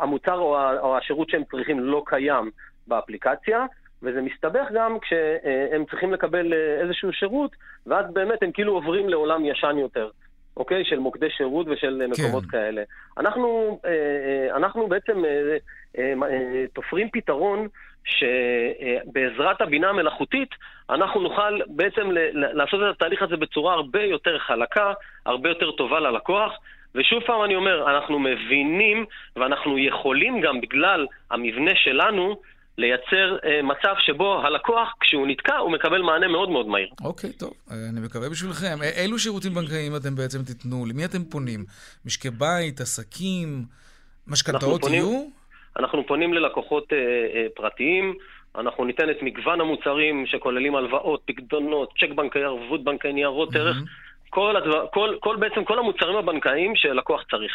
המוצר 0.00 0.38
או 0.80 0.96
השירות 0.96 1.30
שהם 1.30 1.44
צריכים 1.50 1.80
לא 1.80 2.02
קיים 2.06 2.50
באפליקציה, 2.86 3.66
וזה 4.02 4.22
מסתבך 4.22 4.66
גם 4.74 4.98
כשהם 4.98 5.84
צריכים 5.90 6.12
לקבל 6.12 6.52
אה, 6.52 6.80
איזשהו 6.82 7.12
שירות, 7.12 7.50
ואז 7.86 8.06
באמת 8.12 8.42
הם 8.42 8.52
כאילו 8.52 8.72
עוברים 8.72 9.08
לעולם 9.08 9.44
ישן 9.44 9.78
יותר. 9.78 10.10
אוקיי? 10.56 10.84
של 10.84 10.98
מוקדי 10.98 11.30
שירות 11.30 11.66
ושל 11.68 12.02
כן. 12.02 12.10
מקומות 12.10 12.46
כאלה. 12.46 12.82
אנחנו, 13.18 13.80
אה, 13.84 13.90
אה, 13.90 14.56
אנחנו 14.56 14.88
בעצם 14.88 15.24
אה, 15.24 15.56
אה, 15.98 16.12
אה, 16.22 16.64
תופרים 16.72 17.08
פתרון 17.12 17.68
שבעזרת 18.04 19.60
הבינה 19.60 19.88
המלאכותית 19.88 20.48
אנחנו 20.90 21.20
נוכל 21.20 21.60
בעצם 21.66 22.10
לעשות 22.32 22.80
את 22.80 22.94
התהליך 22.96 23.22
הזה 23.22 23.36
בצורה 23.36 23.74
הרבה 23.74 24.02
יותר 24.02 24.38
חלקה, 24.38 24.92
הרבה 25.26 25.48
יותר 25.48 25.70
טובה 25.70 26.00
ללקוח. 26.00 26.52
ושוב 26.96 27.22
פעם 27.26 27.44
אני 27.44 27.56
אומר, 27.56 27.96
אנחנו 27.96 28.18
מבינים 28.18 29.04
ואנחנו 29.36 29.78
יכולים 29.78 30.40
גם 30.40 30.60
בגלל 30.60 31.06
המבנה 31.30 31.70
שלנו 31.74 32.40
לייצר 32.78 33.36
אה, 33.44 33.62
מצב 33.62 33.94
שבו 33.98 34.40
הלקוח, 34.42 34.94
כשהוא 35.00 35.26
נתקע, 35.26 35.56
הוא 35.56 35.72
מקבל 35.72 36.02
מענה 36.02 36.28
מאוד 36.28 36.50
מאוד 36.50 36.66
מהיר. 36.66 36.88
אוקיי, 37.04 37.32
טוב, 37.32 37.52
אני 37.90 38.00
מקווה 38.06 38.28
בשבילכם. 38.30 38.76
א- 38.82 39.02
אילו 39.02 39.18
שירותים 39.18 39.54
בנקאיים 39.54 39.96
אתם 39.96 40.14
בעצם 40.14 40.38
תיתנו? 40.42 40.86
למי 40.86 41.04
אתם 41.04 41.24
פונים? 41.24 41.64
משקי 42.06 42.30
בית, 42.30 42.80
עסקים, 42.80 43.62
משכנתאות 44.26 44.84
יהיו? 44.90 45.26
אנחנו 45.78 46.06
פונים 46.06 46.34
ללקוחות 46.34 46.92
אה, 46.92 46.98
אה, 46.98 47.46
פרטיים, 47.54 48.14
אנחנו 48.58 48.84
ניתן 48.84 49.10
את 49.10 49.16
מגוון 49.22 49.60
המוצרים 49.60 50.26
שכוללים 50.26 50.76
הלוואות, 50.76 51.20
פקדונות, 51.24 51.92
צ'ק 52.00 52.10
בנקאי, 52.16 52.42
ערבות 52.44 52.84
בנקאי, 52.84 53.12
ניירות 53.12 53.56
ערך, 53.56 53.76
כל, 54.30 54.56
הדבר, 54.56 54.86
כל, 54.92 55.16
כל, 55.20 55.36
בעצם 55.40 55.64
כל 55.64 55.78
המוצרים 55.78 56.16
הבנקאיים 56.16 56.72
שלקוח 56.76 57.22
צריך. 57.30 57.52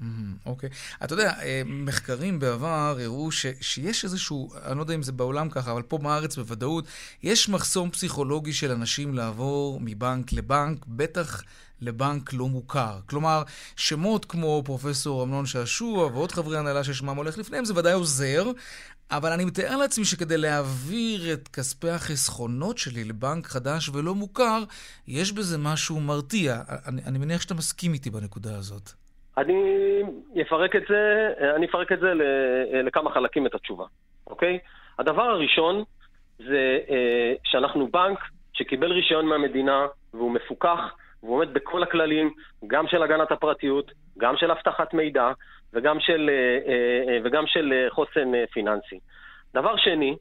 מהמם, 0.00 0.34
אוקיי. 0.46 0.68
אתה 1.04 1.12
יודע, 1.12 1.32
אה, 1.42 1.62
מחקרים 1.66 2.38
בעבר 2.38 2.66
הראו 2.66 3.32
ש, 3.32 3.46
שיש 3.60 4.04
איזשהו, 4.04 4.48
אני 4.66 4.76
לא 4.76 4.82
יודע 4.82 4.94
אם 4.94 5.02
זה 5.02 5.12
בעולם 5.12 5.50
ככה, 5.50 5.72
אבל 5.72 5.82
פה 5.82 5.98
בארץ 5.98 6.36
בוודאות, 6.36 6.84
יש 7.22 7.48
מחסום 7.48 7.90
פסיכולוגי 7.90 8.52
של 8.52 8.70
אנשים 8.70 9.14
לעבור 9.14 9.78
מבנק 9.80 10.32
לבנק, 10.32 10.78
בטח 10.88 11.42
לבנק 11.80 12.32
לא 12.32 12.48
מוכר. 12.48 12.98
כלומר, 13.06 13.42
שמות 13.76 14.24
כמו 14.24 14.62
פרופסור 14.64 15.22
אמנון 15.22 15.46
שעשוע 15.46 16.06
ועוד 16.06 16.32
חברי 16.32 16.58
הנהלה 16.58 16.84
ששמם 16.84 17.16
הולך 17.16 17.38
לפניהם, 17.38 17.64
זה 17.64 17.74
ודאי 17.76 17.92
עוזר, 17.92 18.44
אבל 19.10 19.32
אני 19.32 19.44
מתאר 19.44 19.76
לעצמי 19.76 20.04
שכדי 20.04 20.38
להעביר 20.38 21.32
את 21.32 21.48
כספי 21.48 21.90
החסכונות 21.90 22.78
שלי 22.78 23.04
לבנק 23.04 23.46
חדש 23.46 23.88
ולא 23.88 24.14
מוכר, 24.14 24.58
יש 25.08 25.32
בזה 25.32 25.58
משהו 25.58 26.00
מרתיע. 26.00 26.54
אני, 26.88 27.02
אני 27.06 27.18
מניח 27.18 27.40
שאתה 27.40 27.54
מסכים 27.54 27.92
איתי 27.92 28.10
בנקודה 28.10 28.50
הזאת. 28.58 28.90
אני 29.38 30.42
אפרק 30.42 30.76
את 30.76 30.82
זה, 30.88 31.28
אני 31.56 31.66
אפרק 31.66 31.92
את 31.92 32.00
זה 32.00 32.12
לכמה 32.84 33.10
חלקים 33.10 33.46
את 33.46 33.54
התשובה, 33.54 33.84
אוקיי? 34.26 34.58
הדבר 34.98 35.22
הראשון 35.22 35.84
זה 36.38 36.78
אה, 36.90 37.32
שאנחנו 37.44 37.88
בנק 37.88 38.18
שקיבל 38.52 38.92
רישיון 38.92 39.26
מהמדינה 39.26 39.86
והוא 40.14 40.30
מפוקח 40.30 40.80
והוא 41.22 41.34
עומד 41.36 41.54
בכל 41.54 41.82
הכללים, 41.82 42.32
גם 42.66 42.86
של 42.88 43.02
הגנת 43.02 43.32
הפרטיות, 43.32 43.92
גם 44.18 44.36
של 44.36 44.50
אבטחת 44.50 44.94
מידע 44.94 45.32
וגם 45.74 46.00
של, 46.00 46.30
אה, 46.32 46.72
אה, 47.12 47.18
וגם 47.24 47.46
של 47.46 47.72
אה, 47.72 47.90
חוסן 47.90 48.34
אה, 48.34 48.44
פיננסי. 48.52 48.98
דבר 49.54 49.76
שני, 49.76 50.16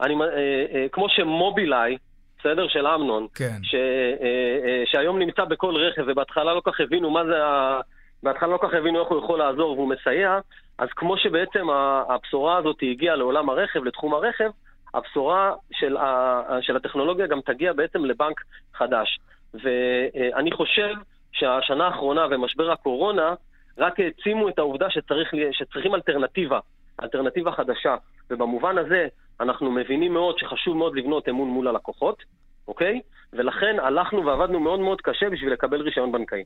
אני, 0.00 0.14
אה, 0.14 0.26
אה, 0.74 0.86
כמו 0.92 1.08
שמובילאיי, 1.08 1.96
בסדר? 2.40 2.68
של 2.68 2.86
אמנון, 2.86 3.26
כן. 3.34 3.56
ש, 3.62 3.74
אה, 3.74 3.80
אה, 4.22 4.82
שהיום 4.86 5.18
נמצא 5.18 5.44
בכל 5.44 5.76
רכב 5.76 6.04
ובהתחלה 6.06 6.54
לא 6.54 6.62
כך 6.64 6.80
הבינו 6.80 7.10
מה 7.10 7.24
זה 7.24 7.46
ה... 7.46 7.80
בהתחלה 8.22 8.52
לא 8.52 8.58
כך 8.62 8.74
הבינו 8.74 9.00
איך 9.00 9.08
הוא 9.08 9.18
יכול 9.18 9.38
לעזור 9.38 9.72
והוא 9.72 9.88
מסייע, 9.88 10.38
אז 10.78 10.88
כמו 10.96 11.16
שבעצם 11.16 11.70
הבשורה 12.08 12.56
הזאת 12.56 12.76
הגיעה 12.82 13.16
לעולם 13.16 13.50
הרכב, 13.50 13.84
לתחום 13.84 14.14
הרכב, 14.14 14.50
הבשורה 14.94 15.52
של, 15.72 15.96
ה- 15.96 16.58
של 16.60 16.76
הטכנולוגיה 16.76 17.26
גם 17.26 17.40
תגיע 17.40 17.72
בעצם 17.72 18.04
לבנק 18.04 18.40
חדש. 18.74 19.18
ואני 19.54 20.52
חושב 20.52 20.94
שהשנה 21.32 21.86
האחרונה 21.86 22.26
ומשבר 22.30 22.70
הקורונה 22.70 23.34
רק 23.78 24.00
העצימו 24.00 24.48
את 24.48 24.58
העובדה 24.58 24.86
שצריך, 24.90 25.28
שצריכים 25.52 25.94
אלטרנטיבה, 25.94 26.58
אלטרנטיבה 27.02 27.52
חדשה. 27.52 27.96
ובמובן 28.30 28.78
הזה 28.78 29.06
אנחנו 29.40 29.72
מבינים 29.72 30.12
מאוד 30.12 30.38
שחשוב 30.38 30.76
מאוד 30.76 30.96
לבנות 30.96 31.28
אמון 31.28 31.48
מול 31.48 31.68
הלקוחות, 31.68 32.22
אוקיי? 32.68 33.00
ולכן 33.32 33.76
הלכנו 33.82 34.26
ועבדנו 34.26 34.60
מאוד 34.60 34.80
מאוד 34.80 35.00
קשה 35.00 35.30
בשביל 35.30 35.52
לקבל 35.52 35.80
רישיון 35.80 36.12
בנקאי. 36.12 36.44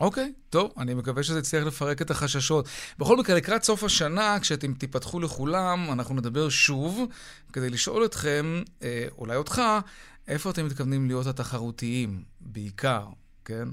אוקיי, 0.00 0.32
טוב, 0.50 0.72
אני 0.78 0.94
מקווה 0.94 1.22
שזה 1.22 1.38
יצליח 1.38 1.66
לפרק 1.66 2.02
את 2.02 2.10
החששות. 2.10 2.68
בכל 2.98 3.16
מקרה, 3.16 3.36
לקראת 3.36 3.62
סוף 3.62 3.84
השנה, 3.84 4.36
כשאתם 4.40 4.74
תיפתחו 4.74 5.20
לכולם, 5.20 5.78
אנחנו 5.92 6.14
נדבר 6.14 6.48
שוב, 6.48 7.06
כדי 7.52 7.70
לשאול 7.70 8.04
אתכם, 8.04 8.62
אה, 8.82 9.06
אולי 9.18 9.36
אותך, 9.36 9.62
איפה 10.28 10.50
אתם 10.50 10.66
מתכוונים 10.66 11.06
להיות 11.06 11.26
התחרותיים, 11.26 12.22
בעיקר, 12.40 13.04
כן? 13.44 13.68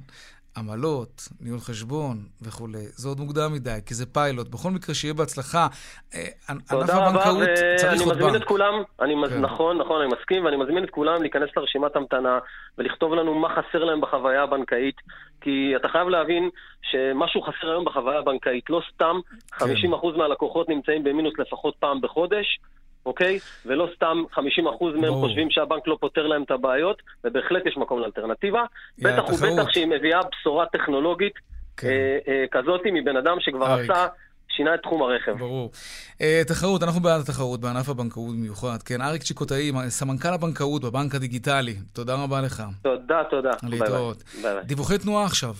עמלות, 0.58 1.22
ניהול 1.41 1.60
חשבון 1.60 2.18
וכולי. 2.41 2.86
זה 3.01 3.10
עוד 3.10 3.20
מוקדם 3.20 3.53
מדי, 3.53 3.80
כי 3.86 3.93
זה 3.93 4.05
פיילוט. 4.14 4.47
בכל 4.49 4.72
מקרה, 4.72 4.95
שיהיה 4.95 5.14
בהצלחה. 5.14 5.68
אה, 6.14 6.28
ענף 6.49 6.89
הבנקאות 6.89 7.49
צריך 7.76 8.01
עוד 8.01 8.10
בנק. 8.10 8.22
אני 8.22 8.26
מזמין 8.26 8.36
את 8.36 8.43
כולם, 8.43 8.74
אני 9.01 9.14
כן. 9.30 9.41
נכון, 9.41 9.78
נכון, 9.78 10.01
אני 10.01 10.10
מסכים, 10.20 10.45
ואני 10.45 10.58
מזמין 10.58 10.84
את 10.84 10.89
כולם 10.89 11.22
להיכנס 11.22 11.49
לרשימת 11.58 11.95
המתנה 11.95 12.39
ולכתוב 12.78 13.14
לנו 13.14 13.36
מה 13.36 13.49
חסר 13.49 13.84
להם 13.84 14.01
בחוויה 14.01 14.43
הבנקאית, 14.43 14.95
כי 15.41 15.74
אתה 15.76 15.88
חייב 15.88 16.08
להבין 16.08 16.49
שמשהו 16.82 17.41
חסר 17.41 17.70
היום 17.70 17.86
בחוויה 17.86 18.20
הבנקאית. 18.20 18.70
לא 18.70 18.82
סתם 18.93 19.16
כן. 19.60 19.66
50% 19.93 20.18
מהלקוחות 20.18 20.70
נמצאים 20.70 21.03
במינוס 21.03 21.34
לפחות 21.39 21.76
פעם 21.80 22.01
בחודש. 22.01 22.60
אוקיי? 23.08 23.39
ולא 23.66 23.89
סתם 23.95 24.24
50% 24.34 24.39
מהם 25.01 25.14
חושבים 25.14 25.49
שהבנק 25.51 25.88
לא 25.88 25.97
פותר 25.99 26.28
להם 26.28 26.43
את 26.43 26.51
הבעיות, 26.51 27.01
ובהחלט 27.24 27.66
יש 27.66 27.78
מקום 27.78 27.99
לאלטרנטיבה. 27.99 28.64
בטח 28.99 29.24
ובטח 29.30 29.70
שהיא 29.70 29.88
מביאה 29.88 30.20
בשורה 30.32 30.66
טכנולוגית 30.66 31.34
כן. 31.78 31.88
אה, 31.88 32.18
אה, 32.28 32.45
כזאת 32.51 32.82
מבן 32.93 33.18
אדם 33.18 33.38
שכבר 33.39 33.66
עשה... 33.66 34.08
שינה 34.49 34.76
את 34.76 34.80
תחום 34.84 35.01
הרכב. 35.01 35.38
ברור. 35.38 35.72
אה, 36.14 36.48
תחרות, 36.47 36.84
אנחנו 36.84 37.01
בעד 37.01 37.22
התחרות, 37.22 37.60
בענף 37.60 37.89
הבנקאות 37.89 38.36
במיוחד. 38.36 38.84
כן, 38.86 39.01
אריק 39.01 39.24
צ'יקוטאי, 39.24 39.72
סמנכ"ל 39.89 40.34
הבנקאות 40.34 40.82
בבנק 40.82 41.16
הדיגיטלי, 41.16 41.76
תודה 41.93 42.16
רבה 42.24 42.41
לך. 42.41 42.64
תודה, 42.84 43.24
תודה. 43.30 43.51
להתראות. 43.64 44.24
ביי 44.41 44.53
ביי. 44.53 44.64
דיווחי 44.64 44.97
תנועה 44.97 45.26
עכשיו. 45.26 45.53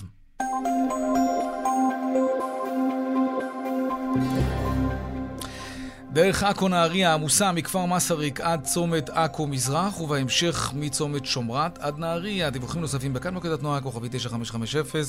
דרך 6.18 6.44
עכו 6.44 6.68
נהריה 6.68 7.14
עמוסה 7.14 7.52
מכפר 7.52 7.86
מסריק 7.86 8.42
עד 8.42 8.64
צומת 8.64 9.10
עכו 9.10 9.48
מזרח, 9.48 10.00
ובהמשך 10.02 10.72
מצומת 10.76 11.26
שומרת 11.26 11.78
עד 11.78 11.98
נהריה. 11.98 12.50
דיווחים 12.50 12.82
נוספים 12.82 13.14
בכאן 13.14 13.34
מוקד 13.34 13.50
התנועה, 13.50 13.82
כוכבי 13.82 14.10
9550, 14.12 15.02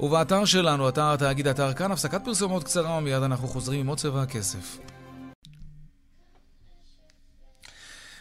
ובאתר 0.00 0.44
שלנו, 0.44 0.88
אתר 0.88 1.12
התאגיד, 1.12 1.48
אתר 1.48 1.72
כאן, 1.72 1.92
הפסקת 1.92 2.24
פרסומות 2.24 2.64
קצרה, 2.64 2.98
ומיד 2.98 3.22
אנחנו 3.22 3.48
חוזרים 3.48 3.80
עם 3.80 3.86
עוד 3.86 3.98
צבע 3.98 4.22
הכסף. 4.22 4.78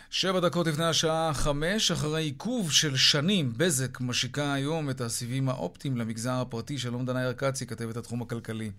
שבע 0.09 0.39
דקות 0.39 0.67
לפני 0.67 0.85
השעה 0.85 1.33
חמש, 1.33 1.91
אחרי 1.91 2.23
עיכוב 2.23 2.71
של 2.71 2.95
שנים, 2.95 3.53
בזק 3.57 4.01
משיקה 4.01 4.53
היום 4.53 4.89
את 4.89 5.01
הסיבים 5.01 5.49
האופטיים 5.49 5.97
למגזר 5.97 6.33
הפרטי. 6.33 6.77
שלום 6.77 7.05
דנה 7.05 7.23
ירקצי, 7.23 7.65
כתבת 7.65 7.97
התחום 7.97 8.21
הכלכלי. 8.21 8.71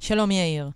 שלום 0.00 0.30
יאיר. 0.30 0.70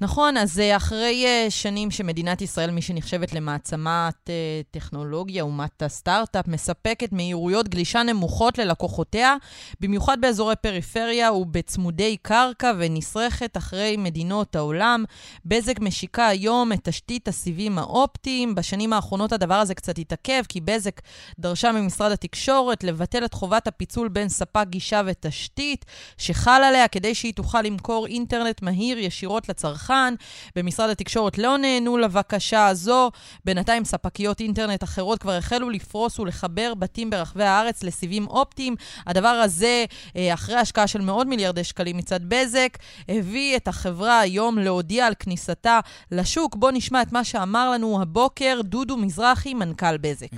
נכון, 0.00 0.36
אז 0.36 0.60
אה, 0.60 0.76
אחרי 0.76 1.24
אה, 1.26 1.46
שנים 1.50 1.90
שמדינת 1.90 2.42
ישראל, 2.42 2.70
מי 2.70 2.82
שנחשבת 2.82 3.32
למעצמת 3.32 4.30
אה, 4.30 4.60
טכנולוגיה, 4.70 5.42
אומת 5.42 5.82
הסטארט-אפ, 5.82 6.48
מספקת 6.48 7.12
מהירויות 7.12 7.68
גלישה 7.68 8.02
נמוכות 8.02 8.58
ללקוחותיה, 8.58 9.36
במיוחד 9.80 10.20
באזורי 10.20 10.56
פריפריה 10.56 11.32
ובצמודי 11.32 12.16
קרקע, 12.22 12.72
ונסרכת 12.78 13.56
אחרי 13.56 13.96
מדינות 13.96 14.56
העולם. 14.56 15.04
בזק 15.44 15.80
משיקה 15.80 16.26
היום 16.26 16.72
את 16.72 16.78
תשתית 16.82 17.28
הסיבים 17.28 17.78
האופטיים. 17.78 18.54
בשנים 18.54 18.92
האחרונות 18.92 19.32
הדבר 19.32 19.54
הזה 19.54 19.74
קצת 19.74 19.98
התעכב, 19.98 20.42
כי 20.48 20.60
בזק 20.60 21.00
דרשה 21.38 21.72
ממשרד 21.72 22.12
התקשורת 22.12 22.84
לבטל 22.84 23.24
את 23.24 23.34
חובת 23.34 23.66
הפיצול 23.66 24.08
בין 24.08 24.28
ספק 24.28 24.64
גישה 24.68 25.02
ותשתית, 25.06 25.84
שחל 26.18 26.62
עליה 26.64 26.88
כדי 26.88 27.14
שהיא 27.14 27.34
תוכל 27.34 27.62
למכור 27.62 28.06
אינטרנט 28.06 28.62
מהיר 28.62 28.98
ישירות 28.98 29.48
לצרכן. 29.48 29.83
הצרכן. 29.84 30.14
במשרד 30.56 30.90
התקשורת 30.90 31.38
לא 31.38 31.58
נענו 31.58 31.98
לבקשה 31.98 32.66
הזו. 32.66 33.10
בינתיים 33.44 33.84
ספקיות 33.84 34.40
אינטרנט 34.40 34.82
אחרות 34.84 35.18
כבר 35.18 35.32
החלו 35.32 35.70
לפרוס 35.70 36.18
ולחבר 36.18 36.74
בתים 36.74 37.10
ברחבי 37.10 37.44
הארץ 37.44 37.82
לסיבים 37.82 38.26
אופטיים. 38.26 38.76
הדבר 39.06 39.28
הזה, 39.28 39.84
אה, 40.16 40.34
אחרי 40.34 40.56
השקעה 40.56 40.86
של 40.86 41.00
מאות 41.00 41.26
מיליארדי 41.26 41.64
שקלים 41.64 41.96
מצד 41.96 42.20
בזק, 42.28 42.78
הביא 43.08 43.56
את 43.56 43.68
החברה 43.68 44.20
היום 44.20 44.58
להודיע 44.58 45.06
על 45.06 45.14
כניסתה 45.18 45.80
לשוק. 46.12 46.56
בואו 46.56 46.72
נשמע 46.72 47.02
את 47.02 47.12
מה 47.12 47.24
שאמר 47.24 47.70
לנו 47.70 48.02
הבוקר 48.02 48.60
דודו 48.64 48.96
מזרחי, 48.96 49.54
מנכ"ל 49.54 49.96
בזק. 49.96 50.30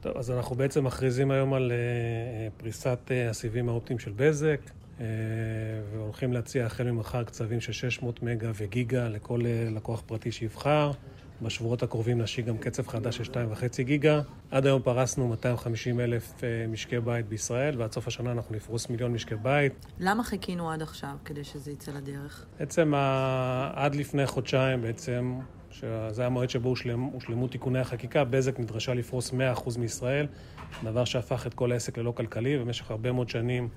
טוב, 0.00 0.16
אז 0.16 0.30
אנחנו 0.30 0.56
בעצם 0.56 0.84
מכריזים 0.84 1.30
היום 1.30 1.54
על 1.54 1.72
uh, 1.72 2.60
פריסת 2.60 2.98
uh, 3.08 3.30
הסיבים 3.30 3.68
האופטיים 3.68 3.98
של 3.98 4.12
בזק. 4.16 4.60
אה, 5.00 5.06
והולכים 5.92 6.32
להציע 6.32 6.66
החל 6.66 6.90
ממחר 6.90 7.24
קצבים 7.24 7.60
של 7.60 7.72
600 7.72 8.22
מגה 8.22 8.50
וגיגה 8.54 9.08
לכל 9.08 9.46
אה, 9.46 9.68
לקוח 9.70 10.02
פרטי 10.06 10.32
שיבחר. 10.32 10.92
בשבועות 11.42 11.82
הקרובים 11.82 12.20
נשיק 12.20 12.46
גם 12.46 12.58
קצב 12.58 12.88
חדש 12.88 13.16
של 13.16 13.24
2.5 13.24 13.82
גיגה. 13.82 14.20
עד 14.50 14.66
היום 14.66 14.82
פרסנו 14.82 15.28
250 15.28 16.00
אלף 16.00 16.44
אה, 16.44 16.66
משקי 16.68 17.00
בית 17.00 17.28
בישראל, 17.28 17.80
ועד 17.80 17.92
סוף 17.92 18.06
השנה 18.06 18.32
אנחנו 18.32 18.54
נפרוס 18.54 18.90
מיליון 18.90 19.12
משקי 19.12 19.34
בית. 19.36 19.86
למה 19.98 20.24
חיכינו 20.24 20.70
עד 20.70 20.82
עכשיו 20.82 21.16
כדי 21.24 21.44
שזה 21.44 21.70
יצא 21.70 21.92
לדרך? 21.92 22.46
בעצם 22.58 22.92
עד 23.72 23.94
לפני 23.94 24.26
חודשיים 24.26 24.82
בעצם, 24.82 25.38
שזה 25.70 26.26
המועד 26.26 26.50
שבו 26.50 26.68
הושלמו, 26.68 27.10
הושלמו 27.12 27.48
תיקוני 27.48 27.78
החקיקה, 27.78 28.24
בזק 28.24 28.60
נדרשה 28.60 28.94
לפרוס 28.94 29.30
100% 29.30 29.34
מישראל, 29.78 30.26
דבר 30.84 31.04
שהפך 31.04 31.46
את 31.46 31.54
כל 31.54 31.72
העסק 31.72 31.98
ללא 31.98 32.12
כלכלי, 32.16 32.58
במשך 32.58 32.90
הרבה 32.90 33.12
מאוד 33.12 33.28
שנים 33.28 33.68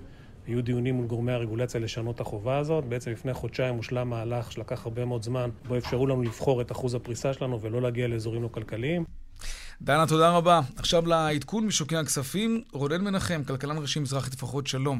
היו 0.47 0.61
דיונים 0.61 0.95
מול 0.95 1.05
גורמי 1.05 1.31
הרגולציה 1.31 1.81
לשנות 1.81 2.15
את 2.15 2.19
החובה 2.19 2.57
הזאת. 2.57 2.85
בעצם 2.85 3.11
לפני 3.11 3.33
חודשיים 3.33 3.75
הושלם 3.75 4.09
מהלך 4.09 4.51
שלקח 4.51 4.85
הרבה 4.85 5.05
מאוד 5.05 5.23
זמן, 5.23 5.49
בו 5.67 5.77
אפשרו 5.77 6.07
לנו 6.07 6.21
לבחור 6.21 6.61
את 6.61 6.71
אחוז 6.71 6.95
הפריסה 6.95 7.33
שלנו 7.33 7.61
ולא 7.61 7.81
להגיע 7.81 8.07
לאזורים 8.07 8.43
לא 8.43 8.47
כלכליים. 8.47 9.03
דנה, 9.81 10.07
תודה 10.07 10.37
רבה. 10.37 10.59
עכשיו 10.79 11.07
לעדכון 11.07 11.65
משוקי 11.65 11.95
הכספים, 11.95 12.61
רונן 12.73 13.01
מנחם, 13.01 13.43
כלכלן 13.47 13.77
ראשי 13.77 13.99
מזרחי 13.99 14.31
טפחות, 14.31 14.67
שלום. 14.67 14.99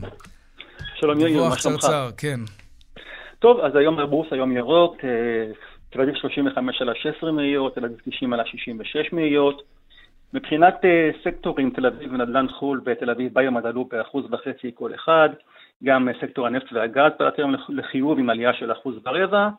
שלום 0.96 1.20
יאיר, 1.20 1.44
מה 1.44 1.58
שלומך? 1.58 1.78
קצרצר, 1.78 2.10
כן. 2.18 2.40
טוב, 3.40 3.60
אז 3.60 3.76
היום 3.76 4.00
הבורסה 4.00 4.36
יום 4.36 4.58
ירוק, 4.58 4.96
אה, 5.04 5.10
תל 5.90 6.02
אביב 6.02 6.16
35 6.16 6.82
על 6.82 6.90
ה-16 6.90 7.32
מאיות, 7.32 7.76
תל 7.76 7.86
אביב 7.86 7.98
90 8.06 8.34
על 8.34 8.40
ה-66 8.40 9.16
מאיות. 9.16 9.77
מבחינת 10.34 10.76
uh, 10.76 11.24
סקטורים, 11.24 11.70
תל 11.70 11.86
אביב 11.86 12.14
ונדל"ן 12.14 12.48
חו"ל 12.48 12.82
בתל 12.84 13.10
אביב 13.10 13.34
ביום 13.34 13.58
עלו 13.58 13.86
באחוז 13.86 14.26
וחצי 14.32 14.72
כל 14.74 14.94
אחד, 14.96 15.30
גם 15.84 16.10
uh, 16.10 16.22
סקטור 16.22 16.48
הנפט 16.48 16.74
והגז 16.74 17.12
פרט 17.18 17.40
היום 17.40 17.56
לחיוב 17.70 18.20
עם 18.20 18.30
עלייה 18.30 18.54
של 18.54 18.72
אחוז 18.72 18.96
ורבע, 19.06 19.50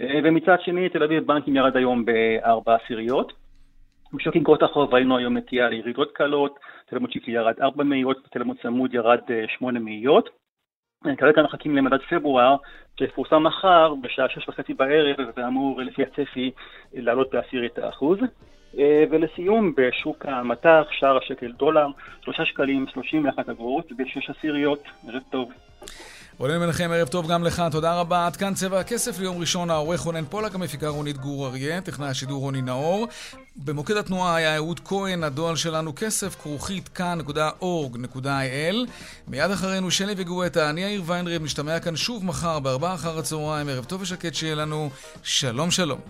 uh, 0.00 0.04
ומצד 0.24 0.56
שני 0.60 0.88
תל 0.88 1.02
אביב 1.02 1.26
בנקים 1.26 1.56
ירד 1.56 1.76
היום 1.76 2.04
בארבע 2.04 2.74
עשיריות. 2.74 3.32
בשוק 4.14 4.34
איגרות 4.34 4.62
החוב 4.62 4.94
ראינו 4.94 5.16
היום 5.16 5.36
נטייה 5.36 5.68
לירידות 5.68 6.12
קלות, 6.12 6.58
תל 6.86 6.96
אביב 6.96 7.10
שיקלי 7.10 7.34
ירד 7.34 7.54
ארבע 7.60 7.84
מאיות, 7.84 8.28
תל 8.30 8.42
אביב 8.42 8.54
צמוד 8.62 8.94
ירד 8.94 9.20
שמונה 9.46 9.80
מאיות. 9.80 10.41
כרגע 11.18 11.42
מחכים 11.42 11.76
למדד 11.76 11.98
פברואר, 12.10 12.56
שיפורסם 12.98 13.42
מחר 13.42 13.94
בשעה 14.00 14.28
שש 14.28 14.48
וחצי 14.48 14.74
בערב, 14.74 15.16
ואמור 15.36 15.80
לפי 15.80 16.02
הצפי 16.02 16.50
לעלות 16.92 17.30
בעשירית 17.32 17.78
האחוז. 17.78 18.18
אה, 18.78 19.04
ולסיום, 19.10 19.72
בשוק 19.76 20.26
המטח, 20.26 20.82
שער 20.90 21.16
השקל 21.16 21.52
דולר, 21.52 21.86
שלושה 22.24 22.44
שקלים, 22.44 22.86
שלושים 22.92 23.24
ואחת 23.24 23.48
אגורות, 23.48 23.92
בשש 23.92 24.30
עשיריות, 24.30 24.82
ערב 25.08 25.22
טוב. 25.30 25.52
רונן 26.42 26.58
מנחם, 26.58 26.90
ערב 26.94 27.08
טוב 27.08 27.28
גם 27.28 27.44
לך, 27.44 27.62
תודה 27.70 27.94
רבה. 27.94 28.26
עד 28.26 28.36
כאן 28.36 28.54
צבע 28.54 28.80
הכסף 28.80 29.18
ליום 29.18 29.38
ראשון, 29.38 29.70
העורך 29.70 30.00
רונן 30.00 30.24
פולק, 30.24 30.54
המפיקה 30.54 30.88
רונית 30.88 31.18
גור 31.18 31.46
אריה, 31.46 31.80
טכנאי 31.80 32.08
השידור 32.08 32.40
רוני 32.40 32.62
נאור. 32.62 33.08
במוקד 33.56 33.96
התנועה 33.96 34.36
היה 34.36 34.56
אהוד 34.56 34.80
כהן, 34.84 35.24
הדואל 35.24 35.56
שלנו 35.56 35.92
כסף, 35.96 36.36
כרוכית 36.42 36.88
כאן.org.il. 36.88 38.76
מיד 39.28 39.50
אחרינו 39.50 39.90
שלי 39.90 40.14
וגואטה, 40.16 40.70
אני 40.70 40.80
יאיר 40.80 41.02
ויינרב, 41.06 41.42
נשתמע 41.42 41.80
כאן 41.80 41.96
שוב 41.96 42.24
מחר 42.24 42.58
בארבעה 42.58 42.94
אחר 42.94 43.18
הצהריים, 43.18 43.68
ערב 43.68 43.84
טוב 43.84 44.02
ושקט 44.02 44.34
שיהיה 44.34 44.54
לנו. 44.54 44.90
שלום 45.22 45.70
שלום. 45.70 46.00